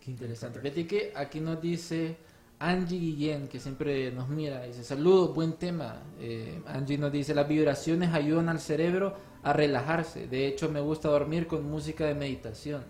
Qué 0.00 0.10
interesante. 0.10 0.60
Fíjate 0.60 0.86
que 0.86 1.12
aquí 1.14 1.40
nos 1.40 1.60
dice 1.60 2.16
Angie 2.58 2.98
Guillén, 2.98 3.48
que 3.48 3.58
siempre 3.60 4.10
nos 4.12 4.28
mira, 4.28 4.62
dice, 4.64 4.84
saludos, 4.84 5.34
buen 5.34 5.54
tema. 5.54 6.02
Eh, 6.18 6.62
Angie 6.66 6.98
nos 6.98 7.12
dice, 7.12 7.34
las 7.34 7.48
vibraciones 7.48 8.12
ayudan 8.14 8.48
al 8.48 8.60
cerebro 8.60 9.16
a 9.42 9.52
relajarse. 9.52 10.28
De 10.28 10.46
hecho, 10.46 10.68
me 10.70 10.80
gusta 10.80 11.08
dormir 11.08 11.46
con 11.46 11.68
música 11.68 12.04
de 12.06 12.14
meditación. 12.14 12.84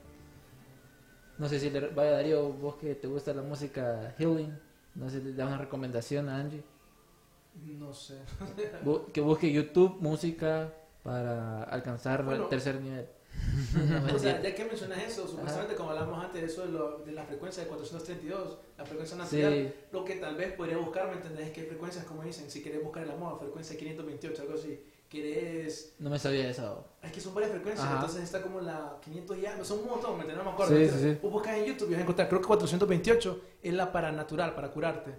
No 1.38 1.48
sé 1.48 1.60
si 1.60 1.70
le 1.70 1.80
vaya 1.88 2.12
Darío, 2.12 2.50
vos 2.52 2.76
que 2.76 2.94
te 2.94 3.06
gusta 3.08 3.34
la 3.34 3.42
música 3.42 4.14
healing, 4.18 4.58
no 4.94 5.10
sé 5.10 5.20
si 5.20 5.26
le 5.26 5.32
da 5.34 5.46
una 5.46 5.58
recomendación 5.58 6.28
a 6.28 6.36
Angie. 6.38 6.62
No 7.64 7.92
sé. 7.92 8.18
Que 9.12 9.20
busque 9.20 9.52
YouTube 9.52 9.96
música 10.00 10.72
para 11.02 11.62
alcanzar 11.64 12.24
Bueno. 12.24 12.44
el 12.44 12.48
tercer 12.48 12.80
nivel. 12.80 13.06
O 14.14 14.18
sea, 14.18 14.40
ya 14.42 14.54
que 14.54 14.64
mencionas 14.64 15.02
eso, 15.02 15.28
supuestamente 15.28 15.74
como 15.74 15.90
hablamos 15.90 16.24
antes 16.24 16.40
de 16.40 16.46
eso 16.46 16.62
de, 16.66 16.72
lo- 16.72 16.98
de 16.98 17.12
la 17.12 17.24
frecuencia 17.24 17.62
de 17.62 17.68
432, 17.68 18.58
la 18.78 18.84
frecuencia 18.86 19.16
natural, 19.18 19.52
Sí. 19.52 19.72
lo 19.92 20.04
que 20.04 20.14
tal 20.16 20.36
vez 20.36 20.52
podría 20.54 20.78
buscar, 20.78 21.06
¿me 21.08 21.14
entendés? 21.14 21.48
Es 21.48 21.52
que 21.52 21.64
frecuencias, 21.64 22.04
como 22.06 22.22
dicen, 22.22 22.50
si 22.50 22.62
querés 22.62 22.82
buscar 22.82 23.02
el 23.04 23.10
amor, 23.10 23.38
frecuencia 23.38 23.76
528, 23.76 24.42
algo 24.42 24.54
así, 24.54 24.82
querés... 25.08 25.94
No 25.98 26.10
me 26.10 26.18
sabía 26.18 26.48
eso. 26.48 26.86
Es 27.02 27.12
que 27.12 27.20
son 27.20 27.34
varias 27.34 27.52
frecuencias, 27.52 27.86
Ajá. 27.86 27.96
entonces 27.96 28.22
está 28.22 28.42
como 28.42 28.60
la 28.60 28.98
500 29.02 29.38
y 29.38 29.46
algo, 29.46 29.64
son 29.64 29.80
un 29.80 29.88
montón, 29.88 30.16
¿me 30.16 30.22
entiendes? 30.22 30.44
No 30.44 30.50
me 30.50 30.54
acuerdo. 30.54 30.74
Sí, 30.74 30.82
¿me 30.82 30.88
sí, 30.88 30.98
sí. 31.14 31.18
Vos 31.22 31.32
buscas 31.32 31.56
en 31.56 31.64
YouTube 31.64 31.88
y 31.88 31.92
vas 31.92 31.98
a 31.98 32.02
encontrar, 32.02 32.28
creo 32.28 32.40
que 32.40 32.46
428 32.46 33.40
es 33.62 33.74
la 33.74 33.92
para 33.92 34.12
natural, 34.12 34.54
para 34.54 34.70
curarte. 34.70 35.14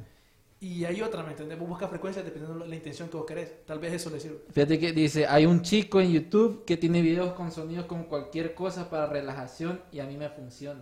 Y 0.60 0.86
hay 0.86 1.02
otra, 1.02 1.22
¿me 1.22 1.32
entendés? 1.32 1.60
Vos 1.60 1.70
buscas 1.70 1.90
frecuencias 1.90 2.26
dependiendo 2.26 2.64
de 2.64 2.68
la 2.68 2.76
intención 2.76 3.10
que 3.10 3.18
vos 3.18 3.26
querés. 3.28 3.66
Tal 3.66 3.78
vez 3.78 3.94
eso 3.94 4.10
le 4.10 4.20
sirve. 4.20 4.40
Fíjate 4.52 4.80
que 4.80 4.92
dice, 4.92 5.28
hay 5.28 5.46
un 5.46 5.62
chico 5.62 6.02
en 6.02 6.12
YouTube 6.12 6.66
que 6.66 6.78
tiene 6.78 7.02
videos 7.02 7.34
con 7.34 7.52
sonidos 7.52 7.86
con 7.86 8.06
cualquier 8.06 8.56
cosa 8.56 8.90
para 8.90 9.06
relajación 9.06 9.82
y 9.92 10.00
a 10.00 10.06
mí 10.06 10.18
me 10.18 10.30
funciona. 10.30 10.82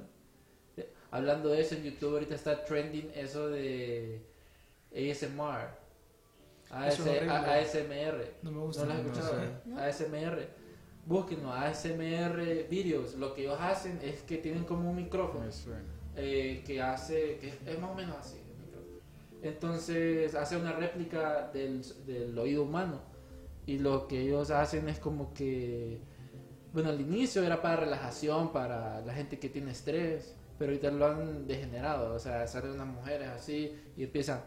Hablando 1.12 1.50
de 1.50 1.62
eso, 1.62 1.76
en 1.76 1.84
YouTube 1.84 2.14
ahorita 2.14 2.36
está 2.36 2.64
trending 2.64 3.12
eso 3.16 3.50
de 3.50 4.22
ASMR. 4.94 5.85
AS, 6.76 7.00
ASMR. 7.00 8.26
No 8.42 8.52
me 8.52 8.60
gusta. 8.60 8.86
¿No 8.86 8.88
lo 8.88 8.94
has 8.94 9.04
no 9.04 9.12
escuchado? 9.12 9.40
sé. 9.40 9.50
¿No? 9.66 9.80
ASMR. 9.80 10.48
Búsquenlo, 11.06 11.54
ASMR 11.54 12.68
videos. 12.70 13.16
Lo 13.16 13.34
que 13.34 13.44
ellos 13.44 13.60
hacen 13.60 14.00
es 14.02 14.24
que 14.24 14.38
tienen 14.38 14.64
como 14.64 14.90
un 14.90 14.96
micrófono 14.96 15.46
eh, 16.16 16.64
que 16.66 16.82
hace, 16.82 17.38
que 17.38 17.54
es 17.72 17.80
más 17.80 17.92
o 17.92 17.96
menos 17.96 18.18
así. 18.18 18.42
Entonces 19.44 20.34
hace 20.34 20.58
una 20.58 20.74
réplica 20.74 21.52
del, 21.54 21.84
del 22.08 22.38
oído 22.38 22.64
humano 22.64 23.00
y 23.68 23.78
lo 23.78 24.08
que 24.08 24.22
ellos 24.22 24.50
hacen 24.50 24.90
es 24.90 25.00
como 25.00 25.34
que, 25.34 26.02
bueno, 26.74 26.90
al 26.90 27.00
inicio 27.00 27.44
era 27.44 27.62
para 27.62 27.76
relajación, 27.76 28.52
para 28.52 29.02
la 29.02 29.14
gente 29.14 29.38
que 29.38 29.50
tiene 29.50 29.72
estrés, 29.72 30.36
pero 30.58 30.72
ahorita 30.72 30.90
lo 30.90 31.06
han 31.06 31.48
degenerado, 31.48 32.16
o 32.16 32.20
sea, 32.20 32.48
salen 32.48 32.72
unas 32.72 32.88
mujeres 32.88 33.28
así 33.30 33.76
y 33.96 34.04
empiezan... 34.04 34.42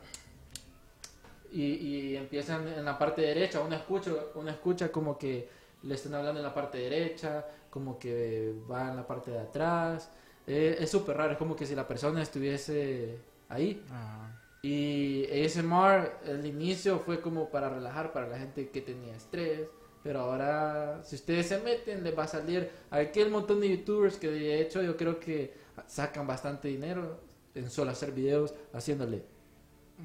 Y, 1.50 1.62
y 1.62 2.16
empiezan 2.16 2.68
en 2.68 2.84
la 2.84 2.98
parte 2.98 3.22
derecha, 3.22 3.60
uno 3.60 3.74
escucha, 3.74 4.12
uno 4.34 4.50
escucha 4.50 4.92
como 4.92 5.16
que 5.16 5.48
le 5.82 5.94
están 5.94 6.14
hablando 6.14 6.40
en 6.40 6.46
la 6.46 6.54
parte 6.54 6.78
derecha, 6.78 7.46
como 7.70 7.98
que 7.98 8.54
va 8.70 8.90
en 8.90 8.96
la 8.96 9.06
parte 9.06 9.30
de 9.30 9.38
atrás, 9.38 10.10
eh, 10.46 10.76
es 10.80 10.90
súper 10.90 11.16
raro, 11.16 11.32
es 11.32 11.38
como 11.38 11.56
que 11.56 11.66
si 11.66 11.74
la 11.74 11.86
persona 11.86 12.22
estuviese 12.22 13.18
ahí. 13.48 13.82
Ajá. 13.90 14.38
Y 14.62 15.24
ASMR, 15.44 16.18
el 16.24 16.44
inicio 16.44 16.98
fue 16.98 17.20
como 17.20 17.48
para 17.48 17.68
relajar 17.68 18.12
para 18.12 18.26
la 18.26 18.38
gente 18.38 18.70
que 18.70 18.80
tenía 18.80 19.14
estrés. 19.14 19.68
Pero 20.02 20.20
ahora, 20.20 21.00
si 21.04 21.16
ustedes 21.16 21.46
se 21.48 21.60
meten, 21.60 22.02
les 22.02 22.16
va 22.16 22.24
a 22.24 22.28
salir 22.28 22.70
aquel 22.90 23.30
montón 23.30 23.60
de 23.60 23.68
youtubers 23.68 24.16
que 24.16 24.30
de 24.30 24.60
hecho 24.60 24.82
yo 24.82 24.96
creo 24.96 25.18
que 25.18 25.54
sacan 25.86 26.26
bastante 26.26 26.68
dinero 26.68 27.20
en 27.54 27.68
solo 27.70 27.90
hacer 27.90 28.12
videos 28.12 28.54
haciéndole 28.72 29.22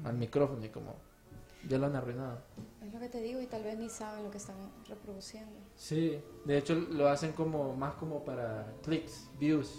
al 0.04 0.16
micrófono 0.16 0.64
y 0.64 0.68
como 0.68 0.96
ya 1.68 1.78
lo 1.78 1.86
han 1.86 1.96
arruinado. 1.96 2.40
Es 2.84 2.92
lo 2.92 3.00
que 3.00 3.08
te 3.08 3.20
digo 3.20 3.40
y 3.40 3.46
tal 3.46 3.62
vez 3.64 3.78
ni 3.78 3.88
saben 3.88 4.24
lo 4.24 4.30
que 4.30 4.38
están 4.38 4.56
reproduciendo. 4.88 5.52
Sí, 5.76 6.18
de 6.44 6.58
hecho 6.58 6.74
lo 6.74 7.08
hacen 7.08 7.32
como 7.32 7.74
más 7.74 7.94
como 7.94 8.24
para 8.24 8.72
clics, 8.82 9.28
views. 9.38 9.70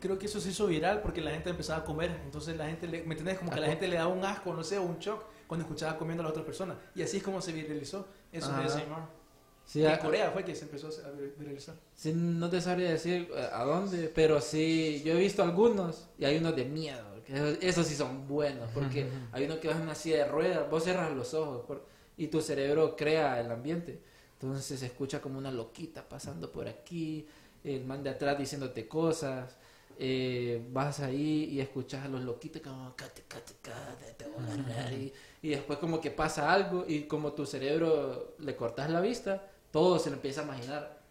Creo 0.00 0.18
que 0.18 0.26
eso 0.26 0.40
se 0.40 0.50
hizo 0.50 0.66
viral 0.66 1.00
porque 1.02 1.20
la 1.20 1.30
gente 1.30 1.50
empezaba 1.50 1.80
a 1.80 1.84
comer. 1.84 2.10
Entonces 2.24 2.56
la 2.56 2.66
gente, 2.66 2.86
le, 2.86 3.02
¿me 3.04 3.12
entendés? 3.14 3.38
Como 3.38 3.50
que 3.50 3.60
la 3.60 3.68
gente 3.68 3.88
le 3.88 3.96
daba 3.96 4.12
un 4.12 4.24
asco, 4.24 4.52
no 4.52 4.62
sé, 4.62 4.78
un 4.78 4.98
shock 4.98 5.22
cuando 5.46 5.64
escuchaba 5.64 5.96
comiendo 5.98 6.22
a 6.22 6.24
la 6.24 6.30
otra 6.30 6.44
persona. 6.44 6.78
Y 6.94 7.02
así 7.02 7.18
es 7.18 7.22
como 7.22 7.40
se 7.40 7.52
viralizó. 7.52 8.06
Eso 8.32 8.50
Ajá. 8.50 8.60
de 8.60 8.66
ASMR. 8.66 9.24
Sí, 9.66 9.82
en 9.82 9.92
a- 9.92 9.98
Corea 9.98 10.30
fue 10.30 10.44
que 10.44 10.54
se 10.54 10.64
empezó 10.66 10.88
a 10.88 11.10
vir- 11.12 11.34
viralizar. 11.38 11.74
Sí, 11.94 12.12
no 12.14 12.50
te 12.50 12.60
sabría 12.60 12.90
decir 12.90 13.30
eh, 13.34 13.48
a 13.50 13.64
dónde, 13.64 14.10
pero 14.14 14.42
sí, 14.42 15.02
yo 15.06 15.14
he 15.14 15.20
visto 15.20 15.42
algunos 15.42 16.06
y 16.18 16.26
hay 16.26 16.36
unos 16.36 16.54
de 16.54 16.66
miedo, 16.66 17.13
esos, 17.28 17.58
esos 17.62 17.86
sí 17.86 17.94
son 17.94 18.26
buenos, 18.28 18.70
porque 18.72 19.10
hay 19.32 19.44
uno 19.44 19.58
que 19.60 19.68
va 19.68 19.74
en 19.74 19.82
una 19.82 19.94
silla 19.94 20.18
de 20.18 20.24
ruedas, 20.28 20.70
vos 20.70 20.84
cerras 20.84 21.12
los 21.12 21.34
ojos 21.34 21.64
por- 21.66 21.84
y 22.16 22.28
tu 22.28 22.40
cerebro 22.40 22.96
crea 22.96 23.40
el 23.40 23.50
ambiente, 23.50 24.00
entonces 24.34 24.78
se 24.78 24.86
escucha 24.86 25.20
como 25.20 25.38
una 25.38 25.50
loquita 25.50 26.08
pasando 26.08 26.50
por 26.52 26.68
aquí, 26.68 27.26
el 27.64 27.84
man 27.84 28.02
de 28.02 28.10
atrás 28.10 28.38
diciéndote 28.38 28.86
cosas, 28.88 29.56
eh, 29.98 30.62
vas 30.72 31.00
ahí 31.00 31.44
y 31.52 31.60
escuchas 31.60 32.04
a 32.04 32.08
los 32.08 32.22
loquitos 32.22 32.60
como 32.62 32.94
"Cate, 32.96 33.24
cate, 33.28 33.54
cate, 33.62 34.12
te 34.16 34.26
voy 34.28 34.44
a 34.44 34.54
agarrar", 34.54 34.92
y, 34.92 35.12
y 35.42 35.48
después 35.50 35.78
como 35.78 36.00
que 36.00 36.10
pasa 36.10 36.52
algo 36.52 36.84
y 36.86 37.04
como 37.04 37.32
tu 37.32 37.46
cerebro 37.46 38.34
le 38.38 38.56
cortas 38.56 38.90
la 38.90 39.00
vista, 39.00 39.50
todo 39.70 39.98
se 39.98 40.10
lo 40.10 40.16
empieza 40.16 40.42
a 40.42 40.44
imaginar. 40.44 41.02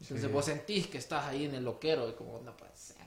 Entonces 0.00 0.26
Sí. 0.26 0.32
vos 0.32 0.44
sentís 0.44 0.86
que 0.88 0.98
estás 0.98 1.24
ahí 1.26 1.44
en 1.46 1.54
el 1.56 1.64
loquero 1.64 2.08
y 2.08 2.12
como 2.14 2.40
no 2.40 2.56
puede 2.56 2.76
ser. 2.76 2.97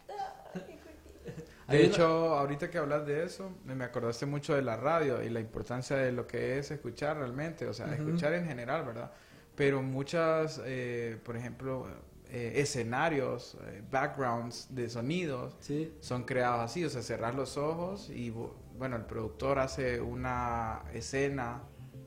De 1.71 1.85
hecho, 1.85 2.05
ahorita 2.37 2.69
que 2.69 2.77
hablas 2.77 3.05
de 3.05 3.23
eso, 3.23 3.51
me 3.65 3.83
acordaste 3.83 4.25
mucho 4.25 4.55
de 4.55 4.61
la 4.61 4.75
radio 4.77 5.21
y 5.23 5.29
la 5.29 5.39
importancia 5.39 5.95
de 5.97 6.11
lo 6.11 6.27
que 6.27 6.59
es 6.59 6.71
escuchar 6.71 7.17
realmente, 7.17 7.67
o 7.67 7.73
sea, 7.73 7.93
escuchar 7.95 8.33
en 8.33 8.45
general, 8.45 8.85
¿verdad? 8.85 9.11
Pero 9.55 9.81
muchas, 9.81 10.61
eh, 10.65 11.17
por 11.23 11.35
ejemplo, 11.37 11.87
eh, 12.29 12.53
escenarios, 12.61 13.57
eh, 13.67 13.83
backgrounds 13.91 14.67
de 14.73 14.89
sonidos 14.89 15.55
Sí. 15.59 15.93
son 15.99 16.23
creados 16.23 16.61
así, 16.61 16.85
o 16.85 16.89
sea, 16.89 17.01
cerrar 17.01 17.35
los 17.35 17.57
ojos 17.57 18.09
y, 18.09 18.31
bu- 18.31 18.53
bueno, 18.77 18.95
el 18.95 19.03
productor 19.05 19.59
hace 19.59 19.99
una 20.01 20.83
escena 20.93 21.61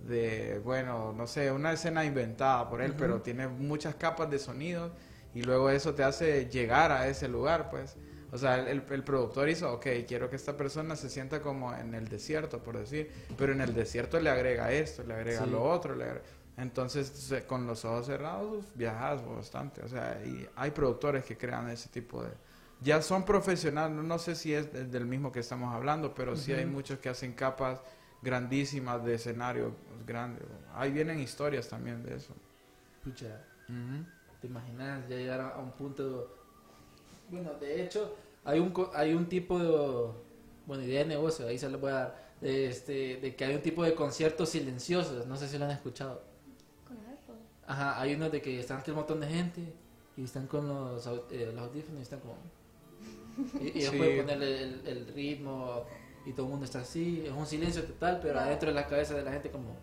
de, 0.06 0.60
bueno, 0.64 1.12
no 1.16 1.26
sé, 1.26 1.50
una 1.52 1.72
escena 1.72 2.04
inventada 2.04 2.68
por 2.68 2.80
él, 2.82 2.94
pero 2.98 3.20
tiene 3.22 3.48
muchas 3.48 3.94
capas 3.94 4.30
de 4.30 4.38
sonidos 4.38 4.92
y 5.34 5.42
luego 5.42 5.68
eso 5.70 5.94
te 5.94 6.02
hace 6.04 6.46
llegar 6.48 6.90
a 6.92 7.06
ese 7.08 7.28
lugar, 7.28 7.70
pues. 7.70 7.96
O 8.34 8.38
sea, 8.38 8.56
el, 8.68 8.82
el 8.90 9.02
productor 9.04 9.48
hizo, 9.48 9.72
ok, 9.74 9.86
quiero 10.08 10.28
que 10.28 10.34
esta 10.34 10.56
persona 10.56 10.96
se 10.96 11.08
sienta 11.08 11.40
como 11.40 11.72
en 11.72 11.94
el 11.94 12.08
desierto, 12.08 12.58
por 12.58 12.76
decir, 12.76 13.08
pero 13.38 13.52
en 13.52 13.60
el 13.60 13.72
desierto 13.72 14.18
le 14.18 14.28
agrega 14.28 14.72
esto, 14.72 15.04
le 15.04 15.14
agrega 15.14 15.44
Sí. 15.44 15.50
lo 15.50 15.62
otro, 15.62 15.94
le 15.94 16.04
agrega- 16.04 16.22
Entonces, 16.56 17.32
con 17.46 17.66
los 17.66 17.84
ojos 17.84 18.06
cerrados, 18.06 18.64
viajas 18.74 19.24
bastante. 19.24 19.82
O 19.82 19.88
sea, 19.88 20.20
y 20.24 20.48
hay 20.56 20.72
productores 20.72 21.24
que 21.24 21.36
crean 21.36 21.70
ese 21.70 21.88
tipo 21.90 22.24
de... 22.24 22.30
Ya 22.80 23.00
son 23.02 23.24
profesionales, 23.24 23.96
no 24.04 24.18
sé 24.18 24.34
si 24.34 24.52
es 24.52 24.72
de- 24.72 24.84
del 24.86 25.06
mismo 25.06 25.30
que 25.30 25.38
estamos 25.40 25.72
hablando, 25.72 26.12
pero 26.12 26.36
sí 26.36 26.52
hay 26.52 26.66
muchos 26.66 26.98
que 26.98 27.08
hacen 27.08 27.34
capas 27.34 27.80
grandísimas 28.20 29.04
de 29.04 29.14
escenario 29.14 29.76
grandes. 30.06 30.42
Ahí 30.74 30.90
vienen 30.90 31.20
historias 31.20 31.68
también 31.68 32.02
de 32.02 32.16
eso. 32.16 32.34
Pucha, 33.04 33.40
¿te 34.40 34.46
imaginas 34.48 35.08
ya 35.08 35.16
llegar 35.16 35.40
a 35.40 35.58
un 35.58 35.70
punto? 35.72 36.40
Bueno, 37.34 37.54
de 37.58 37.82
hecho, 37.84 38.14
hay 38.44 38.60
un, 38.60 38.70
co- 38.70 38.90
hay 38.94 39.12
un 39.14 39.26
tipo 39.28 39.58
de, 39.58 40.12
bueno, 40.66 40.82
idea 40.84 41.00
de 41.00 41.06
negocio, 41.06 41.46
ahí 41.46 41.58
se 41.58 41.68
lo 41.68 41.78
voy 41.78 41.90
a 41.90 41.94
dar, 41.94 42.24
de, 42.40 42.68
este, 42.68 43.16
de 43.16 43.34
que 43.34 43.44
hay 43.44 43.54
un 43.56 43.62
tipo 43.62 43.82
de 43.82 43.94
conciertos 43.94 44.50
silenciosos, 44.50 45.26
no 45.26 45.36
sé 45.36 45.48
si 45.48 45.58
lo 45.58 45.64
han 45.64 45.72
escuchado. 45.72 46.22
Con 46.86 46.96
iPhone. 46.98 47.38
Ajá, 47.66 48.00
hay 48.00 48.14
unos 48.14 48.30
de 48.30 48.40
que 48.40 48.60
están 48.60 48.78
aquí 48.78 48.90
un 48.90 48.98
montón 48.98 49.20
de 49.20 49.26
gente 49.26 49.72
y 50.16 50.24
están 50.24 50.46
con 50.46 50.68
los, 50.68 51.06
eh, 51.30 51.50
los 51.54 51.62
audífonos 51.68 51.98
y 52.00 52.02
están 52.02 52.20
como... 52.20 52.36
Y, 53.60 53.78
y 53.78 53.82
Sí. 53.82 53.96
pueden 53.96 54.30
el, 54.30 54.42
el 54.86 55.06
ritmo 55.12 55.84
y 56.24 56.32
todo 56.32 56.46
el 56.46 56.50
mundo 56.52 56.64
está 56.66 56.80
así, 56.80 57.24
es 57.26 57.32
un 57.32 57.46
silencio 57.46 57.82
total, 57.82 58.20
pero 58.22 58.38
adentro 58.38 58.68
de 58.68 58.74
la 58.74 58.86
cabeza 58.86 59.14
de 59.14 59.22
la 59.24 59.32
gente 59.32 59.50
como... 59.50 59.74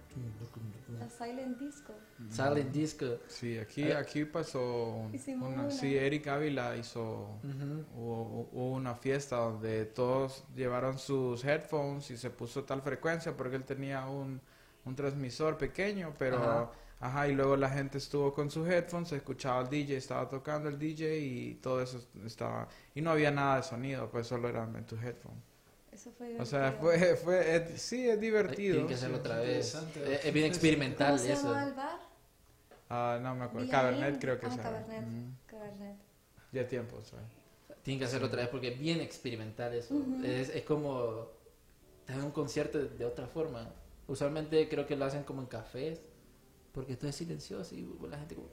La 1.02 1.10
Silent 1.10 1.58
Disco. 1.58 1.94
Silent 2.30 2.72
disco. 2.72 3.06
Sí, 3.28 3.58
aquí, 3.58 3.84
Eh. 3.84 3.96
aquí 3.96 4.26
pasó 4.26 4.90
un- 4.98 5.14
Hicimos 5.16 5.50
una, 5.52 5.64
una. 5.64 5.72
sí, 5.72 5.96
Eric 5.98 6.28
Ávila 6.28 6.76
hizo 6.78 7.40
hubo, 7.96 8.48
hubo 8.52 8.72
una 8.72 8.96
fiesta 8.96 9.38
donde 9.38 9.86
todos 9.86 10.44
llevaron 10.56 10.98
sus 11.00 11.44
headphones 11.44 12.12
y 12.12 12.18
se 12.18 12.30
puso 12.30 12.64
tal 12.64 12.82
frecuencia 12.82 13.36
porque 13.36 13.56
él 13.56 13.64
tenía 13.64 14.06
un, 14.08 14.40
un 14.86 14.96
transmisor 14.96 15.58
pequeño, 15.58 16.14
pero 16.18 16.38
Ajá. 16.38 16.72
ajá. 17.00 17.28
y 17.28 17.34
luego 17.34 17.56
la 17.58 17.70
gente 17.70 17.98
estuvo 17.98 18.32
con 18.34 18.50
sus 18.52 18.68
headphones, 18.68 19.12
escuchaba 19.12 19.60
al 19.62 19.70
DJ, 19.70 19.98
estaba 19.98 20.30
tocando 20.30 20.70
el 20.70 20.78
DJ 20.78 21.18
y 21.20 21.56
todo 21.56 21.82
eso 21.82 22.00
estaba 22.26 22.68
y 22.94 23.02
no 23.02 23.12
había 23.12 23.32
nada 23.32 23.58
de 23.58 23.64
sonido, 23.64 24.10
pues 24.10 24.28
solo 24.28 24.48
eran 24.50 24.76
en 24.76 24.86
tus 24.86 25.02
headphones. 25.04 25.42
Eso 25.92 26.12
fue 26.18 26.40
O 26.40 26.46
sea, 26.46 26.72
divertido. 26.72 26.82
fue 26.92 27.16
fue 27.18 27.56
es- 27.56 27.82
sí 27.82 28.10
es 28.10 28.20
divertido. 28.20 28.74
Tienen 28.74 28.88
que 28.88 28.94
hacerlo 28.94 29.18
sí. 29.18 29.20
otra 29.22 29.40
vez. 29.40 29.76
Es, 29.76 30.26
es 30.26 30.34
bien 30.34 30.46
experimental 30.46 31.08
¿Cómo 31.08 31.18
se 31.20 31.34
eso. 31.34 31.44
llamaba 31.48 31.64
el 31.68 31.74
bar? 31.74 32.00
Ah, 32.90 33.20
no 33.22 33.36
me 33.36 33.46
acuerdo. 33.46 33.70
Cabernet 33.70 34.20
creo 34.20 34.40
que 34.40 34.46
ah, 34.48 34.52
se 34.52 34.58
llama. 34.58 34.70
Cabernet. 34.70 35.02
Ujú. 35.04 35.32
Cabernet. 35.48 35.96
Ya 36.52 36.68
tiempo, 36.68 37.02
¿sabes? 37.04 37.26
Tienen 37.84 38.00
que 38.00 38.06
hacerlo 38.06 38.28
otra 38.28 38.42
vez 38.42 38.50
porque 38.50 38.70
es 38.70 38.80
bien 38.80 39.02
experimental 39.02 39.74
eso. 39.74 39.96
Ujú. 39.96 40.24
es, 40.24 40.50
es 40.50 40.64
como 40.64 41.28
tener 42.06 42.24
un 42.24 42.32
concierto 42.32 42.78
de, 42.80 42.90
de 42.90 43.06
otra 43.06 43.28
forma. 43.28 43.74
Usualmente 44.08 44.68
creo 44.70 44.86
que 44.86 44.96
lo 44.96 45.06
hacen 45.06 45.24
como 45.24 45.42
en 45.42 45.48
cafés 45.48 46.02
porque 46.74 46.96
todo 46.96 47.10
es 47.10 47.16
silencioso 47.16 47.76
y 47.76 47.88
la 48.10 48.18
gente 48.18 48.36
como 48.36 48.48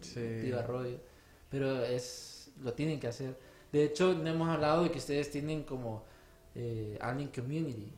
Sí. 0.00 0.52
rollo. 0.66 0.98
Pero 1.50 1.84
es 1.84 2.50
lo 2.62 2.72
tienen 2.74 2.98
que 3.00 3.06
hacer. 3.08 3.36
De 3.72 3.84
hecho, 3.84 4.14
no 4.14 4.28
hemos 4.30 4.48
hablado 4.48 4.84
de 4.84 4.90
que 4.90 4.98
ustedes 4.98 5.30
tienen 5.30 5.64
como 5.64 6.04
eh, 6.58 6.98
Alien 7.02 7.28
Community, 7.28 7.92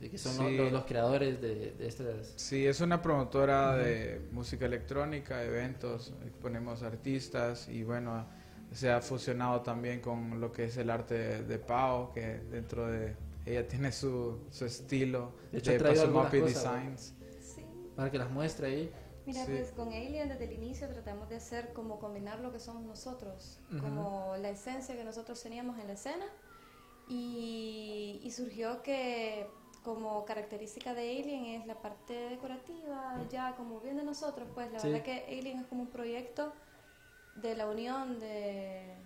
de 0.00 0.08
que 0.10 0.18
son 0.18 0.36
los- 0.38 0.46
Sí. 0.48 0.56
los, 0.56 0.70
los 0.72 0.84
creadores 0.84 1.40
de, 1.40 1.72
de 1.72 1.86
estas. 1.88 2.32
Sí, 2.36 2.64
es 2.66 2.80
una 2.80 3.02
promotora 3.02 3.76
de 3.76 4.20
música 4.32 4.66
electrónica, 4.66 5.42
eventos, 5.42 6.12
ponemos 6.40 6.82
artistas 6.82 7.68
y 7.68 7.82
bueno, 7.82 8.24
se 8.72 8.90
ha 8.90 9.00
fusionado 9.00 9.62
también 9.62 10.00
con 10.00 10.40
lo 10.40 10.52
que 10.52 10.64
es 10.66 10.76
el 10.76 10.90
arte 10.90 11.14
de, 11.14 11.42
de 11.42 11.58
Pau, 11.58 12.12
que 12.12 12.38
dentro 12.50 12.86
de 12.86 13.16
ella 13.46 13.66
tiene 13.66 13.90
su, 13.90 14.38
su 14.50 14.64
estilo 14.66 15.32
De 15.50 15.58
hecho, 15.58 15.72
cosas, 15.78 16.12
¿verdad? 16.12 16.30
Designs. 16.30 17.14
Sí. 17.40 17.64
Para 17.96 18.10
que 18.10 18.18
las 18.18 18.30
muestre 18.30 18.66
ahí. 18.68 18.92
Mira, 19.26 19.44
Sí. 19.44 19.52
pues 19.52 19.72
con 19.72 19.88
Alien 19.88 20.28
desde 20.28 20.44
el 20.44 20.52
inicio 20.52 20.88
tratamos 20.88 21.28
de 21.28 21.36
hacer 21.36 21.72
como 21.72 21.98
combinar 21.98 22.40
lo 22.40 22.52
que 22.52 22.58
somos 22.60 22.82
nosotros, 22.84 23.58
Ujú. 23.72 23.80
como 23.80 24.34
la 24.38 24.50
esencia 24.50 24.94
que 24.96 25.04
nosotros 25.04 25.42
teníamos 25.42 25.78
en 25.78 25.86
la 25.88 25.94
escena 25.94 26.24
y, 27.08 28.20
y 28.22 28.30
surgió 28.32 28.82
que 28.82 29.48
como 29.82 30.24
característica 30.24 30.94
de 30.94 31.18
Alien 31.18 31.46
es 31.46 31.66
la 31.66 31.80
parte 31.80 32.14
decorativa, 32.30 33.24
ya 33.30 33.56
como 33.56 33.80
bien 33.80 33.96
de 33.96 34.04
nosotros, 34.04 34.48
pues 34.54 34.70
la 34.72 34.80
Sí. 34.80 34.88
verdad 34.88 35.02
que 35.02 35.24
Alien 35.38 35.60
es 35.60 35.66
como 35.66 35.82
un 35.82 35.90
proyecto 35.90 36.52
de 37.34 37.56
la 37.56 37.66
unión 37.68 38.18
de 38.20 38.96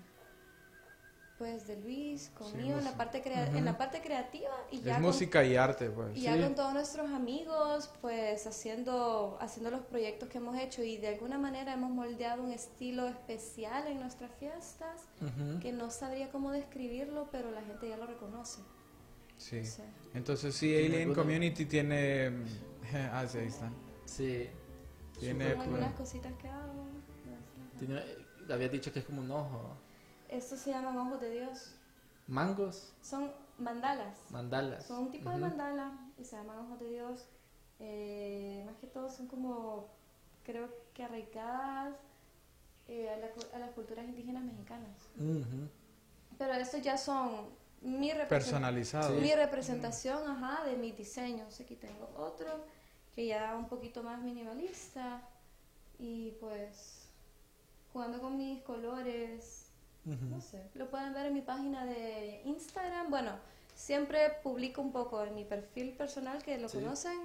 pues 1.42 1.66
de 1.66 1.76
Luis 1.76 2.22
Sí, 2.22 2.30
conmigo 2.38 2.78
en 2.78 2.84
la 2.84 2.96
parte 2.96 3.20
crea- 3.20 3.48
en 3.48 3.64
la 3.64 3.76
parte 3.76 4.00
creativa 4.00 4.52
y 4.70 4.80
ya 4.80 4.92
Es 4.92 4.96
con- 4.98 5.02
música 5.06 5.44
y 5.44 5.56
arte, 5.56 5.90
pues. 5.90 6.16
y 6.16 6.20
ya 6.20 6.36
Sí. 6.36 6.40
con 6.40 6.54
todos 6.54 6.72
nuestros 6.72 7.10
amigos, 7.10 7.90
pues 8.00 8.46
haciendo, 8.46 9.36
haciendo 9.40 9.72
los 9.72 9.80
proyectos 9.80 10.28
que 10.28 10.38
hemos 10.38 10.56
hecho 10.56 10.84
y 10.84 10.98
de 10.98 11.08
alguna 11.08 11.38
manera 11.38 11.72
hemos 11.72 11.90
moldeado 11.90 12.44
un 12.44 12.52
estilo 12.52 13.08
especial 13.08 13.88
en 13.88 13.98
nuestras 13.98 14.30
fiestas 14.36 15.00
Ujú. 15.20 15.58
que 15.58 15.72
no 15.72 15.90
sabría 15.90 16.30
cómo 16.30 16.52
describirlo, 16.52 17.28
pero 17.32 17.50
la 17.50 17.62
gente 17.62 17.88
ya 17.88 17.96
lo 17.96 18.06
reconoce. 18.06 18.60
Sí. 19.36 19.58
No 19.58 19.64
sé. 19.66 19.82
Entonces 20.14 20.54
sí, 20.54 20.68
¿Tiene 20.68 20.94
Alien? 20.94 21.14
Community 21.14 21.64
tiene... 21.66 22.30
Ah, 23.12 23.26
sí, 23.26 23.38
ahí 23.38 23.46
están. 23.48 23.74
Sí. 24.04 24.48
Tiene, 25.18 25.46
Son 25.48 25.56
pues, 25.56 25.66
algunas 25.66 25.92
cositas 25.94 26.32
que 26.40 26.46
hago. 26.46 26.86
Tiene, 27.80 28.00
había 28.48 28.68
dicho 28.68 28.92
que 28.92 29.00
es 29.00 29.04
como 29.04 29.22
un 29.22 29.30
ojo. 29.32 29.76
Estos 30.32 30.60
se 30.60 30.70
llaman 30.70 30.96
ojos 30.96 31.20
de 31.20 31.30
Dios. 31.30 31.74
Mangos, 32.26 32.92
Son 33.02 33.30
mandalas. 33.58 34.16
mandalas. 34.30 34.86
Son 34.86 35.00
un 35.04 35.10
tipo 35.10 35.28
de 35.30 35.36
Ujú. 35.36 35.44
mandala 35.46 35.92
y 36.18 36.24
se 36.24 36.36
llaman 36.36 36.58
ojos 36.60 36.80
de 36.80 36.88
Dios. 36.90 37.26
Eh, 37.80 38.62
más 38.66 38.76
que 38.76 38.86
todo 38.86 39.10
son 39.10 39.26
como, 39.26 39.88
creo 40.44 40.68
que 40.94 41.02
arraigadas 41.04 41.94
eh, 42.88 43.10
a, 43.10 43.16
la 43.18 43.28
a 43.54 43.58
las 43.58 43.70
culturas 43.72 44.04
indígenas 44.06 44.44
mexicanas. 44.44 44.96
Ujú. 45.18 45.68
Pero 46.38 46.54
estos 46.54 46.80
ya 46.82 46.96
son 46.96 47.48
mi, 47.82 48.10
represent- 48.10 48.28
personalizado. 48.28 49.20
mi 49.20 49.32
representación 49.34 50.30
ajá, 50.30 50.64
de 50.64 50.76
mis 50.76 50.96
diseños. 50.96 51.60
Aquí 51.60 51.76
tengo 51.76 52.08
otro 52.16 52.64
que 53.14 53.26
ya 53.26 53.54
un 53.56 53.68
poquito 53.68 54.02
más 54.02 54.20
minimalista 54.22 55.20
y 55.98 56.30
pues 56.40 57.08
jugando 57.92 58.20
con 58.20 58.36
mis 58.38 58.62
colores. 58.62 59.61
Ujú. 60.04 60.24
No 60.26 60.40
sé, 60.40 60.68
lo 60.74 60.90
pueden 60.90 61.12
ver 61.14 61.26
en 61.26 61.34
mi 61.34 61.42
página 61.42 61.84
de 61.86 62.42
Instagram. 62.44 63.08
Bueno, 63.10 63.32
siempre 63.74 64.18
publico 64.42 64.80
un 64.82 64.92
poco 64.92 65.22
en 65.24 65.34
mi 65.34 65.44
perfil 65.44 65.92
personal 65.96 66.42
que 66.42 66.58
lo 66.58 66.68
Sí. 66.68 66.78
conocen 66.78 67.18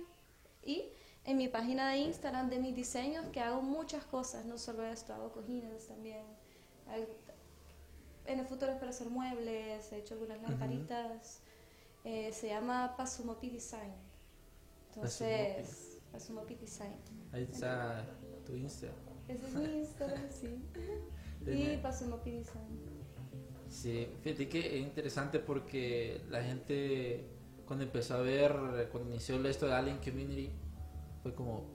y 0.63 0.85
en 1.25 1.37
mi 1.37 1.47
página 1.47 1.89
de 1.91 1.97
Instagram 1.97 2.49
de 2.49 2.59
mis 2.59 2.75
diseños 2.75 3.25
que 3.33 3.41
hago 3.41 3.61
muchas 3.61 4.03
cosas, 4.05 4.45
no 4.45 4.57
solo 4.57 4.83
esto, 4.85 5.13
hago 5.13 5.31
cojines 5.31 5.87
también. 5.87 6.23
En 8.25 8.39
el 8.39 8.45
futuro 8.45 8.71
espero 8.71 8.89
hacer 8.89 9.09
muebles, 9.09 9.91
he 9.91 9.97
hecho 9.97 10.13
algunas 10.15 10.41
lamparitas. 10.41 11.39
Eh, 12.03 12.31
se 12.31 12.47
llama 12.47 12.95
Pazumopi 12.95 13.49
Design. 13.49 13.93
Entonces, 14.93 15.97
Pazumopi 16.11 16.55
Design. 16.55 16.95
Ahí 17.33 17.43
está 17.43 18.05
tu 18.45 18.55
Insta. 18.55 18.87
Ese 19.27 19.45
es 19.45 19.53
mi 19.55 19.65
Instagram, 19.79 20.23
sí. 20.29 20.61
Y. 21.55 21.77
Pazumopi 21.77 22.31
Design. 22.31 22.97
Sí, 23.69 24.07
fíjate 24.23 24.47
que 24.49 24.77
es 24.77 24.81
interesante 24.81 25.39
porque 25.39 26.21
la 26.29 26.41
gente 26.43 27.27
cuando 27.65 27.83
empezó 27.83 28.15
a 28.15 28.21
ver, 28.21 28.53
cuando 28.91 29.09
inició 29.09 29.45
esto 29.45 29.65
de 29.67 29.73
Alien 29.73 29.97
Community, 29.97 30.51
fue 31.21 31.33
como, 31.33 31.65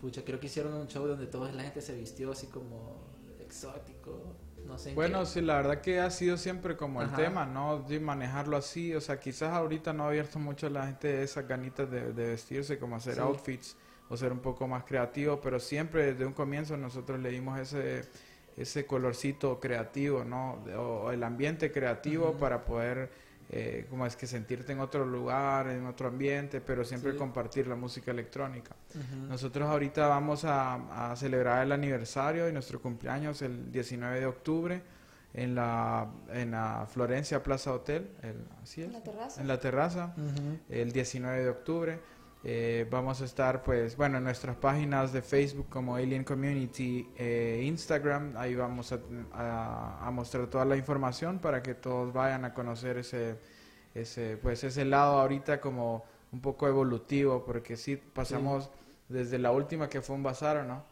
pucha, 0.00 0.22
creo 0.24 0.40
que 0.40 0.46
hicieron 0.46 0.74
un 0.74 0.88
show 0.88 1.06
donde 1.06 1.26
toda 1.28 1.52
la 1.52 1.62
gente 1.62 1.80
se 1.80 1.94
vistió 1.94 2.32
así 2.32 2.48
como 2.48 3.06
exótico, 3.38 4.34
no 4.66 4.76
sé. 4.78 4.90
en 4.90 4.94
Bueno, 4.96 5.20
qué- 5.20 5.26
sí, 5.26 5.40
la 5.40 5.56
verdad 5.56 5.80
que 5.80 6.00
ha 6.00 6.10
sido 6.10 6.36
siempre 6.36 6.76
como 6.76 7.02
el 7.02 7.06
Ajá. 7.08 7.16
tema, 7.16 7.46
¿no? 7.46 7.82
De 7.82 8.00
manejarlo 8.00 8.56
así, 8.56 8.92
o 8.96 9.00
sea, 9.00 9.20
quizás 9.20 9.52
ahorita 9.54 9.92
no 9.92 10.04
ha 10.04 10.08
abierto 10.08 10.40
mucho 10.40 10.66
a 10.66 10.70
la 10.70 10.86
gente 10.86 11.22
esas 11.22 11.46
ganitas 11.46 11.88
de, 11.88 12.12
de 12.12 12.26
vestirse, 12.30 12.78
como 12.80 12.96
hacer 12.96 13.14
Sí. 13.14 13.20
outfits 13.20 13.76
o 14.08 14.16
ser 14.16 14.32
un 14.32 14.40
poco 14.40 14.66
más 14.66 14.82
creativo, 14.84 15.40
pero 15.40 15.60
siempre 15.60 16.06
desde 16.12 16.26
un 16.26 16.32
comienzo 16.32 16.76
nosotros 16.76 17.20
le 17.20 17.30
dimos 17.30 17.60
ese, 17.60 18.02
ese 18.56 18.86
colorcito 18.86 19.58
creativo, 19.60 20.24
¿no? 20.24 20.62
De- 20.64 20.74
O, 20.74 21.10
el 21.10 21.22
ambiente 21.22 21.70
creativo 21.72 22.32
para 22.34 22.64
poder, 22.64 23.10
eh, 23.50 23.86
como 23.90 24.06
es 24.06 24.14
que 24.16 24.26
sentirte 24.26 24.72
en 24.72 24.80
otro 24.80 25.04
lugar, 25.04 25.68
en 25.68 25.86
otro 25.86 26.08
ambiente, 26.08 26.60
pero 26.60 26.84
siempre 26.84 27.12
Sí. 27.12 27.18
compartir 27.18 27.66
la 27.66 27.76
música 27.76 28.10
electrónica. 28.10 28.74
Nosotros 29.28 29.68
ahorita 29.68 30.06
vamos 30.08 30.44
a, 30.44 31.10
a 31.12 31.16
celebrar 31.16 31.64
el 31.64 31.72
aniversario 31.72 32.48
y 32.48 32.52
nuestro 32.52 32.80
cumpleaños 32.80 33.40
el 33.42 33.72
19 33.72 34.20
de 34.20 34.26
octubre 34.26 34.82
en 35.34 35.54
la, 35.54 36.10
en 36.32 36.50
la 36.50 36.86
Florencia 36.92 37.42
Plaza 37.42 37.72
Hotel, 37.72 38.10
el- 38.22 38.44
¿así 38.62 38.82
es? 38.82 38.88
En 38.88 38.92
la 38.92 39.02
terraza. 39.02 39.40
En 39.40 39.48
la 39.48 39.58
terraza, 39.60 40.14
Ujú. 40.16 40.58
el 40.68 40.92
19 40.92 41.42
de 41.42 41.48
octubre. 41.48 41.98
Eh, 42.44 42.86
vamos 42.90 43.20
a 43.22 43.24
estar, 43.24 43.62
pues, 43.62 43.96
bueno, 43.96 44.18
en 44.18 44.24
nuestras 44.24 44.56
páginas 44.56 45.12
de 45.12 45.22
Facebook 45.22 45.68
como 45.68 45.94
Alien 45.94 46.24
Community, 46.24 47.08
eh, 47.16 47.62
Instagram, 47.64 48.34
ahí 48.36 48.56
vamos 48.56 48.90
a, 48.92 48.98
a- 49.32 50.06
a 50.08 50.10
mostrar 50.10 50.48
toda 50.48 50.64
la 50.64 50.76
información 50.76 51.38
para 51.38 51.62
que 51.62 51.74
todos 51.74 52.12
vayan 52.12 52.44
a 52.44 52.52
conocer 52.52 52.98
ese, 52.98 53.36
ese, 53.94 54.36
pues, 54.38 54.64
ese 54.64 54.84
lado 54.84 55.20
ahorita 55.20 55.60
como 55.60 56.04
un 56.32 56.40
poco 56.40 56.66
evolutivo, 56.66 57.44
porque 57.44 57.76
sí 57.76 57.96
pasamos 57.96 58.70
desde 59.08 59.38
la 59.38 59.52
última 59.52 59.88
que 59.88 60.00
fue 60.02 60.16
un 60.16 60.22
bazar, 60.24 60.64
¿no? 60.64 60.84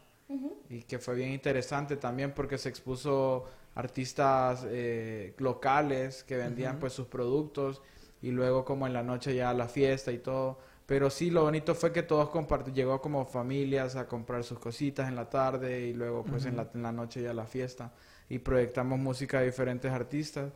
Y 0.69 0.83
que 0.83 0.99
fue 0.99 1.15
bien 1.15 1.31
interesante 1.31 1.97
también 1.97 2.33
porque 2.33 2.57
se 2.57 2.69
expuso 2.69 3.45
artistas 3.75 4.65
eh, 4.69 5.33
locales 5.37 6.23
que 6.23 6.37
vendían 6.37 6.79
pues 6.79 6.93
sus 6.93 7.07
productos 7.07 7.81
y 8.21 8.31
luego 8.31 8.63
como 8.63 8.87
en 8.87 8.93
la 8.93 9.03
noche 9.03 9.35
ya 9.35 9.53
la 9.53 9.67
fiesta 9.67 10.11
y 10.13 10.19
todo 10.19 10.59
pero 10.85 11.09
sí 11.09 11.29
lo 11.29 11.43
bonito 11.43 11.75
fue 11.75 11.91
que 11.91 12.03
todos 12.03 12.29
compartieron 12.29 12.75
llegó 12.75 13.01
como 13.01 13.25
familias 13.25 13.95
a 13.95 14.07
comprar 14.07 14.43
sus 14.43 14.59
cositas 14.59 15.07
en 15.07 15.15
la 15.15 15.29
tarde 15.29 15.87
y 15.87 15.93
luego 15.93 16.23
pues 16.23 16.45
en, 16.45 16.57
la, 16.57 16.69
en 16.73 16.83
la 16.83 16.91
noche 16.91 17.21
ya 17.21 17.33
la 17.33 17.45
fiesta. 17.45 17.91
Y 18.29 18.39
proyectamos 18.39 18.99
música 18.99 19.39
de 19.39 19.47
diferentes 19.47 19.91
artistas. 19.91 20.51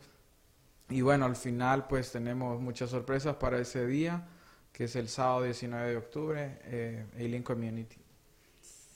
Y 0.88 1.00
bueno 1.00 1.24
al 1.24 1.36
final 1.36 1.86
pues 1.88 2.12
tenemos 2.12 2.60
muchas 2.60 2.90
sorpresas 2.90 3.36
para 3.36 3.58
ese 3.58 3.86
día 3.86 4.28
que 4.72 4.84
es 4.84 4.96
el 4.96 5.08
sábado 5.08 5.42
19 5.42 5.90
de 5.90 5.96
octubre 5.96 6.58
eh, 6.64 7.06
Alien 7.16 7.42
Community 7.42 8.05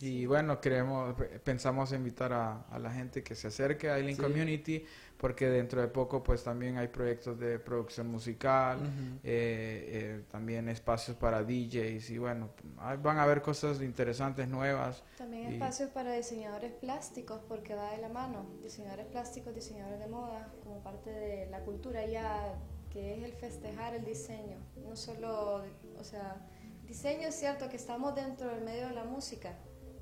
y 0.01 0.25
bueno, 0.27 0.61
queremos, 0.61 1.15
pensamos 1.45 1.93
invitar 1.93 2.33
a, 2.33 2.63
a 2.71 2.79
la 2.79 2.91
gente 2.91 3.23
que 3.23 3.35
se 3.35 3.49
acerque 3.49 3.91
a 3.91 3.99
Sí. 3.99 4.17
Community, 4.17 4.85
porque 5.19 5.49
dentro 5.51 5.81
de 5.83 5.89
poco 5.89 6.23
pues 6.23 6.43
también 6.43 6.79
hay 6.79 6.89
proyectos 6.89 7.39
de 7.39 7.59
producción 7.59 8.07
musical, 8.07 8.79
eh, 9.23 9.23
eh, 9.23 10.25
también 10.31 10.69
espacios 10.71 11.17
para 11.19 11.43
DJs 11.45 12.11
y 12.11 12.19
bueno, 12.19 12.49
hay- 12.79 12.97
van 12.97 13.19
a 13.19 13.25
haber 13.25 13.43
cosas 13.43 13.83
interesantes, 13.83 14.49
nuevas. 14.49 15.03
También 15.19 15.51
Y- 15.51 15.55
espacios 15.55 15.91
para 15.91 16.13
diseñadores 16.15 16.73
plásticos, 16.73 17.41
porque 17.47 17.75
va 17.75 17.91
de 17.93 17.99
la 17.99 18.09
mano. 18.09 18.47
Diseñadores 18.63 19.07
plásticos, 19.07 19.55
diseñadores 19.55 19.99
de 20.01 20.07
moda, 20.09 20.51
como 20.65 20.83
parte 20.83 21.11
de 21.11 21.47
la 21.51 21.61
cultura 21.61 22.07
ya, 22.07 22.55
que 22.91 23.19
es 23.19 23.23
el 23.25 23.33
festejar 23.35 23.95
el 23.95 24.05
diseño. 24.07 24.57
No 24.89 24.97
solo, 24.97 25.63
o 25.99 26.05
sea, 26.05 26.41
diseño 26.87 27.29
es 27.29 27.35
cierto 27.35 27.69
que 27.69 27.77
estamos 27.77 28.15
dentro 28.15 28.49
del 28.49 28.65
medio 28.65 28.89
de 28.89 28.95
la 28.95 29.05
música, 29.05 29.55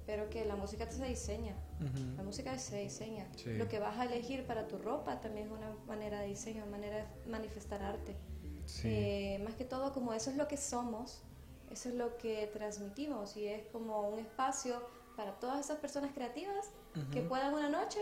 pero 0.09 0.31
que 0.31 0.47
la 0.47 0.57
música 0.57 0.91
se 0.91 1.05
diseña. 1.05 1.55
Ujú. 1.81 2.17
La 2.17 2.23
música 2.23 2.57
se 2.59 2.79
diseña. 2.81 3.29
Sí. 3.37 3.53
Lo 3.59 3.69
que 3.69 3.79
vas 3.79 3.99
a 3.99 4.07
elegir 4.07 4.47
para 4.47 4.67
tu 4.67 4.79
ropa 4.79 5.21
también 5.21 5.49
es 5.49 5.53
una 5.53 5.71
manera 5.87 6.21
de 6.21 6.29
diseño, 6.29 6.63
una 6.63 6.71
manera 6.79 6.97
de 6.97 7.31
manifestar 7.31 7.83
arte. 7.83 8.17
Eh, 8.85 9.39
más 9.45 9.55
que 9.55 9.67
todo, 9.67 9.93
como 9.93 10.15
eso 10.15 10.31
es 10.31 10.37
lo 10.39 10.49
que 10.49 10.57
somos, 10.57 11.23
eso 11.71 11.91
es 11.91 11.95
lo 11.95 12.17
que 12.17 12.47
transmitimos 12.47 13.37
y 13.37 13.49
es 13.49 13.67
como 13.67 14.09
un 14.09 14.19
espacio 14.19 14.83
para 15.15 15.39
todas 15.39 15.61
esas 15.61 15.79
personas 15.79 16.11
creativas 16.15 16.71
que 17.13 17.21
Ujú. 17.21 17.29
puedan 17.29 17.53
una 17.53 17.69
noche 17.69 18.01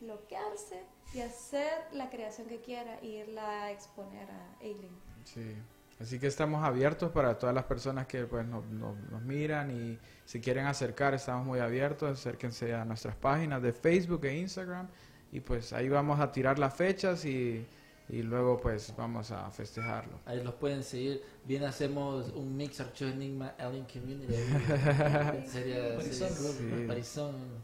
bloquearse 0.00 0.82
y 1.14 1.20
hacer 1.20 1.72
la 1.92 2.10
creación 2.10 2.48
que 2.48 2.60
quiera 2.62 2.98
e 2.98 3.06
irla 3.06 3.66
a 3.66 3.70
exponer 3.70 4.28
a 4.28 4.56
Alien. 4.60 4.98
Sí. 5.24 5.54
Así 6.00 6.18
que 6.18 6.26
estamos 6.26 6.64
abiertos 6.64 7.10
para 7.12 7.38
todas 7.38 7.54
las 7.54 7.64
personas 7.64 8.06
que 8.06 8.24
pues 8.24 8.44
nos, 8.46 8.64
nos- 8.66 8.98
nos 9.10 9.22
miran 9.22 9.70
y 9.70 9.98
si 10.24 10.40
quieren 10.40 10.66
acercar, 10.66 11.14
estamos 11.14 11.46
muy 11.46 11.60
abiertos, 11.60 12.10
acérquense 12.18 12.74
a 12.74 12.84
nuestras 12.84 13.14
páginas 13.16 13.62
de 13.62 13.72
Facebook 13.72 14.24
e 14.24 14.36
Instagram 14.38 14.88
y 15.32 15.40
pues 15.40 15.72
ahí 15.72 15.88
vamos 15.88 16.18
a 16.20 16.30
tirar 16.32 16.58
las 16.58 16.74
fechas 16.74 17.24
y, 17.24 17.64
y 18.08 18.22
luego 18.22 18.58
pues 18.60 18.92
vamos 18.96 19.30
a 19.30 19.50
festejarlo. 19.50 20.18
Ahí 20.26 20.42
los 20.42 20.54
pueden 20.54 20.82
seguir. 20.82 21.22
Bien 21.44 21.62
hacemos 21.64 22.30
un 22.34 22.56
mix 22.56 22.80
Archivo 22.80 23.10
Enigma 23.10 23.54
Alien 23.58 23.84
Community. 23.86 24.34
sería, 25.46 26.00
sería 26.00 26.28
Sí. 26.28 26.86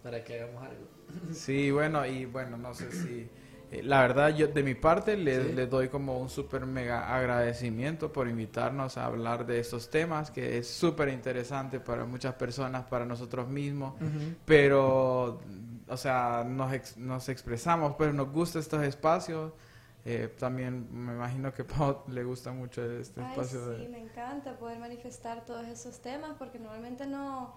para 0.02 0.22
que 0.24 0.40
hagamos 0.40 0.62
algo. 0.62 0.88
Sí, 1.32 1.70
bueno, 1.72 2.06
y 2.06 2.24
bueno, 2.26 2.56
no 2.56 2.72
sé 2.74 2.90
si... 2.92 3.28
eh, 3.70 3.82
La 3.82 4.00
verdad, 4.02 4.34
yo 4.36 4.48
de 4.48 4.62
mi 4.62 4.74
parte 4.74 5.16
le- 5.16 5.48
Sí. 5.48 5.52
les 5.54 5.70
doy 5.70 5.88
como 5.88 6.18
un 6.18 6.28
súper 6.28 6.66
mega 6.66 7.14
agradecimiento 7.14 8.12
por 8.12 8.28
invitarnos 8.28 8.96
a 8.96 9.06
hablar 9.06 9.46
de 9.46 9.60
estos 9.60 9.90
temas, 9.90 10.30
que 10.30 10.58
es 10.58 10.68
súper 10.68 11.08
interesante 11.10 11.80
para 11.80 12.04
muchas 12.04 12.34
personas, 12.34 12.84
para 12.86 13.04
nosotros 13.04 13.48
mismos, 13.48 13.94
pero, 14.44 15.40
o 15.88 15.96
sea, 15.96 16.44
nos, 16.46 16.72
ex- 16.72 16.96
nos 16.96 17.28
expresamos, 17.28 17.94
pero 17.98 18.12
nos 18.12 18.30
gustan 18.32 18.60
estos 18.62 18.82
espacios. 18.84 19.52
Eh, 20.04 20.34
también 20.38 20.88
me 20.92 21.12
imagino 21.12 21.52
que 21.52 21.62
a 21.62 21.66
Pau 21.78 22.04
le 22.08 22.24
gusta 22.24 22.52
mucho 22.52 22.82
este 22.90 23.20
Ay, 23.20 23.28
espacio 23.30 23.60
sí, 23.76 23.86
de... 23.86 23.88
me 23.88 23.98
encanta 23.98 24.56
poder 24.58 24.78
manifestar 24.78 25.44
todos 25.44 25.66
esos 25.66 26.00
temas 26.00 26.36
porque 26.38 26.58
normalmente 26.58 27.06
no, 27.06 27.54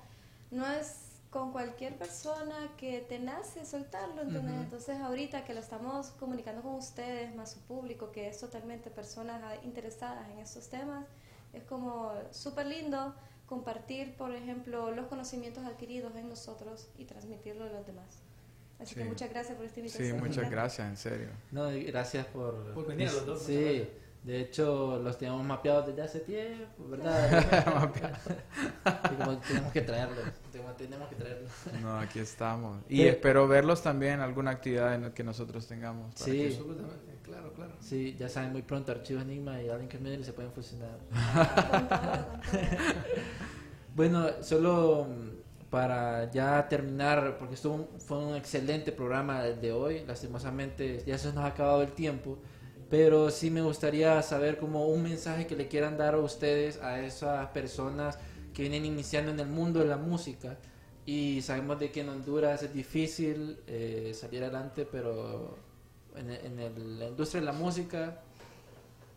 no 0.52 0.68
es 0.68 1.13
con 1.34 1.52
cualquier 1.52 1.98
persona 1.98 2.70
que 2.78 3.02
te 3.02 3.18
nace 3.18 3.66
soltarlo, 3.66 4.22
¿entendés? 4.22 4.54
Entonces 4.56 5.00
ahorita 5.00 5.44
que 5.44 5.56
lo 5.56 5.62
estamos 5.62 6.12
comunicando 6.20 6.62
con 6.62 6.76
ustedes, 6.76 7.34
más 7.36 7.52
su 7.54 7.60
público, 7.62 8.12
que 8.12 8.28
es 8.28 8.40
totalmente 8.40 8.92
personas 8.92 9.42
interesadas 9.64 10.30
en 10.30 10.38
estos 10.38 10.70
temas, 10.70 11.08
es 11.52 11.64
como 11.64 12.12
súper 12.30 12.68
lindo 12.68 13.16
compartir, 13.48 14.16
por 14.16 14.32
ejemplo, 14.36 14.92
los 14.92 15.08
conocimientos 15.08 15.66
adquiridos 15.66 16.16
en 16.16 16.30
nosotros 16.30 16.88
y 17.00 17.06
transmitirlo 17.06 17.66
a 17.66 17.70
los 17.70 17.86
demás. 17.88 18.20
Así 18.80 18.94
que 18.96 19.02
Sí. 19.04 19.08
muchas 19.10 19.30
gracias 19.32 19.56
por 19.56 19.66
esta 19.66 19.76
Sí, 19.76 19.82
invitación. 19.82 20.20
muchas 20.20 20.38
Miguel. 20.38 20.52
gracias, 20.52 20.88
en 20.88 20.98
serio. 20.98 21.28
No, 21.52 21.68
gracias 21.88 22.28
por... 22.28 22.74
Por 22.76 22.86
venir 22.86 23.08
a 23.08 23.12
los 23.14 23.26
dos, 23.26 23.40
muchas 23.42 23.48
Sí, 23.48 23.64
gracias. 23.64 23.88
De 24.24 24.40
hecho 24.42 25.00
los 25.04 25.18
teníamos 25.18 25.46
mapeados 25.46 25.88
desde 25.88 26.02
hace 26.02 26.20
tiempo, 26.22 26.88
¿verdad? 26.88 27.44
Tenemos 29.48 29.72
que 29.74 29.82
traerlos, 29.82 30.24
tenemos 30.52 31.10
que 31.10 31.16
traerlos. 31.16 31.52
No, 31.82 31.98
aquí 32.00 32.20
estamos. 32.20 32.80
Y 32.90 33.00
Pero- 33.00 33.10
espero 33.12 33.48
verlos 33.48 33.82
también 33.82 34.14
en 34.14 34.20
alguna 34.22 34.52
actividad 34.52 34.96
en 34.96 35.02
la 35.04 35.14
que 35.14 35.24
nosotros 35.24 35.68
tengamos. 35.68 36.14
para 36.16 36.26
Sí. 36.26 36.32
que- 36.38 36.48
Absolutamente, 36.48 37.18
claro, 37.24 37.54
claro. 37.54 37.74
Sí, 37.82 38.16
ya 38.18 38.30
saben, 38.30 38.52
muy 38.54 38.62
pronto 38.62 38.92
Archivos 38.92 39.24
Enigma 39.24 39.62
y 39.62 39.70
Alien 39.70 39.90
Community 39.90 40.24
se 40.24 40.34
pueden 40.34 40.52
fusionar. 40.52 40.98
Bueno, 43.96 44.28
solo 44.42 45.06
mm, 45.08 45.70
para 45.70 46.32
ya 46.32 46.68
terminar, 46.68 47.38
porque 47.38 47.54
estuvo 47.56 47.76
un- 47.76 47.88
fue 48.00 48.18
un 48.18 48.36
excelente 48.36 48.92
programa 48.92 49.46
el 49.46 49.62
de 49.62 49.72
hoy, 49.72 50.04
lastimosamente 50.08 51.04
ya 51.06 51.18
se 51.18 51.28
nos 51.28 51.38
ha 51.44 51.48
acabado 51.48 51.84
el 51.84 51.92
tiempo, 51.92 52.40
pero 52.94 53.32
sí 53.32 53.50
me 53.50 53.64
gustaría 53.64 54.22
saber 54.22 54.60
como 54.60 54.86
un 54.86 55.02
mensaje 55.02 55.48
que 55.48 55.56
le 55.56 55.68
quieran 55.68 55.98
dar 55.98 56.14
a 56.14 56.20
ustedes, 56.20 56.80
a 56.80 57.00
esas 57.00 57.48
personas 57.48 58.20
que 58.54 58.62
vienen 58.62 58.86
iniciando 58.86 59.32
en 59.32 59.40
el 59.40 59.48
mundo 59.48 59.80
de 59.80 59.88
la 59.88 59.98
música 59.98 60.60
y 61.04 61.42
sabemos 61.42 61.80
de 61.80 61.90
que 61.92 62.02
en 62.02 62.10
Honduras 62.10 62.62
es 62.62 62.72
difícil 62.72 63.58
eh, 63.66 64.12
salir 64.14 64.44
adelante, 64.44 64.86
pero 64.86 65.58
en, 66.16 66.30
en 66.30 66.60
el- 66.60 67.00
la 67.00 67.08
industria 67.08 67.40
de 67.42 67.48
la 67.48 67.54
música, 67.54 68.22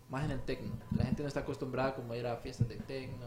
más 0.08 0.24
en 0.24 0.30
el 0.30 0.40
tecno, 0.40 0.72
la 0.96 1.04
gente 1.04 1.20
no 1.20 1.28
está 1.28 1.40
acostumbrada 1.40 1.94
como 1.94 2.14
a 2.14 2.16
ir 2.16 2.26
a 2.26 2.34
fiestas 2.38 2.66
de 2.70 2.76
tecno 2.76 3.26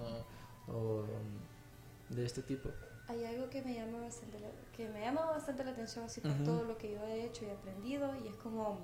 o 0.68 1.02
um, 1.02 2.16
de 2.16 2.26
este 2.26 2.42
tipo. 2.42 2.70
Hay 3.08 3.24
algo 3.24 3.52
que 3.52 3.62
me 3.62 3.76
llama 3.76 4.00
bastante 4.00 4.40
la, 4.40 4.48
que 4.76 4.90
me 4.90 5.02
llama 5.02 5.26
bastante 5.28 5.64
la 5.64 5.70
atención 5.74 6.06
así 6.06 6.22
por 6.22 6.32
Ujú. 6.32 6.44
todo 6.44 6.64
lo 6.64 6.76
que 6.80 6.90
yo 6.94 7.04
he 7.06 7.24
hecho 7.26 7.46
y 7.46 7.52
aprendido 7.52 8.16
y 8.26 8.30
es 8.30 8.36
como 8.38 8.80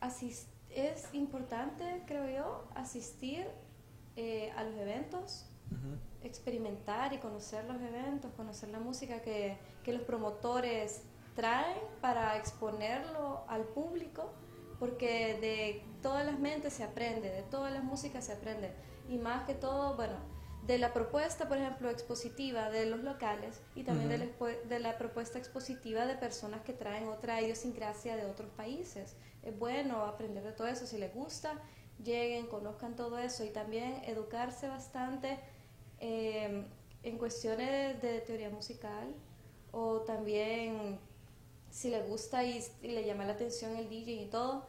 asis- 0.00 0.46
es 0.70 1.08
importante 1.14 2.02
creo 2.06 2.28
yo 2.28 2.64
asistir 2.74 3.46
eh, 4.16 4.52
a 4.56 4.64
los 4.64 4.74
eventos 4.76 5.46
experimentar 6.22 7.12
y 7.12 7.18
conocer 7.18 7.64
los 7.64 7.80
eventos 7.80 8.32
conocer 8.32 8.68
la 8.70 8.80
música 8.80 9.20
que, 9.22 9.56
que 9.84 9.92
los 9.92 10.02
promotores 10.02 11.02
traen 11.34 11.78
para 12.00 12.36
exponerlo 12.36 13.44
al 13.48 13.62
público 13.64 14.32
porque 14.78 15.38
de 15.40 15.84
todas 16.02 16.24
las 16.26 16.38
mentes 16.38 16.72
se 16.74 16.84
aprende 16.84 17.30
de 17.30 17.42
todas 17.42 17.72
las 17.72 17.82
músicas 17.82 18.26
se 18.26 18.32
aprende. 18.34 18.72
Y 19.08 19.18
más 19.18 19.46
que 19.46 19.54
todo 19.54 19.94
bueno 19.96 20.16
de 20.66 20.78
la 20.78 20.92
propuesta, 20.92 21.48
por 21.48 21.58
ejemplo, 21.58 21.90
expositiva 21.90 22.70
de 22.70 22.86
los 22.86 23.00
locales 23.00 23.60
y 23.74 23.84
también 23.84 24.08
de, 24.08 24.18
la, 24.18 24.26
de 24.68 24.78
la 24.80 24.98
propuesta 24.98 25.38
expositiva 25.38 26.06
de 26.06 26.16
personas 26.16 26.62
que 26.62 26.72
traen 26.72 27.08
otra 27.08 27.40
idiosincrasia 27.40 28.16
de 28.16 28.26
otros 28.26 28.50
países. 28.50 29.16
Es 29.42 29.56
bueno 29.56 30.04
aprender 30.04 30.42
de 30.42 30.52
todo 30.52 30.66
eso, 30.66 30.86
si 30.86 30.98
les 30.98 31.14
gusta, 31.14 31.54
lleguen, 32.02 32.46
conozcan 32.46 32.96
todo 32.96 33.18
eso 33.18 33.44
y 33.44 33.50
también 33.50 34.02
educarse 34.04 34.68
bastante 34.68 35.38
eh, 36.00 36.64
en 37.02 37.18
cuestiones 37.18 38.02
de 38.02 38.20
teoría 38.20 38.50
musical 38.50 39.14
o 39.70 40.00
también 40.00 40.98
si 41.70 41.90
les 41.90 42.08
gusta 42.08 42.42
y, 42.44 42.60
y 42.82 42.88
le 42.88 43.04
llama 43.04 43.24
la 43.24 43.34
atención 43.34 43.76
el 43.76 43.88
DJ 43.88 44.22
y 44.22 44.26
todo, 44.26 44.66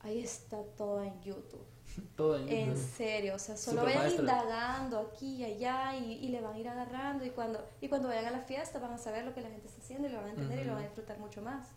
ahí 0.00 0.22
está 0.22 0.62
todo 0.76 1.02
en 1.02 1.20
YouTube. 1.22 1.69
Todo 2.16 2.36
en 2.38 2.48
En 2.48 2.76
serio, 2.76 3.34
o 3.34 3.38
sea, 3.38 3.56
solo 3.56 3.80
Super 3.80 3.94
vayan 3.96 4.02
maestro. 4.02 4.22
indagando 4.24 4.98
aquí 5.00 5.36
y 5.36 5.44
allá 5.44 5.96
y, 5.96 6.12
y 6.24 6.28
le 6.28 6.40
van 6.40 6.54
a 6.54 6.58
ir 6.58 6.68
agarrando 6.68 7.24
y 7.24 7.30
cuando, 7.30 7.66
y 7.80 7.88
cuando 7.88 8.08
vayan 8.08 8.26
a 8.26 8.30
la 8.30 8.40
fiesta 8.40 8.78
van 8.78 8.92
a 8.92 8.98
saber 8.98 9.24
lo 9.24 9.34
que 9.34 9.40
la 9.40 9.48
gente 9.50 9.66
está 9.68 9.80
haciendo 9.80 10.08
y 10.08 10.10
lo 10.12 10.18
van 10.18 10.26
a 10.26 10.30
entender 10.30 10.60
y 10.60 10.64
lo 10.64 10.72
van 10.74 10.82
a 10.82 10.86
disfrutar 10.86 11.18
mucho 11.18 11.42
más. 11.42 11.68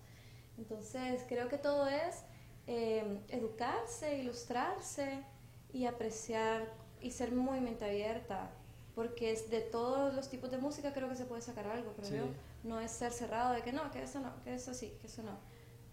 Entonces, 0.57 1.23
creo 1.27 1.49
que 1.49 1.57
todo 1.57 1.87
es 1.87 2.23
eh, 2.67 3.21
educarse, 3.29 4.17
ilustrarse 4.17 5.23
y 5.71 5.85
apreciar 5.85 6.67
y 7.01 7.11
ser 7.11 7.31
muy 7.31 7.59
mente 7.59 7.85
abierta, 7.85 8.51
porque 8.95 9.31
es 9.31 9.49
de 9.49 9.61
todos 9.61 10.13
los 10.13 10.29
tipos 10.29 10.51
de 10.51 10.57
música 10.59 10.93
creo 10.93 11.09
que 11.09 11.15
se 11.15 11.25
puede 11.25 11.41
sacar 11.41 11.67
algo, 11.67 11.93
creo 11.93 12.09
Sí. 12.09 12.15
yo. 12.17 12.25
No 12.63 12.79
es 12.79 12.91
ser 12.91 13.11
cerrado 13.11 13.53
de 13.53 13.61
que 13.61 13.73
no, 13.73 13.89
que 13.91 14.03
eso 14.03 14.19
no, 14.21 14.31
que 14.43 14.53
eso 14.53 14.73
sí, 14.73 14.93
que 15.01 15.07
eso 15.07 15.23
no. 15.23 15.31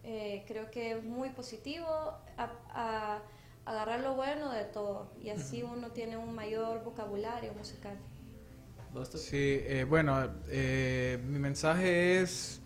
Eh, 0.05 0.45
creo 0.47 0.71
que 0.71 0.93
es 0.93 1.03
muy 1.05 1.31
positivo 1.31 1.87
a- 1.89 2.53
a- 2.69 3.23
agarrar 3.65 4.01
lo 4.01 4.15
bueno 4.15 4.51
de 4.53 4.65
todo 4.65 5.13
y 5.21 5.31
así 5.31 5.63
uno 5.63 5.91
tiene 5.91 6.17
un 6.17 6.35
mayor 6.35 6.83
vocabulario 6.85 7.53
musical. 7.55 7.97
Sí, 9.15 9.61
eh, 9.63 9.87
bueno, 9.89 10.29
eh, 10.49 11.19
mi 11.29 11.39
mensaje 11.39 12.21
es 12.21 12.61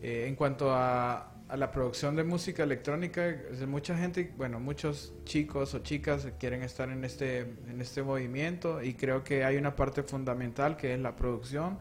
eh, 0.00 0.26
en 0.28 0.36
cuanto 0.36 0.72
a, 0.72 1.32
a 1.48 1.56
la 1.56 1.70
producción 1.70 2.14
de 2.14 2.24
música 2.24 2.62
electrónica, 2.62 3.34
mucha 3.66 3.96
gente, 3.96 4.32
bueno, 4.36 4.60
muchos 4.60 5.14
chicos 5.24 5.74
o 5.74 5.78
chicas 5.80 6.28
quieren 6.38 6.62
estar 6.62 6.90
en 6.90 7.04
este, 7.04 7.40
en 7.40 7.80
este 7.80 8.02
movimiento 8.02 8.82
y 8.82 8.94
creo 8.94 9.24
que 9.24 9.44
hay 9.44 9.56
una 9.56 9.74
parte 9.74 10.02
fundamental 10.02 10.76
que 10.76 10.92
es 10.92 11.00
la 11.00 11.16
producción, 11.16 11.78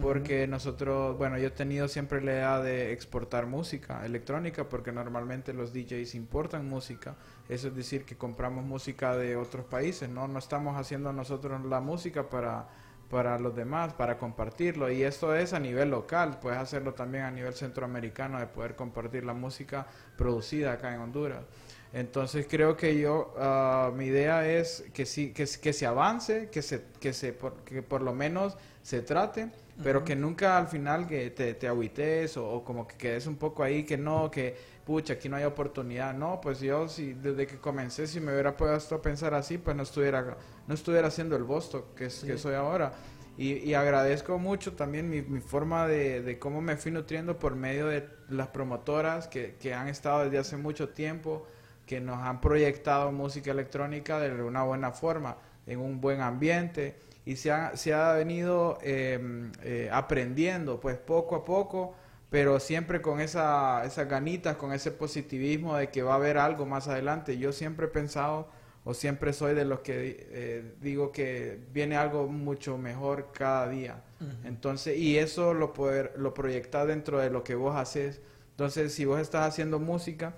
porque 0.00 0.46
nosotros, 0.46 1.16
bueno, 1.16 1.38
yo 1.38 1.48
he 1.48 1.50
tenido 1.50 1.88
siempre 1.88 2.20
la 2.20 2.32
idea 2.32 2.60
de 2.60 2.92
exportar 2.92 3.46
música 3.46 4.04
electrónica, 4.04 4.68
porque 4.68 4.92
normalmente 4.92 5.52
los 5.52 5.72
DJs 5.72 6.14
importan 6.14 6.68
música, 6.68 7.16
eso 7.48 7.68
es 7.68 7.76
decir, 7.76 8.04
que 8.04 8.16
compramos 8.16 8.64
música 8.64 9.16
de 9.16 9.36
otros 9.36 9.64
países, 9.64 10.08
¿no? 10.08 10.26
No 10.28 10.38
estamos 10.38 10.76
haciendo 10.76 11.12
nosotros 11.12 11.64
la 11.64 11.80
música 11.80 12.28
para 12.28 12.66
para 13.14 13.38
los 13.38 13.54
demás, 13.54 13.92
para 13.92 14.18
compartirlo. 14.18 14.90
Y 14.90 15.02
esto 15.02 15.34
es 15.34 15.52
a 15.52 15.60
nivel 15.60 15.90
local, 15.90 16.38
puedes 16.40 16.58
hacerlo 16.58 16.94
también 16.94 17.24
a 17.24 17.30
nivel 17.30 17.54
centroamericano, 17.54 18.38
de 18.40 18.46
poder 18.46 18.74
compartir 18.74 19.24
la 19.24 19.34
música 19.34 19.86
producida 20.16 20.72
acá 20.72 20.92
en 20.94 21.00
Honduras. 21.00 21.44
Entonces 21.92 22.46
creo 22.50 22.76
que 22.76 22.98
yo, 22.98 23.32
ah, 23.38 23.92
mi 23.94 24.06
idea 24.06 24.48
es 24.48 24.84
que 24.92 25.06
sí, 25.06 25.32
que, 25.32 25.46
que 25.62 25.72
se 25.72 25.86
avance, 25.86 26.48
que 26.50 26.60
se, 26.60 26.86
que 26.98 27.12
se, 27.12 27.32
por, 27.32 27.54
que 27.64 27.82
por 27.82 28.02
lo 28.02 28.12
menos 28.12 28.56
se 28.82 29.00
trate, 29.00 29.50
pero 29.82 30.04
que 30.04 30.14
nunca 30.14 30.56
al 30.56 30.68
final 30.68 31.06
que 31.06 31.30
te, 31.30 31.54
te 31.54 31.66
agüites 31.66 32.36
o, 32.36 32.48
o 32.48 32.64
como 32.64 32.86
que 32.86 32.96
quedes 32.96 33.26
un 33.26 33.36
poco 33.36 33.62
ahí, 33.62 33.84
que 33.84 33.96
no, 33.96 34.30
que 34.30 34.56
pucha, 34.84 35.14
aquí 35.14 35.28
no 35.28 35.36
hay 35.36 35.44
oportunidad. 35.44 36.14
No, 36.14 36.40
pues 36.40 36.60
yo 36.60 36.88
si 36.88 37.14
desde 37.14 37.46
que 37.46 37.58
comencé, 37.58 38.06
si 38.06 38.20
me 38.20 38.32
hubiera 38.32 38.56
puesto 38.56 38.96
a 38.96 39.02
pensar 39.02 39.34
así, 39.34 39.58
pues 39.58 39.76
no 39.76 39.82
estuviera, 39.82 40.36
no 40.66 40.74
estuviera 40.74 41.08
haciendo 41.08 41.36
el 41.36 41.44
Bostock 41.44 41.94
que, 41.94 42.10
soy 42.10 42.54
ahora. 42.54 42.92
Y, 43.36 43.54
y 43.58 43.74
agradezco 43.74 44.38
mucho 44.38 44.74
también 44.74 45.10
mi, 45.10 45.22
mi 45.22 45.40
forma 45.40 45.88
de, 45.88 46.22
de 46.22 46.38
cómo 46.38 46.60
me 46.60 46.76
fui 46.76 46.92
nutriendo 46.92 47.36
por 47.38 47.56
medio 47.56 47.88
de 47.88 48.08
las 48.28 48.48
promotoras 48.48 49.26
que, 49.26 49.56
que 49.56 49.74
han 49.74 49.88
estado 49.88 50.24
desde 50.24 50.38
hace 50.38 50.56
mucho 50.56 50.90
tiempo, 50.90 51.44
que 51.84 52.00
nos 52.00 52.18
han 52.18 52.40
proyectado 52.40 53.10
música 53.10 53.50
electrónica 53.50 54.20
de 54.20 54.40
una 54.40 54.62
buena 54.62 54.92
forma, 54.92 55.36
en 55.66 55.80
un 55.80 56.00
buen 56.00 56.20
ambiente, 56.20 56.96
y 57.26 57.36
se 57.36 57.50
ha, 57.50 57.76
se 57.76 57.94
ha 57.94 58.12
venido 58.12 58.78
eh, 58.82 59.50
eh, 59.62 59.88
aprendiendo 59.92 60.80
pues 60.80 60.98
poco 60.98 61.36
a 61.36 61.44
poco, 61.44 61.94
pero 62.30 62.60
siempre 62.60 63.00
con 63.00 63.20
esa, 63.20 63.84
esas 63.84 64.08
ganitas, 64.08 64.56
con 64.56 64.72
ese 64.72 64.90
positivismo 64.90 65.76
de 65.76 65.88
que 65.88 66.02
va 66.02 66.12
a 66.12 66.16
haber 66.16 66.36
algo 66.36 66.66
más 66.66 66.88
adelante. 66.88 67.38
Yo 67.38 67.52
siempre 67.52 67.86
he 67.86 67.88
pensado 67.88 68.48
o 68.84 68.92
siempre 68.92 69.32
soy 69.32 69.54
de 69.54 69.64
los 69.64 69.80
que 69.80 70.26
eh, 70.30 70.74
digo 70.80 71.10
que 71.10 71.58
viene 71.72 71.96
algo 71.96 72.26
mucho 72.26 72.76
mejor 72.76 73.30
cada 73.32 73.68
día. 73.68 74.02
Entonces, 74.44 74.96
y 74.96 75.18
eso 75.18 75.52
lo 75.52 75.74
poder, 75.74 76.14
lo 76.16 76.32
proyectar 76.32 76.86
dentro 76.86 77.18
de 77.18 77.28
lo 77.28 77.44
que 77.44 77.54
vos 77.54 77.76
haces. 77.76 78.20
Entonces, 78.52 78.94
si 78.94 79.04
vos 79.04 79.20
estás 79.20 79.46
haciendo 79.46 79.78
música, 79.78 80.34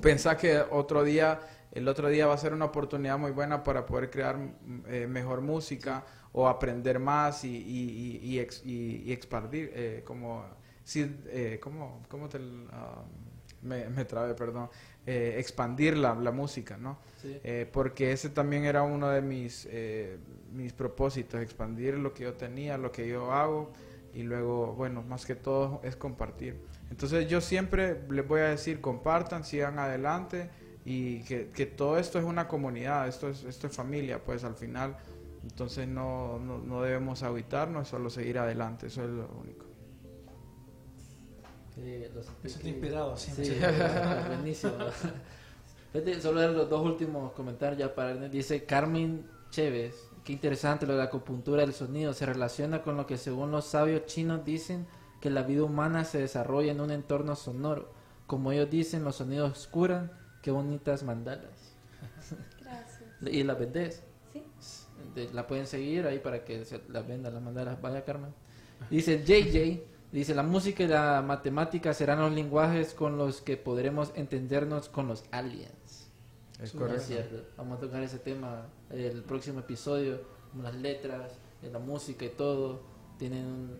pensá 0.00 0.36
que 0.36 0.58
otro 0.70 1.04
día, 1.04 1.40
el 1.76 1.88
otro 1.88 2.08
día 2.08 2.26
va 2.26 2.34
a 2.34 2.38
ser 2.38 2.52
una 2.52 2.64
oportunidad 2.66 3.18
muy 3.18 3.30
buena 3.32 3.62
para 3.62 3.84
poder 3.86 4.10
crear 4.10 4.36
eh, 4.88 5.06
mejor 5.08 5.40
música 5.42 6.04
o 6.32 6.48
aprender 6.48 6.98
más 6.98 7.44
y, 7.44 7.48
y, 7.56 8.20
y, 8.22 8.34
y 8.34 8.38
ex- 8.40 8.62
y- 8.64 9.02
y 9.04 9.12
expandir, 9.12 9.70
eh, 9.74 10.02
como, 10.04 10.44
sí, 10.84 11.16
eh, 11.28 11.58
¿cómo, 11.62 12.02
cómo 12.08 12.28
te, 12.28 12.38
ah, 12.72 13.02
me, 13.62 13.88
me 13.88 14.04
trabé, 14.04 14.34
perdón, 14.34 14.68
eh, 15.06 15.36
expandir 15.38 15.96
la, 15.96 16.14
la 16.14 16.30
música, 16.32 16.76
¿no? 16.76 16.98
Sí. 17.22 17.38
Eh, 17.42 17.68
porque 17.72 18.12
ese 18.12 18.28
también 18.30 18.64
era 18.64 18.82
uno 18.82 19.08
de 19.08 19.20
mis, 19.22 19.68
mis 20.52 20.72
propósitos, 20.72 21.40
expandir 21.40 21.94
lo 21.94 22.12
que 22.14 22.24
yo 22.24 22.34
tenía, 22.34 22.76
lo 22.78 22.90
que 22.92 23.06
yo 23.08 23.32
hago 23.32 23.70
y 24.14 24.22
luego, 24.22 24.72
bueno, 24.74 25.02
más 25.02 25.26
que 25.26 25.34
todo 25.34 25.80
es 25.84 25.96
compartir. 25.96 26.56
Entonces 26.90 27.28
yo 27.28 27.40
siempre 27.40 28.00
les 28.08 28.26
voy 28.26 28.40
a 28.40 28.48
decir, 28.48 28.80
compartan, 28.80 29.44
sigan 29.44 29.78
adelante 29.78 30.48
y 30.86 31.22
que, 31.24 31.50
que 31.50 31.66
todo 31.66 31.98
esto 31.98 32.18
es 32.18 32.24
una 32.24 32.46
comunidad, 32.48 33.08
esto 33.08 33.28
es, 33.28 33.42
esto 33.44 33.66
es 33.66 33.74
familia, 33.76 34.22
pues 34.24 34.44
al 34.44 34.54
final, 34.54 34.96
entonces 35.42 35.86
no, 35.88 36.38
no, 36.38 36.58
no 36.58 36.80
debemos 36.80 37.22
agüitarnos, 37.24 37.88
solo 37.88 38.08
seguir 38.08 38.38
adelante, 38.38 38.86
eso 38.86 39.02
es 39.02 39.10
lo 39.10 39.28
único. 39.42 39.66
Los- 42.14 42.26
Me 42.42 42.48
siento 42.48 42.62
que- 42.62 42.68
inspirado, 42.70 43.16
sí, 43.16 43.32
me 43.36 43.44
Sí, 43.44 43.52
buenísimo. 44.28 44.72
Fíjate, 45.92 46.20
solo 46.20 46.46
los 46.52 46.70
dos 46.70 46.84
últimos 46.86 47.32
comentarios 47.32 47.78
ya 47.78 47.94
para 47.94 48.14
dice 48.28 48.64
Carmen 48.64 49.26
Chévez, 49.50 49.94
qué 50.24 50.32
interesante 50.32 50.86
lo 50.86 50.92
de 50.94 50.98
la 51.00 51.04
acupuntura 51.04 51.62
del 51.62 51.74
sonido, 51.74 52.12
se 52.14 52.24
relaciona 52.26 52.82
con 52.82 52.96
lo 52.96 53.06
que 53.06 53.18
según 53.18 53.50
los 53.50 53.66
sabios 53.66 54.06
chinos 54.06 54.44
dicen 54.44 54.86
que 55.20 55.30
la 55.30 55.42
vida 55.42 55.64
humana 55.64 56.04
se 56.04 56.18
desarrolla 56.18 56.72
en 56.72 56.80
un 56.80 56.90
entorno 56.90 57.36
sonoro. 57.36 57.92
Como 58.26 58.52
ellos 58.52 58.70
dicen, 58.70 59.04
los 59.04 59.16
sonidos 59.16 59.66
curan, 59.68 60.10
qué 60.46 60.52
bonitas 60.52 61.02
mandalas. 61.02 61.74
Gracias. 62.62 63.02
Y 63.34 63.42
las 63.42 63.58
vendés. 63.58 64.00
Sí. 64.32 64.44
La 65.32 65.44
pueden 65.48 65.66
seguir 65.66 66.06
ahí 66.06 66.20
para 66.20 66.44
que 66.44 66.64
se 66.64 66.80
las 66.88 67.04
vendan 67.04 67.34
las 67.34 67.42
mandalas. 67.42 67.80
Vaya 67.82 68.04
Carmen. 68.04 68.30
Dice 68.88 69.24
JJ, 69.24 69.82
dice 70.12 70.34
la 70.36 70.44
música 70.44 70.84
y 70.84 70.86
la 70.86 71.20
matemática 71.20 71.92
serán 71.94 72.20
los 72.20 72.32
lenguajes 72.32 72.94
con 72.94 73.18
los 73.18 73.40
que 73.40 73.56
podremos 73.56 74.12
entendernos 74.14 74.88
con 74.88 75.08
los 75.08 75.24
aliens. 75.32 76.06
Es 76.62 76.70
correcto. 76.70 77.02
cierto. 77.02 77.42
Vamos 77.56 77.78
a 77.78 77.80
tocar 77.80 78.02
ese 78.04 78.18
tema 78.20 78.66
el 78.90 79.22
próximo 79.24 79.58
episodio. 79.60 80.20
como 80.52 80.62
Las 80.62 80.76
letras, 80.76 81.32
eh, 81.62 81.70
la 81.72 81.80
música 81.80 82.24
y 82.24 82.28
todo 82.30 82.82
tienen 83.18 83.44
un- 83.46 83.78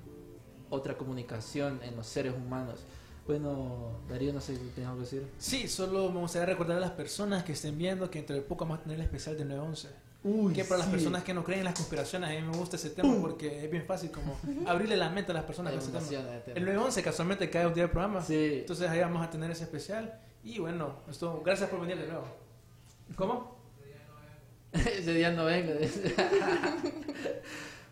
otra 0.69 0.97
comunicación 0.99 1.79
en 1.85 1.95
los 1.95 2.09
seres 2.09 2.35
humanos. 2.35 2.81
Bueno, 3.27 3.99
Darío, 4.09 4.33
no 4.33 4.41
sé 4.41 4.55
si 4.55 4.63
tienes 4.67 4.87
algo 4.87 4.99
que 4.99 5.05
decir. 5.05 5.27
Sí, 5.39 5.67
solo 5.67 6.11
me 6.11 6.21
gustaría 6.21 6.47
recordar 6.47 6.77
a 6.77 6.81
las 6.81 6.93
personas 6.93 7.43
que 7.43 7.53
estén 7.53 7.77
viendo 7.77 8.09
que 8.09 8.21
entre 8.21 8.41
poco 8.41 8.65
vamos 8.65 8.79
a 8.79 8.83
tener 8.85 8.99
el 8.99 9.05
especial 9.05 9.37
de 9.37 9.45
911. 9.45 9.89
que 10.55 10.65
para 10.65 10.79
las 10.79 10.87
sí. 10.87 10.93
personas 10.93 11.25
que 11.25 11.35
no 11.35 11.43
creen 11.43 11.61
en 11.61 11.65
las 11.65 11.75
conspiraciones, 11.75 12.31
a 12.31 12.41
mí 12.41 12.49
me 12.49 12.57
gusta 12.57 12.77
ese 12.77 12.91
tema 12.91 13.17
porque 13.21 13.65
es 13.65 13.71
bien 13.71 13.85
fácil 13.85 14.13
como 14.13 14.39
abrirle 14.67 14.97
la 14.97 15.11
mente 15.11 15.33
a 15.33 15.35
las 15.35 15.45
personas 15.45 15.73
con 15.73 15.83
ese 15.83 15.91
tema. 15.91 16.35
el 16.35 16.43
tema. 16.43 16.57
El 16.57 16.65
911 16.65 17.03
casualmente 17.03 17.51
cae 17.51 17.67
un 17.67 17.75
día 17.75 17.83
del 17.85 17.91
programa. 17.91 18.23
Sí. 18.23 18.59
Entonces 18.61 18.89
ahí 18.89 19.01
vamos 19.01 19.27
a 19.27 19.31
tener 19.31 19.51
ese 19.51 19.65
especial. 19.65 20.21
Y 20.45 20.61
bueno, 20.61 21.01
esto, 21.11 21.43
gracias 21.45 21.69
por 21.69 21.81
venir 21.81 21.99
de 21.99 22.07
nuevo. 22.07 22.27
¿Cómo? 23.17 23.57
Ese 24.73 25.13
día 25.13 25.33
no 25.33 25.47
venga. 25.47 25.75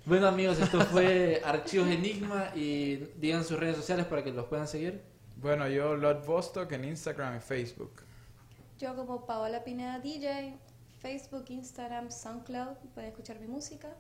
bueno 0.05 0.29
amigos, 0.29 0.61
esto 0.61 0.81
fue 0.83 1.43
Archivos 1.45 1.89
Enigma 1.89 2.53
y 2.55 2.97
digan 3.17 3.43
sus 3.43 3.59
redes 3.59 3.77
sociales 3.77 4.07
para 4.07 4.23
que 4.23 4.31
los 4.31 4.47
puedan 4.47 4.69
seguir. 4.69 5.14
Bueno, 5.45 5.69
yo 5.69 5.95
Lord 5.95 6.25
Vostok 6.25 6.73
en 6.73 6.87
Instagram 6.87 7.37
y 7.37 7.41
Facebook. 7.41 8.01
Yo 8.79 8.97
como 8.97 9.27
Paola 9.27 9.63
Pineda 9.63 9.99
DJ, 9.99 10.55
Facebook, 11.01 11.45
Instagram, 11.49 12.11
SoundCloud, 12.11 12.77
pueden 12.95 13.11
escuchar 13.11 13.39
mi 13.39 13.47
música. 13.47 13.95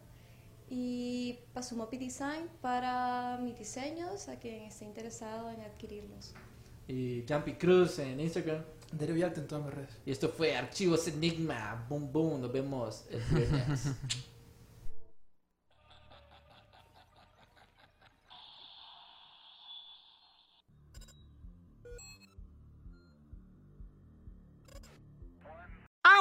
Y 0.70 1.40
Pasumopi 1.52 1.98
Design 1.98 2.48
para 2.62 3.36
mis 3.42 3.58
diseños, 3.58 4.26
a 4.28 4.38
quien 4.38 4.62
esté 4.62 4.86
interesado 4.86 5.50
en 5.50 5.60
adquirirlos. 5.60 6.32
Y 6.88 7.26
Jumpy 7.28 7.52
Cruz 7.56 7.98
en 7.98 8.20
Instagram. 8.20 8.64
Darío 8.90 9.14
Villalta 9.14 9.42
en 9.42 9.46
todas 9.46 9.66
mis 9.66 9.74
redes. 9.74 9.98
Y 10.06 10.12
esto 10.12 10.30
fue 10.30 10.56
Archivos 10.56 11.06
Enigma. 11.08 11.84
Boom, 11.90 12.10
boom. 12.10 12.40
Nos 12.40 12.50
vemos 12.50 13.04
el 13.10 13.20
viernes. 13.20 13.92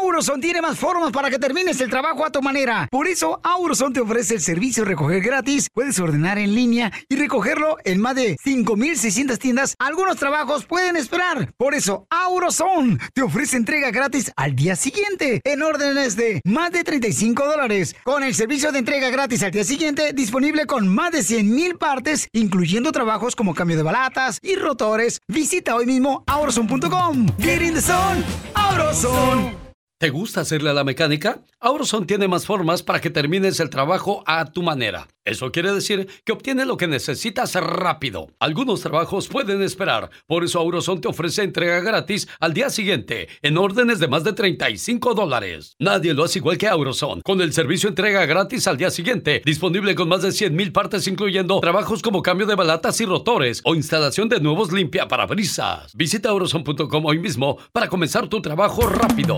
Auroson 0.04 0.41
tiene 0.41 0.62
más 0.62 0.78
formas 0.78 1.14
para 1.14 1.30
que 1.30 1.39
termines 1.39 1.80
el 1.80 1.89
trabajo 1.89 2.26
a 2.26 2.30
tu 2.30 2.41
manera. 2.41 2.89
Por 2.91 3.08
eso, 3.08 3.39
Auroson 3.41 3.93
te 3.93 4.01
ofrece 4.01 4.36
el 4.36 4.41
servicio 4.41 4.84
de 4.84 4.89
recoger 4.89 5.22
gratis. 5.22 5.70
Puedes 5.74 5.97
ordenar 5.97 6.38
en 6.38 6.54
línea 6.54 6.91
y 7.08 7.16
recogerlo 7.16 7.78
en 7.86 8.01
más 8.01 8.16
de 8.16 8.36
5,600 8.43 9.39
tiendas. 9.39 9.76
Algunos 9.80 10.18
trabajos 10.18 10.66
pueden 10.66 10.97
esperar. 10.97 11.54
Por 11.56 11.74
eso, 11.74 12.06
Auroson 12.10 12.99
te 13.14 13.22
ofrece 13.22 13.56
entrega 13.56 13.91
gratis 13.91 14.30
al 14.36 14.58
día 14.58 14.76
siguiente 14.76 15.39
en 15.45 15.64
órdenes 15.64 16.18
de 16.18 16.41
más 16.43 16.72
de 16.74 16.84
35 16.84 17.45
dólares. 17.45 17.95
Con 18.04 18.24
el 18.24 18.36
servicio 18.36 18.74
de 18.74 18.80
entrega 18.80 19.10
gratis 19.10 19.41
al 19.43 19.51
día 19.51 19.64
siguiente 19.64 20.12
disponible 20.12 20.66
con 20.66 20.86
más 20.86 21.14
de 21.14 21.24
100 21.24 21.49
mil 21.49 21.78
partes, 21.78 22.28
incluyendo 22.34 22.91
trabajos 22.91 23.38
como 23.38 23.56
cambio 23.56 23.78
de 23.78 23.84
balatas 23.84 24.39
y 24.41 24.56
rotores. 24.56 25.22
Visita 25.30 25.76
hoy 25.76 25.86
mismo 25.86 26.26
auroson.com. 26.28 27.28
Get 27.39 27.62
in 27.62 27.74
the 27.74 27.82
zone, 27.82 28.22
Auroson. 28.54 29.62
¿Te 30.04 30.10
gusta 30.10 30.41
hacerle 30.41 30.70
a 30.70 30.74
la 30.74 30.84
mecánica? 30.84 31.39
Auroson 31.62 32.06
tiene 32.06 32.28
más 32.28 32.45
formas 32.45 32.84
para 32.84 32.99
que 32.99 33.10
termines 33.10 33.62
el 33.62 33.70
trabajo 33.70 34.22
a 34.28 34.51
tu 34.51 34.62
manera. 34.62 35.08
Eso 35.24 35.49
quiere 35.54 35.72
decir 35.72 36.10
que 36.26 36.34
obtienes 36.34 36.68
lo 36.68 36.76
que 36.76 36.88
necesitas 36.88 37.56
rápido. 37.56 38.28
Algunos 38.38 38.82
trabajos 38.82 39.30
pueden 39.30 39.62
esperar, 39.62 40.10
por 40.28 40.43
eso 40.43 40.60
Auroson 40.60 40.99
te 40.99 41.08
ofrece 41.08 41.43
entrega 41.43 41.80
gratis 41.80 42.28
al 42.41 42.54
día 42.54 42.70
siguiente 42.70 43.30
en 43.41 43.58
órdenes 43.58 43.99
de 43.99 44.10
más 44.10 44.26
de 44.26 44.34
35 44.34 45.14
dólares. 45.14 45.78
Nadie 45.80 46.14
lo 46.14 46.26
hace 46.26 46.39
igual 46.39 46.58
que 46.58 46.68
Auroson, 46.68 47.22
con 47.22 47.39
el 47.39 47.54
servicio 47.54 47.88
entrega 47.88 48.26
gratis 48.26 48.68
al 48.68 48.76
día 48.76 48.91
siguiente, 48.91 49.41
disponible 49.45 49.95
con 49.95 50.10
más 50.10 50.22
de 50.22 50.34
100 50.34 50.54
mil 50.54 50.74
partes 50.74 51.08
incluyendo 51.08 51.62
trabajos 51.62 52.01
como 52.01 52.22
cambio 52.22 52.45
de 52.45 52.56
balatas 52.56 52.99
y 52.99 53.06
rotores 53.06 53.62
o 53.64 53.74
instalación 53.74 54.28
de 54.28 54.41
nuevos 54.41 54.74
limpiaparabrisas. 54.74 55.93
Visita 55.95 56.28
auroson.com 56.28 57.06
hoy 57.06 57.20
mismo 57.20 57.58
para 57.72 57.88
comenzar 57.88 58.28
tu 58.28 58.41
trabajo 58.41 58.86
rápido. 58.86 59.38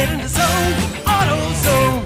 Get 0.00 0.12
in 0.12 0.20
the 0.20 0.28
zone, 0.28 0.72
AutoZone. 1.04 1.99